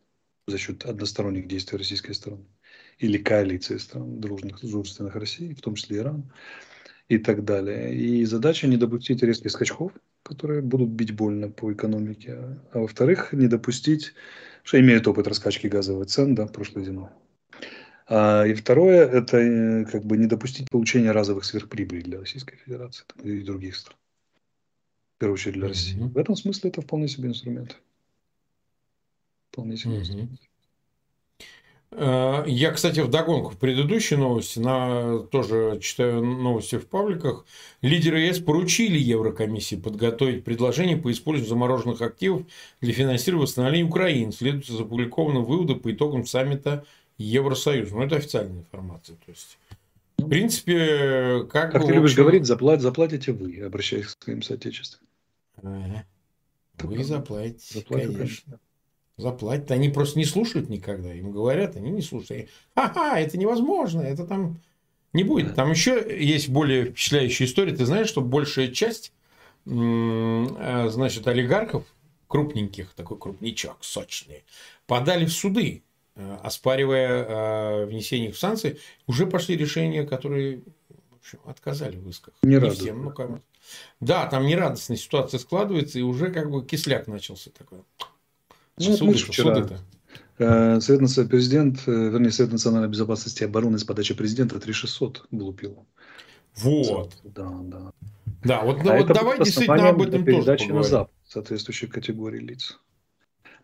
за 0.50 0.58
счет 0.58 0.84
односторонних 0.84 1.48
действий 1.48 1.78
российской 1.78 2.12
стороны 2.12 2.44
или 2.98 3.18
коалиции 3.18 3.78
стран, 3.78 4.20
дружных, 4.20 4.60
дружественных 4.60 5.16
России, 5.16 5.54
в 5.54 5.60
том 5.62 5.74
числе 5.74 5.98
Иран 5.98 6.30
и 7.08 7.18
так 7.18 7.44
далее. 7.44 7.94
И 7.94 8.24
задача 8.24 8.66
не 8.66 8.76
допустить 8.76 9.22
резких 9.22 9.50
скачков, 9.50 9.92
которые 10.22 10.60
будут 10.60 10.90
бить 10.90 11.12
больно 11.12 11.48
по 11.48 11.72
экономике. 11.72 12.58
А 12.72 12.78
во-вторых, 12.78 13.32
не 13.32 13.48
допустить, 13.48 14.12
что 14.62 14.78
имеет 14.78 15.08
опыт 15.08 15.26
раскачки 15.26 15.66
газовых 15.66 16.06
цен 16.06 16.34
да, 16.34 16.46
прошлой 16.46 16.84
зимой. 16.84 17.08
А, 18.06 18.44
и 18.44 18.54
второе, 18.54 19.08
это 19.08 19.38
э, 19.38 19.84
как 19.86 20.04
бы 20.04 20.16
не 20.16 20.26
допустить 20.26 20.68
получения 20.68 21.12
разовых 21.12 21.44
сверхприбылей 21.44 22.02
для 22.02 22.18
Российской 22.18 22.56
Федерации 22.56 23.04
и 23.22 23.42
других 23.42 23.76
стран. 23.76 23.96
В 25.16 25.20
первую 25.20 25.34
очередь 25.34 25.54
для 25.54 25.68
России. 25.68 25.96
Mm-hmm. 25.96 26.12
В 26.12 26.18
этом 26.18 26.36
смысле 26.36 26.70
это 26.70 26.80
вполне 26.82 27.08
себе 27.08 27.28
инструмент. 27.28 27.80
Вполне 29.50 29.74
инструмент. 29.74 30.40
Э, 31.92 32.44
я, 32.46 32.70
кстати, 32.70 33.00
в 33.00 33.10
догонку 33.10 33.50
в 33.50 33.58
предыдущей 33.58 34.16
новости, 34.16 34.60
на, 34.60 35.18
тоже 35.18 35.80
читаю 35.82 36.24
новости 36.24 36.78
в 36.78 36.86
пабликах, 36.86 37.44
лидеры 37.82 38.20
ЕС 38.20 38.38
поручили 38.38 38.96
Еврокомиссии 38.98 39.74
подготовить 39.74 40.44
предложение 40.44 40.96
по 40.96 41.10
использованию 41.10 41.48
замороженных 41.48 42.00
активов 42.00 42.44
для 42.80 42.92
финансирования 42.92 43.42
восстановления 43.42 43.88
Украины. 43.88 44.30
Следует 44.30 44.68
из 44.68 44.80
опубликованных 44.80 45.46
выводов 45.46 45.82
по 45.82 45.90
итогам 45.90 46.24
саммита 46.26 46.84
Евросоюз. 47.18 47.90
Ну, 47.90 48.02
это 48.02 48.16
официальная 48.16 48.60
информация. 48.60 49.16
То 49.16 49.32
есть, 49.32 49.58
в 50.18 50.28
принципе, 50.28 51.44
как, 51.50 51.72
как 51.72 51.86
ты 51.86 51.92
любишь 51.92 52.12
общем... 52.12 52.22
говорить, 52.22 52.46
заплат, 52.46 52.80
заплатите 52.80 53.32
вы, 53.32 53.60
обращаясь 53.62 54.06
к 54.06 54.22
своим 54.22 54.42
соотечественникам. 54.42 55.08
Ага. 55.56 56.06
Вы 56.78 57.02
заплатите, 57.02 57.80
заплатите 57.80 58.16
конечно. 58.16 58.60
Заплатят. 59.20 59.70
Они 59.70 59.88
просто 59.88 60.18
не 60.18 60.24
слушают 60.24 60.68
никогда. 60.68 61.12
Им 61.12 61.30
говорят, 61.30 61.76
они 61.76 61.90
не 61.90 62.02
слушают. 62.02 62.48
Ха-ха, 62.74 63.18
это 63.18 63.38
невозможно, 63.38 64.00
это 64.00 64.26
там 64.26 64.60
не 65.12 65.24
будет. 65.24 65.54
Там 65.54 65.70
еще 65.70 66.04
есть 66.18 66.48
более 66.48 66.86
впечатляющая 66.86 67.46
история. 67.46 67.74
Ты 67.74 67.84
знаешь, 67.86 68.08
что 68.08 68.20
большая 68.20 68.68
часть 68.68 69.12
э, 69.66 70.88
значит, 70.88 71.26
олигархов, 71.26 71.84
крупненьких, 72.28 72.94
такой 72.94 73.18
крупничок, 73.18 73.78
сочный, 73.80 74.44
подали 74.86 75.24
в 75.24 75.32
суды 75.32 75.82
Э, 76.20 76.36
оспаривая 76.42 77.24
э, 77.24 77.84
внесение 77.86 78.28
их 78.28 78.36
в 78.36 78.38
санкции, 78.38 78.78
уже 79.06 79.26
пошли 79.26 79.56
решения, 79.56 80.04
которые 80.04 80.62
в 81.10 81.16
общем, 81.18 81.38
отказали 81.46 81.96
в 81.96 82.08
исках. 82.10 82.34
Не, 82.42 82.56
не 82.56 82.70
всем, 82.70 83.02
ну 83.02 83.10
кому. 83.10 83.40
Да, 84.00 84.26
там 84.26 84.44
нерадостная 84.44 84.98
ситуация 84.98 85.38
складывается, 85.38 85.98
и 85.98 86.02
уже 86.02 86.30
как 86.30 86.50
бы 86.50 86.64
кисляк 86.64 87.06
начался 87.06 87.50
такой. 87.50 87.80
Ну, 88.80 88.96
суды, 88.96 89.18
вчера. 89.18 89.54
суды 89.54 89.78
э, 90.38 90.80
Совет, 90.80 91.28
президент, 91.28 91.86
вернее, 91.86 92.30
Совет 92.30 92.52
национальной 92.52 92.88
безопасности 92.88 93.42
и 93.42 93.46
обороны 93.46 93.78
с 93.78 93.84
подачи 93.84 94.14
президента 94.14 94.58
3600 94.58 95.26
глупил. 95.30 95.86
Вот. 96.56 97.16
Да, 97.24 97.50
да. 97.62 97.92
Да, 98.42 98.62
вот, 98.62 98.86
а 98.86 98.96
вот 98.96 99.06
давай 99.08 99.38
действительно 99.38 99.90
об 99.90 100.00
этом 100.00 100.24
тоже 100.24 100.42
поговорим. 100.42 100.76
на 100.76 100.82
Запад 100.82 101.14
соответствующей 101.26 101.86
категории 101.86 102.40
лиц. 102.40 102.78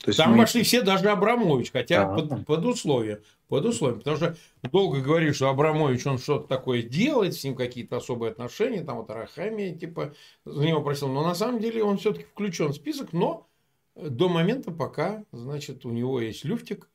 То 0.01 0.11
есть 0.11 0.19
Там 0.19 0.33
мы... 0.33 0.39
вошли 0.39 0.63
все, 0.63 0.83
даже 0.83 1.09
Абрамович, 1.09 1.73
хотя 1.73 2.05
да. 2.05 2.15
под, 2.15 2.47
под 2.47 2.65
условием. 2.65 3.19
Под 3.49 3.65
условием. 3.65 3.99
Потому 3.99 4.17
что 4.17 4.37
долго 4.71 5.01
говорили, 5.01 5.33
что 5.33 5.49
Абрамович, 5.49 6.07
он 6.07 6.19
что-то 6.19 6.47
такое 6.47 6.83
делает, 6.83 7.35
с 7.35 7.43
ним 7.45 7.55
какие-то 7.55 7.97
особые 7.97 8.33
отношения, 8.33 8.83
там 8.83 8.99
вот 8.99 9.11
Арахамия, 9.11 9.75
типа, 9.75 10.15
за 10.45 10.67
него 10.67 10.83
просил. 10.83 11.09
Но 11.09 11.25
на 11.25 11.35
самом 11.35 11.61
деле 11.61 11.83
он 11.83 11.97
все-таки 11.97 12.25
включен 12.25 12.69
в 12.69 12.75
список, 12.75 13.13
но 13.13 13.49
до 13.97 14.29
момента, 14.29 14.71
пока, 14.71 15.25
значит, 15.33 15.85
у 15.85 15.91
него 15.91 16.21
есть 16.21 16.45
люфтик, 16.45 16.89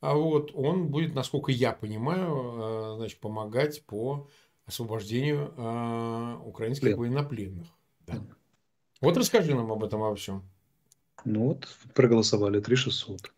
а 0.00 0.14
вот 0.14 0.52
он 0.54 0.88
будет, 0.88 1.14
насколько 1.14 1.52
я 1.52 1.72
понимаю, 1.72 2.94
э, 2.94 2.96
значит, 2.96 3.20
помогать 3.20 3.84
по 3.84 4.28
освобождению 4.66 5.52
э, 5.56 6.36
украинских 6.44 6.88
Плен. 6.88 6.98
военнопленных. 6.98 7.66
Да. 8.06 8.14
Вот 9.00 9.16
расскажи 9.16 9.54
нам 9.54 9.70
об 9.70 9.84
этом 9.84 10.00
во 10.00 10.14
всем. 10.14 10.42
Ну 11.24 11.48
вот, 11.48 11.68
проголосовали 11.94 12.60
3600. 12.60 13.32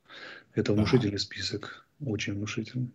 Это 0.55 0.73
внушительный 0.73 1.19
список, 1.19 1.87
очень 2.05 2.35
внушительный. 2.35 2.91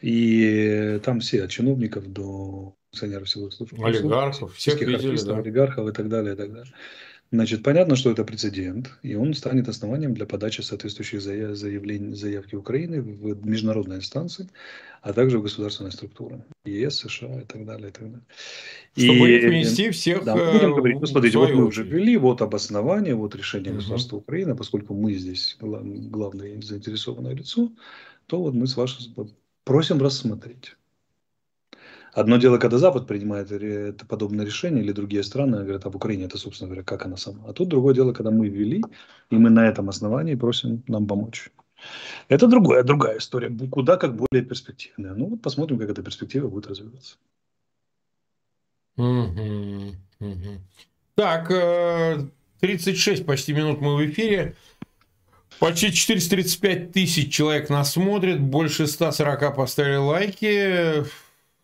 И 0.00 1.00
там 1.04 1.20
все, 1.20 1.44
от 1.44 1.50
чиновников 1.50 2.10
до 2.10 2.74
функционеров 2.90 3.28
силовых 3.28 3.52
служб. 3.52 3.74
Олигархов, 3.82 4.54
всех 4.54 4.80
видели, 4.80 4.94
артистов, 4.94 5.36
да. 5.36 5.38
олигархов 5.38 5.88
и 5.88 5.92
так 5.92 6.08
далее, 6.08 6.34
и 6.34 6.36
так 6.36 6.52
далее. 6.52 6.72
Значит, 7.32 7.62
понятно, 7.62 7.94
что 7.94 8.10
это 8.10 8.24
прецедент, 8.24 8.90
и 9.02 9.14
он 9.14 9.34
станет 9.34 9.68
основанием 9.68 10.14
для 10.14 10.26
подачи 10.26 10.62
соответствующих 10.62 11.22
заявлений, 11.22 12.14
заявки 12.14 12.56
Украины 12.56 13.00
в 13.00 13.46
международные 13.46 13.98
инстанции, 13.98 14.48
а 15.00 15.12
также 15.12 15.38
в 15.38 15.42
государственные 15.42 15.92
структуры, 15.92 16.42
ЕС, 16.64 16.96
США 16.96 17.42
и 17.42 17.44
так 17.44 17.64
далее. 17.64 17.90
И 17.90 17.92
так 17.92 18.02
далее. 18.02 18.22
Чтобы 18.96 19.30
и, 19.30 19.46
внести 19.46 19.90
всех 19.90 20.24
да, 20.24 20.34
будем 20.34 20.74
говорить, 20.74 21.00
ну, 21.00 21.06
смотрите, 21.06 21.38
вот 21.38 21.50
мы 21.50 21.66
уже 21.66 21.84
ввели, 21.84 22.16
вот 22.16 22.42
обоснование, 22.42 23.14
вот 23.14 23.36
решение 23.36 23.72
государства 23.74 24.16
угу. 24.16 24.24
Украины, 24.24 24.56
поскольку 24.56 24.94
мы 24.94 25.14
здесь 25.14 25.56
главное 25.60 26.60
заинтересованное 26.60 27.34
лицо, 27.34 27.70
то 28.26 28.42
вот 28.42 28.54
мы 28.54 28.66
с 28.66 28.76
вашим 28.76 29.30
просим 29.64 30.02
рассмотреть. 30.02 30.74
Одно 32.12 32.38
дело, 32.38 32.58
когда 32.58 32.78
Запад 32.78 33.06
принимает 33.06 33.52
это 33.52 34.04
подобное 34.06 34.44
решение, 34.44 34.82
или 34.82 34.92
другие 34.92 35.22
страны 35.22 35.58
говорят 35.62 35.86
об 35.86 35.94
Украине, 35.94 36.24
это, 36.24 36.38
собственно 36.38 36.68
говоря, 36.68 36.84
как 36.84 37.06
она 37.06 37.16
сама. 37.16 37.48
А 37.48 37.52
тут 37.52 37.68
другое 37.68 37.94
дело, 37.94 38.12
когда 38.12 38.30
мы 38.30 38.48
ввели, 38.48 38.82
и 39.30 39.36
мы 39.36 39.50
на 39.50 39.68
этом 39.68 39.88
основании 39.88 40.34
просим 40.34 40.82
нам 40.88 41.06
помочь. 41.06 41.50
Это 42.28 42.46
другая, 42.46 42.82
другая 42.82 43.18
история, 43.18 43.50
куда 43.70 43.96
как 43.96 44.16
более 44.16 44.44
перспективная. 44.44 45.14
Ну 45.14 45.26
вот 45.30 45.42
посмотрим, 45.42 45.78
как 45.78 45.90
эта 45.90 46.02
перспектива 46.02 46.48
будет 46.48 46.66
развиваться. 46.66 47.16
Так, 51.14 51.48
36 52.60 53.22
э, 53.22 53.24
почти 53.24 53.52
минут 53.52 53.80
мы 53.80 53.96
в 53.96 54.06
эфире. 54.06 54.56
Почти 55.58 55.92
435 55.92 56.92
тысяч 56.92 57.32
человек 57.32 57.68
нас 57.68 57.92
смотрит, 57.92 58.40
больше 58.40 58.86
140 58.86 59.56
поставили 59.56 59.96
лайки. 59.96 61.04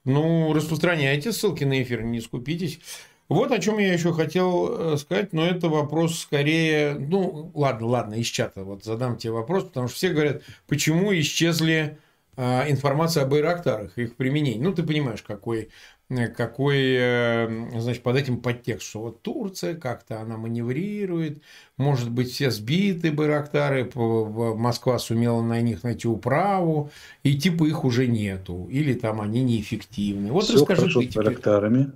Ну, 0.07 0.53
распространяйте 0.55 1.33
ссылки 1.33 1.65
на 1.65 1.83
эфир, 1.83 2.03
не 2.03 2.21
скупитесь. 2.21 2.81
Вот 3.29 3.51
о 3.51 3.59
чем 3.59 3.79
я 3.79 3.93
еще 3.93 4.13
хотел 4.13 4.95
э, 4.95 4.97
сказать, 4.99 5.33
но 5.33 5.45
это 5.45 5.69
вопрос 5.69 6.21
скорее, 6.21 6.95
ну, 6.95 7.51
ладно, 7.55 7.89
ладно, 7.89 8.15
из 8.15 8.29
чата 8.29 8.63
вот 8.63 8.85
задам 8.85 9.17
тебе 9.17 9.33
вопрос, 9.33 9.65
потому 9.65 9.89
что 9.89 9.97
все 9.97 10.11
говорят, 10.11 10.43
почему 10.69 11.13
исчезли 11.13 11.99
а, 12.37 12.71
информация 12.71 13.23
об 13.23 13.31
Байрактарах, 13.31 13.97
их 13.99 14.15
применении. 14.15 14.63
Ну, 14.63 14.73
ты 14.73 14.83
понимаешь, 14.83 15.23
какой 15.23 15.71
какой, 16.09 16.95
э, 16.95 17.81
значит, 17.81 18.03
под 18.03 18.17
этим 18.17 18.41
подтекст, 18.41 18.89
что 18.89 19.01
вот 19.01 19.23
Турция 19.23 19.75
как-то 19.75 20.21
она 20.21 20.37
маневрирует, 20.37 21.43
может 21.77 22.11
быть, 22.11 22.31
все 22.31 22.51
сбиты 22.51 23.11
Байрактары, 23.11 23.91
Москва 23.95 24.99
сумела 24.99 25.43
на 25.43 25.61
них 25.61 25.83
найти 25.83 26.07
управу, 26.07 26.91
и 27.25 27.37
типа 27.37 27.65
их 27.65 27.85
уже 27.85 28.07
нету, 28.07 28.69
или 28.71 28.95
там 28.95 29.21
они 29.21 29.43
неэффективны. 29.43 30.31
Вот 30.31 30.45
Все 30.45 30.55
расскажи 30.55 30.83
хорошо 30.83 31.01
ты 31.01 31.11
с 31.11 31.15
Байрактарами. 31.15 31.93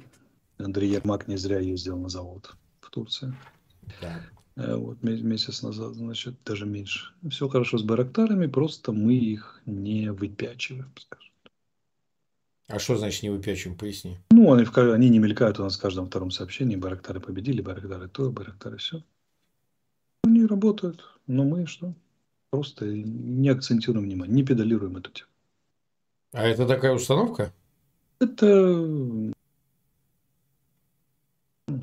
Андрей 0.59 0.91
Ермак 0.91 1.29
не 1.29 1.37
зря 1.37 1.61
ездил 1.61 1.97
на 1.97 2.09
завод 2.09 2.55
в 2.81 2.91
Турции. 2.91 3.33
Да. 4.01 4.21
Э, 4.57 4.75
вот 4.75 5.03
месяц 5.03 5.63
назад, 5.63 5.95
значит, 5.95 6.35
даже 6.45 6.67
меньше. 6.67 7.13
Все 7.31 7.49
хорошо 7.49 7.79
с 7.79 7.83
Байрактарами, 7.83 8.47
просто 8.47 8.93
мы 8.93 9.15
их 9.15 9.63
не 9.67 10.11
выпячиваем, 10.11 10.93
скажем. 10.97 11.30
А 12.71 12.79
что 12.79 12.97
значит 12.97 13.25
не 13.25 13.31
выпячиваем? 13.31 13.77
Поясни. 13.77 14.18
Ну, 14.31 14.53
они, 14.53 14.64
они 14.77 15.09
не 15.09 15.18
мелькают 15.18 15.59
у 15.59 15.64
нас 15.64 15.77
в 15.77 15.81
каждом 15.81 16.07
втором 16.07 16.31
сообщении. 16.31 16.77
Барактары 16.77 17.18
победили, 17.21 17.61
Барактары 17.62 18.09
то, 18.09 18.31
Барактары 18.31 18.77
все. 18.77 19.03
Они 20.23 20.47
работают, 20.47 21.03
но 21.27 21.43
мы 21.43 21.66
что? 21.66 21.95
Просто 22.51 22.87
не 22.87 23.49
акцентируем 23.49 24.05
внимание, 24.05 24.37
не 24.37 24.45
педалируем 24.45 24.97
эту 24.97 25.11
тему. 25.11 25.29
А 26.33 26.47
это 26.47 26.64
такая 26.64 26.93
установка? 26.93 27.53
Это, 28.21 28.47
ну, 28.87 29.33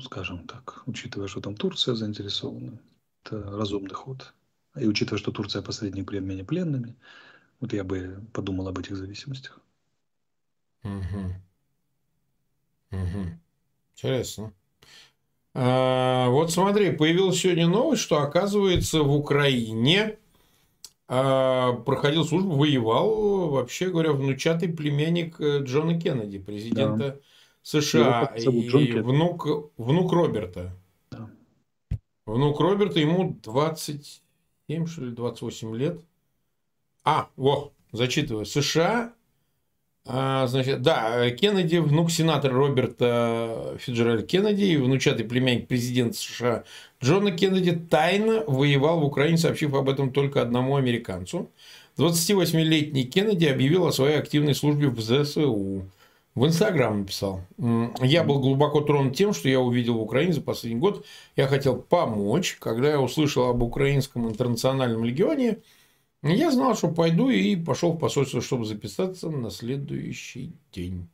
скажем 0.00 0.46
так, 0.46 0.84
учитывая, 0.86 1.28
что 1.28 1.42
там 1.42 1.54
Турция 1.54 1.96
заинтересована, 1.96 2.80
это 3.24 3.42
разумный 3.42 3.94
ход. 3.94 4.32
И 4.74 4.86
учитывая, 4.86 5.18
что 5.18 5.32
Турция 5.32 5.60
посредник 5.60 6.06
при 6.06 6.16
обмене 6.16 6.44
пленными, 6.44 6.96
вот 7.60 7.74
я 7.74 7.84
бы 7.84 8.22
подумал 8.32 8.68
об 8.68 8.78
этих 8.78 8.96
зависимостях. 8.96 9.60
Угу. 10.84 11.32
Угу. 12.92 13.26
Интересно. 13.94 14.52
А, 15.54 16.28
вот 16.28 16.52
смотри, 16.52 16.92
появилась 16.92 17.40
сегодня 17.40 17.66
новость, 17.66 18.02
что 18.02 18.22
оказывается 18.22 19.02
в 19.02 19.12
Украине 19.12 20.18
а, 21.10 21.72
проходил 21.72 22.24
службу, 22.24 22.54
воевал, 22.56 23.48
вообще 23.48 23.88
говоря, 23.88 24.12
внучатый 24.12 24.68
племянник 24.68 25.40
э, 25.40 25.62
Джона 25.62 25.98
Кеннеди, 25.98 26.38
президента 26.38 27.12
да. 27.12 27.16
США, 27.62 28.34
и 28.36 28.46
внук, 28.46 29.72
внук 29.78 30.12
Роберта. 30.12 30.76
Да. 31.10 31.30
Внук 32.26 32.60
Роберта, 32.60 33.00
ему 33.00 33.38
27, 33.42 34.86
что 34.86 35.04
ли, 35.06 35.12
28 35.12 35.76
лет. 35.76 36.00
А, 37.04 37.30
во, 37.36 37.72
зачитываю. 37.90 38.44
США 38.44 39.14
значит, 40.08 40.80
да, 40.80 41.30
Кеннеди, 41.30 41.76
внук 41.76 42.10
сенатора 42.10 42.54
Роберта 42.54 43.76
Фиджеральда 43.78 44.22
Кеннеди 44.22 44.64
и 44.64 44.76
внучатый 44.78 45.26
племянник 45.26 45.68
президента 45.68 46.16
США 46.16 46.64
Джона 47.04 47.30
Кеннеди 47.30 47.72
тайно 47.72 48.42
воевал 48.46 49.00
в 49.00 49.04
Украине, 49.04 49.36
сообщив 49.36 49.74
об 49.74 49.88
этом 49.88 50.10
только 50.10 50.40
одному 50.40 50.76
американцу. 50.76 51.50
28-летний 51.98 53.04
Кеннеди 53.04 53.44
объявил 53.44 53.86
о 53.86 53.92
своей 53.92 54.18
активной 54.18 54.54
службе 54.54 54.88
в 54.88 54.98
ЗСУ. 54.98 55.84
В 56.34 56.46
Инстаграм 56.46 57.00
написал. 57.00 57.42
Я 58.00 58.24
был 58.24 58.38
глубоко 58.38 58.80
тронут 58.80 59.14
тем, 59.14 59.34
что 59.34 59.48
я 59.48 59.60
увидел 59.60 59.94
в 59.94 60.02
Украине 60.02 60.32
за 60.32 60.40
последний 60.40 60.78
год. 60.80 61.04
Я 61.36 61.48
хотел 61.48 61.76
помочь. 61.76 62.56
Когда 62.60 62.90
я 62.90 63.00
услышал 63.00 63.50
об 63.50 63.62
Украинском 63.62 64.26
интернациональном 64.26 65.04
легионе– 65.04 65.58
я 66.22 66.50
знал, 66.50 66.74
что 66.74 66.88
пойду 66.88 67.28
и 67.28 67.54
пошел 67.56 67.92
в 67.92 67.98
посольство, 67.98 68.40
чтобы 68.40 68.64
записаться 68.64 69.30
на 69.30 69.50
следующий 69.50 70.52
день. 70.72 71.08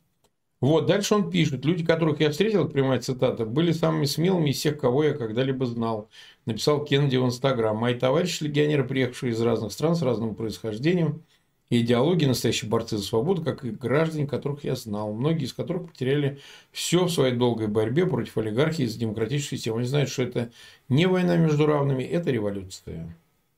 Вот, 0.61 0.87
дальше 0.87 1.13
он 1.13 1.29
пишет. 1.29 1.65
Люди, 1.65 1.85
которых 1.85 2.21
я 2.21 2.31
встретил, 2.31 2.67
прямая 2.67 2.99
цитата, 2.99 3.45
были 3.45 3.71
самыми 3.71 4.05
смелыми 4.05 4.49
из 4.49 4.57
всех, 4.57 4.79
кого 4.79 5.03
я 5.03 5.13
когда-либо 5.13 5.65
знал. 5.65 6.09
Написал 6.45 6.83
Кеннеди 6.83 7.17
в 7.17 7.25
Инстаграм. 7.25 7.77
Мои 7.77 7.93
товарищи 7.93 8.43
легионеры, 8.43 8.83
приехавшие 8.83 9.33
из 9.33 9.41
разных 9.41 9.71
стран 9.73 9.95
с 9.95 10.01
разным 10.01 10.33
происхождением 10.33 11.23
и 11.69 11.81
идеологией, 11.81 12.29
настоящие 12.29 12.69
борцы 12.69 12.97
за 12.97 13.03
свободу, 13.03 13.43
как 13.43 13.63
и 13.65 13.69
граждане, 13.69 14.27
которых 14.27 14.63
я 14.63 14.75
знал. 14.75 15.13
Многие 15.13 15.45
из 15.45 15.53
которых 15.53 15.91
потеряли 15.91 16.39
все 16.71 17.05
в 17.05 17.11
своей 17.11 17.35
долгой 17.35 17.67
борьбе 17.67 18.07
против 18.07 18.37
олигархии 18.37 18.85
за 18.85 18.97
демократическую 18.97 19.59
систему. 19.59 19.77
Они 19.77 19.87
знают, 19.87 20.09
что 20.09 20.23
это 20.23 20.51
не 20.89 21.05
война 21.05 21.37
между 21.37 21.65
равными, 21.65 22.03
это 22.03 22.31
революция. 22.31 23.15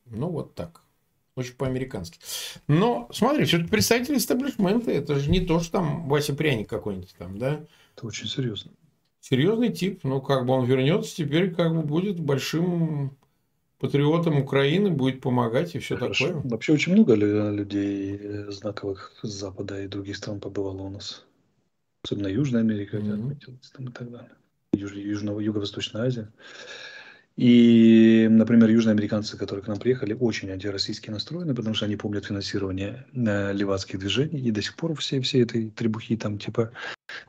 Ну, 0.07 0.29
вот 0.29 0.55
так. 0.55 0.81
Очень 1.38 1.53
по-американски. 1.53 2.19
Но, 2.67 3.07
смотри, 3.13 3.45
все-таки 3.45 3.69
представители 3.69 4.17
истеблишмента, 4.17 4.89
это 4.91 5.15
же 5.19 5.29
не 5.29 5.39
то, 5.39 5.59
что 5.59 5.73
там 5.73 6.09
Вася 6.09 6.33
Пряник 6.33 6.67
какой-нибудь 6.67 7.13
там, 7.15 7.38
да? 7.38 7.61
Это 7.95 8.07
очень 8.07 8.27
серьезно. 8.27 8.71
Серьезный 9.21 9.71
тип. 9.71 9.99
Ну, 10.03 10.19
как 10.19 10.47
бы 10.47 10.53
он 10.53 10.65
вернется, 10.65 11.15
теперь 11.15 11.53
как 11.53 11.75
бы 11.75 11.83
будет 11.83 12.19
большим 12.19 13.15
патриотом 13.77 14.39
Украины, 14.39 14.89
будет 14.89 15.21
помогать 15.21 15.75
и 15.75 15.79
все 15.79 15.95
Хорошо. 15.95 16.27
такое. 16.27 16.41
Вообще 16.49 16.73
очень 16.73 16.93
много 16.93 17.13
людей 17.13 18.17
э, 18.19 18.51
знаковых 18.51 19.13
с 19.21 19.27
Запада 19.27 19.83
и 19.83 19.88
других 19.88 20.17
стран 20.17 20.39
побывало 20.39 20.81
у 20.81 20.89
нас. 20.89 21.23
Особенно 22.03 22.29
Южная 22.29 22.61
Америка, 22.61 22.97
mm-hmm. 22.97 23.13
отметилась 23.13 23.69
там 23.75 23.89
и 23.89 23.91
так 23.91 24.09
далее. 24.09 24.31
Юж, 24.73 24.93
Южного, 24.93 25.39
Юго-Восточная 25.39 26.07
Азия. 26.07 26.31
И, 27.38 28.27
например, 28.31 28.67
южноамериканцы, 28.71 29.38
которые 29.38 29.63
к 29.63 29.67
нам 29.67 29.77
приехали, 29.77 30.17
очень 30.19 30.49
антироссийски 30.49 31.11
настроены, 31.11 31.53
потому 31.53 31.75
что 31.75 31.85
они 31.85 31.95
помнят 31.95 32.25
финансирование 32.25 33.05
э, 33.13 33.53
левацких 33.53 33.99
движений, 33.99 34.39
и 34.39 34.49
до 34.49 34.63
сих 34.63 34.75
пор 34.75 34.95
все, 34.95 35.21
все 35.21 35.41
этой 35.41 35.69
требухи 35.69 36.17
там 36.17 36.39
типа, 36.39 36.71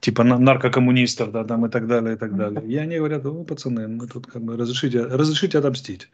типа 0.01 0.25
наркокоммунистов, 0.25 1.31
да, 1.31 1.45
там 1.45 1.67
и 1.67 1.69
так 1.69 1.87
далее, 1.87 2.15
и 2.15 2.19
так 2.19 2.35
далее. 2.35 2.67
И 2.67 2.75
они 2.77 2.97
говорят, 2.97 3.27
о, 3.27 3.45
пацаны, 3.45 3.87
мы 3.87 4.09
тут 4.09 4.27
как 4.27 4.43
бы 4.43 4.57
разрешите, 4.57 5.03
разрешите 5.03 5.59
отомстить. 5.59 6.09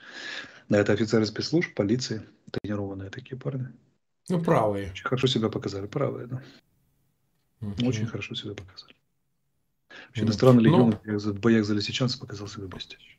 Да, 0.68 0.80
это 0.80 0.92
офицеры 0.92 1.24
спецслужб, 1.24 1.72
полиции, 1.74 2.22
тренированные 2.50 3.10
такие 3.10 3.38
парни. 3.38 3.68
Ну, 4.28 4.42
правые. 4.42 4.90
Очень 4.90 5.04
хорошо 5.04 5.28
себя 5.28 5.48
показали, 5.50 5.86
правые, 5.86 6.26
да. 6.26 6.42
Угу. 7.60 7.86
Очень 7.86 8.06
хорошо 8.06 8.34
себя 8.34 8.54
показали. 8.54 8.94
Вообще, 10.08 10.22
иностранный 10.22 10.64
легион 10.64 10.98
Но... 11.04 11.18
в 11.18 11.38
боях 11.38 11.64
за 11.64 11.74
лисичанцев 11.74 12.18
показал 12.18 12.48
себя 12.48 12.66
блестяще. 12.66 13.18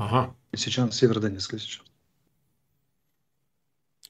Ага. 0.00 0.34
Сейчас 0.56 0.96
Северодонецк 0.96 1.58
сейчас. 1.58 1.84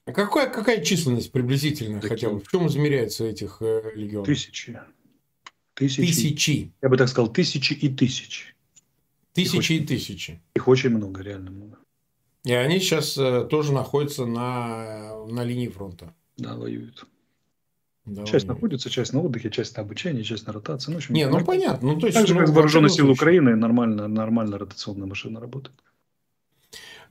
А 0.05 0.13
какая, 0.13 0.49
какая 0.49 0.81
численность 0.83 1.33
приблизительно 1.33 1.99
Такие. 1.99 2.15
хотя 2.15 2.29
бы? 2.29 2.39
В 2.39 2.47
чем 2.47 2.67
измеряются 2.67 3.25
этих 3.25 3.57
э, 3.59 3.91
легионов? 3.93 4.25
Тысячи. 4.25 4.79
тысячи. 5.73 6.01
Тысячи. 6.01 6.73
Я 6.81 6.87
бы 6.87 6.95
так 6.95 7.09
сказал, 7.09 7.31
тысячи 7.31 7.73
и 7.73 7.89
тысячи. 7.89 8.55
Тысячи 9.33 9.49
их 9.49 9.53
и 9.53 9.57
очень, 9.57 9.85
тысячи. 9.87 10.41
Их 10.55 10.67
очень 10.69 10.91
много, 10.91 11.21
реально 11.21 11.51
много. 11.51 11.77
И 12.45 12.53
они 12.53 12.79
сейчас 12.79 13.17
э, 13.17 13.45
тоже 13.49 13.73
находятся 13.73 14.25
на, 14.25 15.25
на 15.25 15.43
линии 15.43 15.67
фронта. 15.67 16.15
Да, 16.37 16.55
воюют. 16.55 17.05
Да, 18.05 18.23
часть 18.23 18.47
находится, 18.47 18.89
часть 18.89 19.13
на 19.13 19.21
отдыхе, 19.21 19.51
часть 19.51 19.77
на 19.77 19.83
обучении, 19.83 20.23
часть 20.23 20.47
на 20.47 20.53
ротации. 20.53 20.91
Ну, 20.91 20.97
общем, 20.97 21.13
Не, 21.13 21.27
ну 21.27 21.43
понятно. 21.45 21.93
Ну, 21.93 21.99
то 21.99 22.07
есть, 22.07 22.17
так 22.17 22.27
же, 22.27 22.33
ну, 22.33 22.39
как 22.39 22.49
вооруженные 22.49 22.89
силы 22.89 23.11
Украины, 23.11 23.55
нормально, 23.55 24.07
нормально 24.07 24.57
ротационная 24.57 25.07
машина 25.07 25.39
работает. 25.39 25.77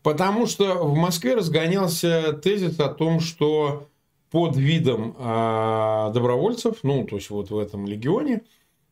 Потому 0.02 0.46
что 0.46 0.82
в 0.84 0.96
Москве 0.96 1.34
разгонялся 1.34 2.32
тезис 2.32 2.80
о 2.80 2.88
том, 2.88 3.20
что 3.20 3.88
под 4.30 4.56
видом 4.56 5.14
э, 5.18 6.10
добровольцев, 6.12 6.78
ну, 6.82 7.04
то 7.04 7.16
есть 7.16 7.30
вот 7.30 7.50
в 7.50 7.58
этом 7.58 7.86
легионе, 7.86 8.42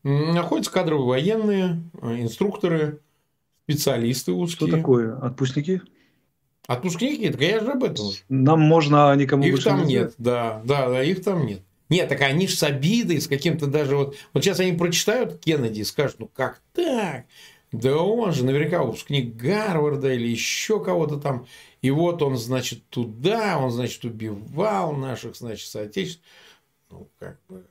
находятся 0.03 0.71
кадровые 0.71 1.07
военные, 1.07 1.83
э, 2.01 2.21
инструкторы, 2.21 3.01
специалисты 3.63 4.31
узкие. 4.31 4.67
Что 4.67 4.77
такое? 4.77 5.17
Отпускники? 5.17 5.81
Отпускники? 6.67 7.29
Так 7.29 7.41
я 7.41 7.59
же 7.59 7.71
об 7.71 7.83
этом. 7.83 8.05
Нам 8.29 8.61
можно, 8.61 9.11
а 9.11 9.15
никому 9.15 9.43
Их 9.43 9.63
там 9.63 9.85
нет, 9.85 10.13
да, 10.17 10.61
да, 10.65 10.89
да, 10.89 11.03
их 11.03 11.23
там 11.23 11.45
нет. 11.45 11.61
Нет, 11.89 12.07
так 12.09 12.21
они 12.21 12.47
же 12.47 12.55
с 12.55 12.63
обидой, 12.63 13.19
с 13.19 13.27
каким-то 13.27 13.67
даже 13.67 13.95
вот... 13.95 14.15
Вот 14.33 14.43
сейчас 14.43 14.59
они 14.59 14.73
прочитают 14.73 15.39
Кеннеди 15.39 15.81
и 15.81 15.83
скажут, 15.83 16.19
ну 16.19 16.27
как 16.27 16.61
так? 16.73 17.25
Да 17.71 17.97
он 17.97 18.33
же 18.33 18.45
наверняка 18.45 18.83
выпускник 18.83 19.35
Гарварда 19.35 20.13
или 20.13 20.27
еще 20.27 20.83
кого-то 20.83 21.17
там. 21.17 21.45
И 21.81 21.91
вот 21.91 22.21
он, 22.21 22.37
значит, 22.37 22.83
туда, 22.89 23.57
он, 23.57 23.71
значит, 23.71 24.03
убивал 24.05 24.93
наших, 24.93 25.35
значит, 25.35 25.67
соотечественников. 25.67 26.29
Ну, 26.89 27.07
как 27.19 27.39
бы, 27.47 27.63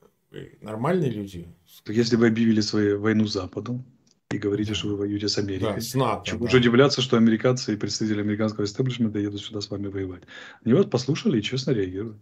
нормальные 0.60 1.10
люди. 1.10 1.48
Если 1.86 2.16
бы 2.16 2.28
объявили 2.28 2.60
свою 2.60 3.00
войну 3.00 3.26
Западу, 3.26 3.82
и 4.30 4.36
говорите, 4.36 4.74
что 4.74 4.88
вы 4.88 4.96
воюете 4.96 5.28
с 5.28 5.38
Америкой. 5.38 5.76
Да, 5.76 5.80
с 5.80 5.94
НАТО, 5.94 6.22
Чего 6.26 6.40
да. 6.40 6.44
уже 6.44 6.58
удивляться, 6.58 7.00
что 7.00 7.16
американцы 7.16 7.72
и 7.72 7.76
представители 7.76 8.20
американского 8.20 8.64
истеблишмента 8.66 9.18
едут 9.18 9.40
сюда 9.40 9.62
с 9.62 9.70
вами 9.70 9.86
воевать. 9.86 10.22
Они 10.64 10.74
вот 10.74 10.90
послушали 10.90 11.38
и 11.38 11.42
честно 11.42 11.70
реагируют. 11.70 12.18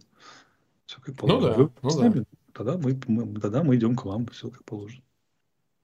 Все 0.87 0.99
как 1.01 1.15
положено. 1.15 1.55
Ну 1.57 1.65
да, 1.65 1.71
ну 1.83 2.13
да. 2.13 2.23
Тогда 2.53 2.77
мы, 2.77 2.99
мы, 3.07 3.39
тогда 3.39 3.63
мы 3.63 3.75
идем 3.75 3.95
к 3.95 4.05
вам, 4.05 4.25
все 4.27 4.49
как 4.49 4.65
положено. 4.65 5.03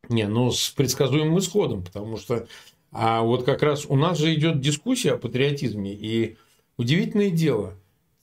Не, 0.10 0.28
ну 0.28 0.52
с 0.52 0.70
предсказуемым 0.72 1.38
исходом, 1.38 1.84
потому 1.84 2.18
что 2.18 2.48
а 2.92 3.22
вот 3.22 3.44
как 3.44 3.64
раз 3.64 3.86
у 3.88 3.96
нас 3.96 4.18
же 4.18 4.34
идет 4.34 4.60
дискуссия 4.62 5.14
о 5.14 5.18
патриотизме, 5.18 5.94
и 5.94 6.38
удивительное 6.78 7.32
дело, 7.32 7.74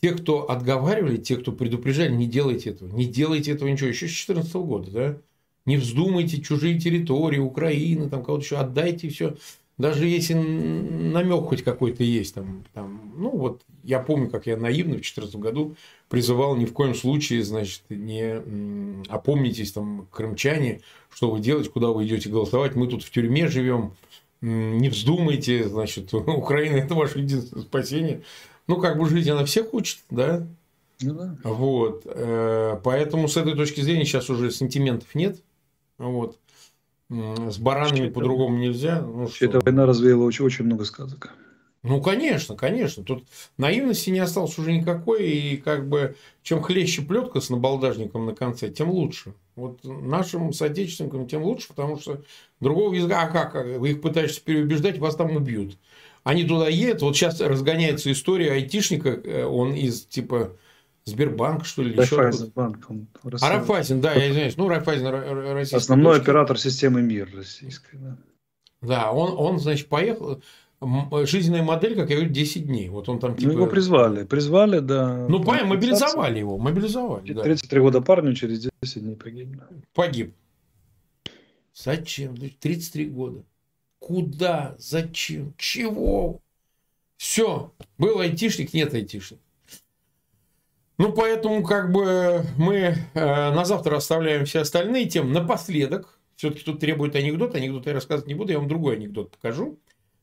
те, 0.01 0.13
кто 0.13 0.49
отговаривали, 0.49 1.17
те, 1.17 1.37
кто 1.37 1.53
предупреждали, 1.53 2.15
не 2.15 2.27
делайте 2.27 2.71
этого, 2.71 2.89
не 2.89 3.05
делайте 3.05 3.53
этого 3.53 3.69
ничего, 3.69 3.89
еще 3.89 4.07
с 4.07 4.27
2014 4.27 4.55
года, 4.55 4.91
да, 4.91 5.19
не 5.67 5.77
вздумайте 5.77 6.41
чужие 6.41 6.79
территории, 6.79 7.39
Украины, 7.39 8.09
там 8.09 8.25
кого-то 8.25 8.45
еще, 8.45 8.57
отдайте 8.57 9.09
все, 9.09 9.37
даже 9.81 10.07
если 10.07 10.35
намек 10.35 11.47
хоть 11.47 11.65
какой-то 11.65 12.05
есть, 12.05 12.35
там, 12.35 12.65
там, 12.75 13.13
ну 13.17 13.31
вот 13.31 13.63
я 13.83 13.99
помню, 13.99 14.29
как 14.29 14.47
я 14.47 14.57
наивно 14.57 14.93
в 14.93 14.97
2014 14.97 15.37
году 15.37 15.77
призывал 16.09 16.55
ни 16.57 16.67
в 16.67 16.73
коем 16.73 16.95
случае, 16.95 17.43
значит, 17.43 17.83
не 17.89 18.43
опомнитесь, 19.09 19.73
там, 19.73 20.07
крымчане, 20.11 20.83
что 21.13 21.31
вы 21.31 21.41
делаете, 21.41 21.71
куда 21.71 21.89
вы 21.89 22.07
идете 22.07 22.29
голосовать, 22.29 22.77
мы 22.77 22.89
тут 22.89 23.03
в 23.03 23.11
тюрьме 23.11 23.49
живем, 23.49 23.95
не 24.43 24.89
вздумайте, 24.89 25.69
значит, 25.69 26.13
Украина 26.15 26.77
это 26.77 26.95
ваше 26.95 27.21
единственное 27.21 27.65
спасение. 27.65 28.23
Ну, 28.67 28.77
как 28.77 28.99
бы 28.99 29.09
жить 29.09 29.29
она 29.29 29.45
всех 29.45 29.73
учит, 29.75 30.01
да? 30.11 30.47
Ну 31.01 31.15
да. 31.15 31.37
Вот. 31.43 32.03
Э, 32.05 32.79
поэтому 32.85 33.27
с 33.27 33.37
этой 33.37 33.55
точки 33.55 33.81
зрения 33.81 34.05
сейчас 34.05 34.29
уже 34.31 34.51
сантиментов 34.51 35.15
нет. 35.15 35.43
Вот. 35.99 36.39
С 37.11 37.59
баранами 37.59 38.09
по-другому 38.09 38.57
нельзя. 38.57 39.03
Ну, 39.03 39.27
что? 39.27 39.45
Эта 39.45 39.61
война 39.61 39.85
развеяла 39.85 40.23
очень, 40.23 40.45
очень 40.45 40.65
много 40.65 40.85
сказок. 40.85 41.35
Ну, 41.83 42.01
конечно, 42.01 42.55
конечно. 42.57 43.03
Тут 43.03 43.25
наивности 43.57 44.11
не 44.11 44.21
осталось 44.21 44.57
уже 44.59 44.73
никакой. 44.73 45.29
И 45.29 45.57
как 45.57 45.89
бы 45.89 46.15
чем 46.43 46.63
хлеще 46.63 47.03
плетка 47.03 47.41
с 47.41 47.51
набалдажником 47.51 48.27
на 48.27 48.35
конце, 48.35 48.71
тем 48.71 48.91
лучше. 48.91 49.35
Вот 49.57 49.81
нашим 49.83 50.53
соотечественникам 50.53 51.27
тем 51.27 51.43
лучше, 51.43 51.69
потому 51.69 51.99
что 51.99 52.23
другого 52.61 52.95
языка, 52.95 53.23
а 53.23 53.29
как, 53.29 53.55
вы 53.79 53.91
их 53.91 54.03
пытаетесь 54.03 54.39
переубеждать, 54.39 54.99
вас 54.99 55.17
там 55.17 55.35
убьют. 55.35 55.79
они 56.23 56.45
туда 56.45 56.69
едут. 56.69 57.03
Вот 57.03 57.17
сейчас 57.17 57.41
разгоняется 57.41 58.13
история 58.13 58.53
айтишника, 58.53 59.09
э, 59.09 59.45
он 59.45 59.75
из 59.75 60.05
типа 60.05 60.53
Сбербанк, 61.05 61.65
что 61.65 61.83
ли? 61.83 61.95
Райфайзенбанк. 61.95 62.89
А 63.41 63.49
Райфайзен, 63.49 64.01
да, 64.01 64.13
я 64.15 64.31
извиняюсь. 64.31 64.57
Ну, 64.57 64.69
Райфайзен 64.69 65.07
российский. 65.53 65.77
Основной 65.77 66.17
дочка. 66.17 66.31
оператор 66.31 66.59
системы 66.59 67.03
МИР 67.03 67.31
российской. 67.35 67.97
Да, 67.97 68.17
да 68.83 69.13
он, 69.13 69.35
он, 69.37 69.59
значит, 69.59 69.89
поехал. 69.89 70.43
Жизненная 71.25 71.63
модель, 71.63 71.95
как 71.95 72.09
я 72.09 72.17
говорю, 72.17 72.33
10 72.33 72.67
дней. 72.67 72.89
Вот 72.89 73.09
он 73.09 73.19
там 73.19 73.37
типа... 73.37 73.53
Ну, 73.53 73.59
его 73.59 73.67
призвали. 73.67 74.25
Призвали, 74.25 74.79
да. 74.79 75.27
Ну, 75.29 75.43
понятно, 75.45 75.69
мобилизовали 75.69 76.39
его. 76.39 76.57
Мобилизовали, 76.57 77.35
33 77.35 77.79
да. 77.79 77.83
года 77.83 78.01
парню 78.01 78.35
через 78.35 78.67
10 78.83 79.03
дней 79.03 79.17
погиб. 79.17 79.49
Погиб. 79.93 80.35
Зачем? 81.75 82.37
33 82.37 83.07
года. 83.07 83.45
Куда? 83.99 84.75
Зачем? 84.79 85.53
Чего? 85.59 86.41
Все. 87.19 87.73
Был 87.99 88.21
айтишник, 88.21 88.73
нет 88.73 88.95
айтишник. 88.95 89.39
Ну, 91.01 91.15
поэтому 91.15 91.63
как 91.63 91.93
бы 91.93 92.45
мы 92.59 92.75
э, 92.75 92.95
на 93.15 93.65
завтра 93.65 93.97
оставляем 93.97 94.45
все 94.45 94.61
остальные 94.61 95.09
темы. 95.09 95.33
Напоследок, 95.33 96.19
все-таки 96.37 96.63
тут 96.63 96.79
требует 96.79 97.17
анекдот, 97.17 97.55
анекдот 97.55 97.87
я 97.87 97.95
рассказывать 97.95 98.29
не 98.29 98.35
буду, 98.35 98.53
я 98.53 98.59
вам 98.59 98.69
другой 98.69 98.97
анекдот 98.97 99.31
покажу. 99.31 99.79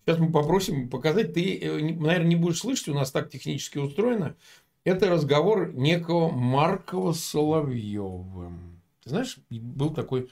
Сейчас 0.06 0.20
мы 0.20 0.32
попросим 0.32 0.88
показать. 0.88 1.34
Ты, 1.34 1.58
э, 1.58 1.80
наверное, 1.80 2.28
не 2.28 2.36
будешь 2.36 2.60
слышать, 2.60 2.90
у 2.90 2.94
нас 2.94 3.12
так 3.12 3.32
технически 3.32 3.80
устроено. 3.80 4.36
Это 4.84 5.10
разговор 5.10 5.74
некого 5.74 6.30
Маркова 6.30 7.14
Соловьевым. 7.14 8.80
Ты 9.04 9.10
знаешь, 9.10 9.40
был 9.50 9.96
такой 9.96 10.30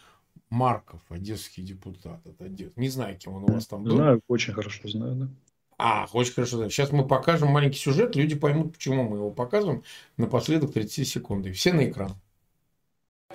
Марков, 0.51 1.01
одесский 1.09 1.63
депутат. 1.63 2.23
Это 2.23 2.45
Одесс. 2.45 2.71
Не 2.75 2.89
знаю, 2.89 3.17
кем 3.17 3.33
он 3.33 3.45
у 3.45 3.47
вас 3.51 3.65
там 3.65 3.83
был. 3.83 3.95
Знаю, 3.95 4.21
очень 4.27 4.53
хорошо 4.53 4.87
знаю, 4.89 5.15
да. 5.15 5.29
А, 5.77 6.07
очень 6.13 6.33
хорошо. 6.33 6.69
Сейчас 6.69 6.91
мы 6.91 7.05
покажем 7.07 7.49
маленький 7.49 7.79
сюжет, 7.79 8.15
люди 8.15 8.35
поймут, 8.35 8.73
почему 8.73 9.03
мы 9.03 9.17
его 9.17 9.31
показываем. 9.31 9.83
Напоследок 10.17 10.73
30 10.73 11.07
секунд. 11.07 11.45
И 11.47 11.51
все 11.51 11.73
на 11.73 11.89
экран. 11.89 12.11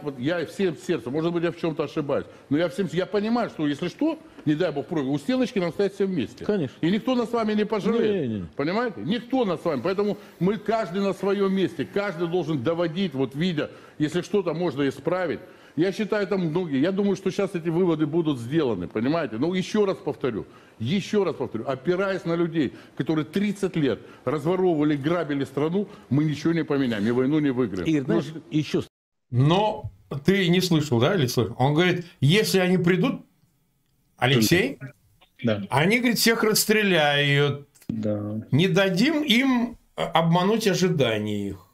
Вот 0.03 0.19
я 0.19 0.47
всем 0.47 0.77
сердцем, 0.77 1.13
может 1.13 1.33
быть, 1.33 1.45
я 1.45 1.53
в 1.53 1.59
чем-то 1.59 1.85
ошибаюсь, 1.85 2.25
но 2.49 2.57
я 2.57 2.71
всем, 2.71 2.89
я 2.93 3.05
понимаю, 3.05 3.51
что 3.51 3.67
если 3.67 3.89
что, 3.89 4.19
не 4.47 4.55
дай 4.55 4.73
бог 4.73 4.87
прыгай, 4.87 5.11
у 5.11 5.19
стеночки 5.19 5.59
нам 5.59 5.73
стоять 5.73 5.95
все 5.95 6.07
вместе. 6.07 6.45
Конечно. 6.45 6.75
И 6.81 6.91
никто 6.91 7.15
нас 7.15 7.29
с 7.29 7.33
вами 7.33 7.53
не 7.53 7.67
пожалеет. 7.67 8.29
Не, 8.29 8.39
не. 8.41 8.47
Понимаете? 8.57 9.03
Никто 9.03 9.45
нас 9.45 9.61
с 9.61 9.65
вами. 9.65 9.83
Поэтому 9.83 10.17
мы 10.39 10.57
каждый 10.57 11.03
на 11.03 11.13
своем 11.13 11.53
месте, 11.53 11.85
каждый 11.85 12.29
должен 12.29 12.63
доводить, 12.63 13.13
вот 13.15 13.35
видя, 13.35 13.71
если 13.99 14.23
что-то 14.23 14.55
можно 14.55 14.89
исправить, 14.89 15.41
я 15.77 15.93
считаю, 15.93 16.27
там 16.27 16.41
многие. 16.47 16.81
Я 16.81 16.93
думаю, 16.93 17.17
что 17.17 17.31
сейчас 17.31 17.55
эти 17.55 17.69
выводы 17.69 18.07
будут 18.07 18.39
сделаны, 18.39 18.89
понимаете? 18.89 19.37
Но 19.37 19.55
еще 19.55 19.85
раз 19.85 19.97
повторю, 19.97 20.47
еще 20.79 21.25
раз 21.25 21.37
повторю, 21.37 21.67
опираясь 21.67 22.25
на 22.25 22.35
людей, 22.35 22.73
которые 22.97 23.25
30 23.25 23.77
лет 23.77 24.01
разворовывали, 24.25 24.97
грабили 24.97 25.45
страну, 25.45 25.89
мы 26.09 26.25
ничего 26.25 26.53
не 26.53 26.65
поменяем, 26.65 27.07
и 27.07 27.11
войну 27.11 27.39
не 27.39 27.51
выиграем. 27.51 27.87
И, 27.87 28.01
знаешь, 28.01 28.27
ну, 28.35 28.43
еще... 28.51 28.83
Но 29.31 29.91
ты 30.25 30.49
не 30.49 30.61
слышал, 30.61 30.99
да, 31.01 31.15
или 31.15 31.27
слышал? 31.27 31.55
Он 31.59 31.75
говорит, 31.75 32.07
если 32.21 32.59
они 32.59 32.79
придут, 32.79 33.23
Алексей, 34.17 34.79
да. 35.43 35.63
они, 35.71 35.99
говорит, 35.99 36.19
всех 36.19 36.43
расстреляют. 36.43 37.69
Да. 37.89 38.47
Не 38.51 38.69
дадим 38.69 39.23
им 39.23 39.79
обмануть 39.95 40.67
ожидания 40.67 41.49
их. 41.49 41.67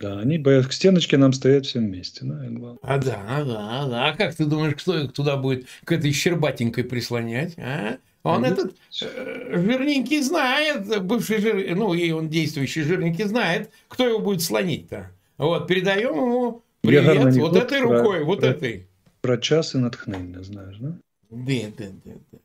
Да, 0.00 0.18
они 0.18 0.38
боятся 0.38 0.70
к 0.70 0.72
стеночке 0.72 1.18
нам 1.18 1.34
стоять 1.34 1.66
все 1.66 1.78
вместе. 1.78 2.24
Да, 2.24 2.42
а 2.82 2.98
да, 2.98 3.22
а 3.28 3.44
да, 3.44 3.68
а 3.70 3.88
да. 3.88 4.06
А 4.08 4.16
как 4.16 4.34
ты 4.34 4.46
думаешь, 4.46 4.74
кто 4.76 4.98
их 4.98 5.12
туда 5.12 5.36
будет 5.36 5.66
к 5.84 5.92
этой 5.92 6.10
щербатенькой 6.12 6.84
прислонять? 6.84 7.54
А? 7.58 7.98
Он 8.22 8.44
Они... 8.44 8.52
этот 8.52 8.74
э, 9.02 9.56
жирненький 9.56 10.22
знает, 10.22 11.02
бывший 11.04 11.40
жир, 11.40 11.76
ну 11.76 11.92
и 11.92 12.10
он 12.12 12.28
действующий 12.28 12.82
жирненький 12.82 13.24
знает, 13.24 13.70
кто 13.88 14.06
его 14.06 14.18
будет 14.20 14.42
слонить-то. 14.42 15.10
Вот, 15.36 15.66
передаем 15.66 16.14
ему 16.14 16.62
привет 16.82 17.36
вот 17.36 17.56
этой 17.56 17.80
про, 17.80 17.98
рукой, 17.98 18.24
вот 18.24 18.40
про, 18.40 18.48
этой. 18.48 18.86
Про 19.20 19.38
час 19.38 19.74
и 19.74 19.78
натхнение, 19.78 20.42
знаешь, 20.42 20.76
да? 20.78 20.96
Да, 21.30 21.54
да, 21.78 21.84
да. 22.04 22.12
да. 22.32 22.38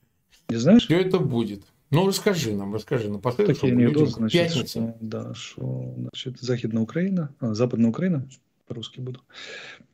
Не 0.49 0.55
знаешь? 0.57 0.83
Что 0.83 0.95
это 0.95 1.19
будет? 1.19 1.63
Ну, 1.91 2.07
расскажи 2.07 2.53
нам, 2.55 2.73
расскажи 2.73 3.09
напоследок, 3.09 3.55
Такие 3.55 3.73
анекдоты, 3.73 4.11
значит, 4.11 4.67
Что, 4.67 4.97
да, 4.99 5.33
что, 5.33 5.93
значит, 5.97 6.39
Захидная 6.39 6.81
Украина, 6.81 7.33
а, 7.39 7.53
Западная 7.53 7.89
Украина, 7.89 8.27
по-русски 8.65 8.99
буду. 8.99 9.21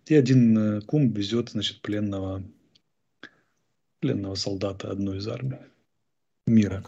И 0.06 0.16
один 0.16 0.58
э, 0.58 0.82
кум 0.82 1.12
везет, 1.12 1.50
значит, 1.50 1.82
пленного, 1.82 2.44
пленного 4.00 4.36
солдата 4.36 4.90
одной 4.90 5.18
из 5.18 5.28
армий 5.28 5.60
мира. 6.48 6.84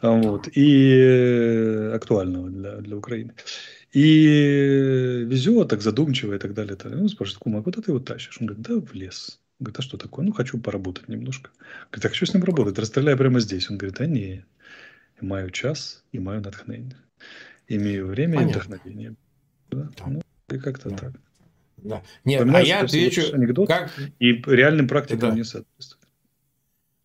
Вот. 0.00 0.48
И 0.54 0.94
э, 0.94 1.92
актуального 1.94 2.48
для, 2.48 2.76
для 2.76 2.96
Украины. 2.96 3.34
И 3.92 5.24
везет, 5.26 5.68
так 5.68 5.80
задумчиво 5.80 6.34
и 6.34 6.38
так 6.38 6.54
далее. 6.54 6.74
И 6.74 6.76
так 6.76 6.90
далее. 6.90 7.02
Он 7.02 7.08
спрашивает, 7.08 7.38
кум, 7.42 7.56
а 7.56 7.62
куда 7.62 7.82
ты 7.82 7.90
его 7.90 7.98
тащишь? 7.98 8.38
Он 8.40 8.46
говорит, 8.46 8.66
да 8.66 8.80
в 8.80 8.92
лес. 8.94 9.40
Говорит, 9.60 9.78
а 9.78 9.82
что 9.82 9.98
такое? 9.98 10.24
Ну, 10.24 10.32
хочу 10.32 10.58
поработать 10.58 11.08
немножко. 11.08 11.50
Говорит, 11.90 12.04
а 12.04 12.08
хочу 12.08 12.26
с 12.26 12.34
ним 12.34 12.44
работать, 12.44 12.78
расстреляй 12.78 13.16
прямо 13.16 13.40
здесь. 13.40 13.68
Он 13.70 13.76
говорит, 13.76 14.00
а 14.00 14.06
не, 14.06 14.44
маю 15.20 15.50
час 15.50 16.04
и 16.12 16.18
маю 16.18 16.40
натхнение. 16.40 16.96
Имею 17.66 18.06
время 18.06 18.38
Понятно. 18.38 18.50
и 18.50 18.60
вдохновение. 18.60 19.14
Да? 19.70 19.90
Да. 19.96 20.04
Ну, 20.06 20.22
и 20.48 20.58
как-то 20.58 20.90
да. 20.90 20.96
так. 20.96 21.12
Да. 21.78 22.02
Нет, 22.24 22.46
а 22.52 22.60
я 22.60 22.80
отвечу... 22.80 23.22
Анекдот, 23.32 23.68
как... 23.68 23.92
И 24.18 24.32
реальным 24.32 24.88
практикам 24.88 25.30
да. 25.30 25.36
не 25.36 25.44
соответствует. 25.44 25.98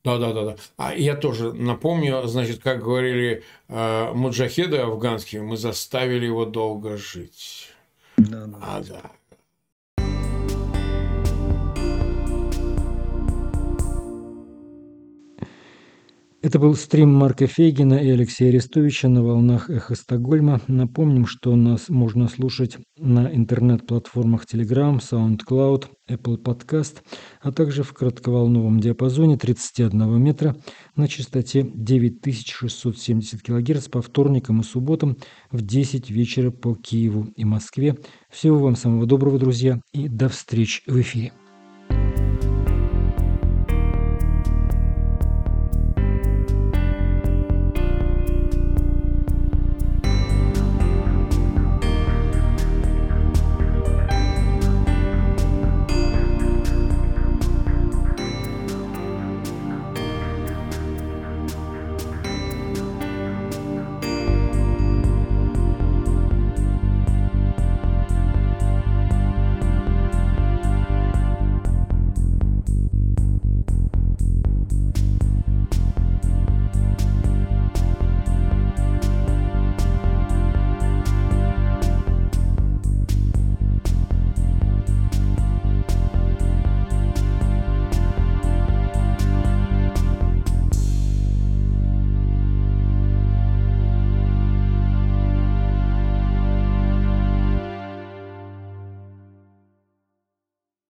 Да, 0.03 0.17
да, 0.17 0.33
да, 0.33 0.45
да. 0.45 0.55
А 0.77 0.93
я 0.93 1.15
тоже 1.15 1.53
напомню, 1.53 2.23
значит, 2.27 2.61
как 2.61 2.83
говорили 2.83 3.43
э, 3.69 4.11
муджахеды 4.13 4.77
афганские, 4.77 5.43
мы 5.43 5.55
заставили 5.55 6.25
его 6.25 6.45
долго 6.45 6.97
жить. 6.97 7.69
Да, 8.17 8.45
да. 8.47 8.57
А, 8.61 8.83
да. 8.83 9.11
Это 16.43 16.59
был 16.59 16.75
стрим 16.75 17.13
Марка 17.13 17.47
Фейгина 17.47 17.93
и 17.93 18.09
Алексея 18.09 18.49
Арестовича 18.49 19.07
на 19.07 19.23
волнах 19.23 19.69
Эхо 19.69 19.95
Стокгольма. 19.95 20.59
Напомним, 20.67 21.25
что 21.25 21.55
нас 21.55 21.87
можно 21.87 22.27
слушать 22.27 22.77
на 22.97 23.33
интернет-платформах 23.33 24.43
Telegram, 24.43 24.99
SoundCloud, 24.99 25.85
Apple 26.09 26.43
Podcast, 26.43 26.97
а 27.39 27.53
также 27.53 27.83
в 27.83 27.93
коротковолновом 27.93 28.81
диапазоне 28.81 29.37
31 29.37 30.21
метра 30.21 30.57
на 30.97 31.07
частоте 31.07 31.65
9670 31.73 33.41
кГц 33.41 33.87
по 33.87 34.01
вторникам 34.01 34.59
и 34.59 34.63
субботам 34.65 35.15
в 35.49 35.61
10 35.61 36.09
вечера 36.09 36.51
по 36.51 36.75
Киеву 36.75 37.29
и 37.37 37.45
Москве. 37.45 37.97
Всего 38.29 38.59
вам 38.59 38.75
самого 38.75 39.05
доброго, 39.05 39.39
друзья, 39.39 39.79
и 39.93 40.09
до 40.09 40.27
встречи 40.27 40.83
в 40.87 40.99
эфире. 40.99 41.31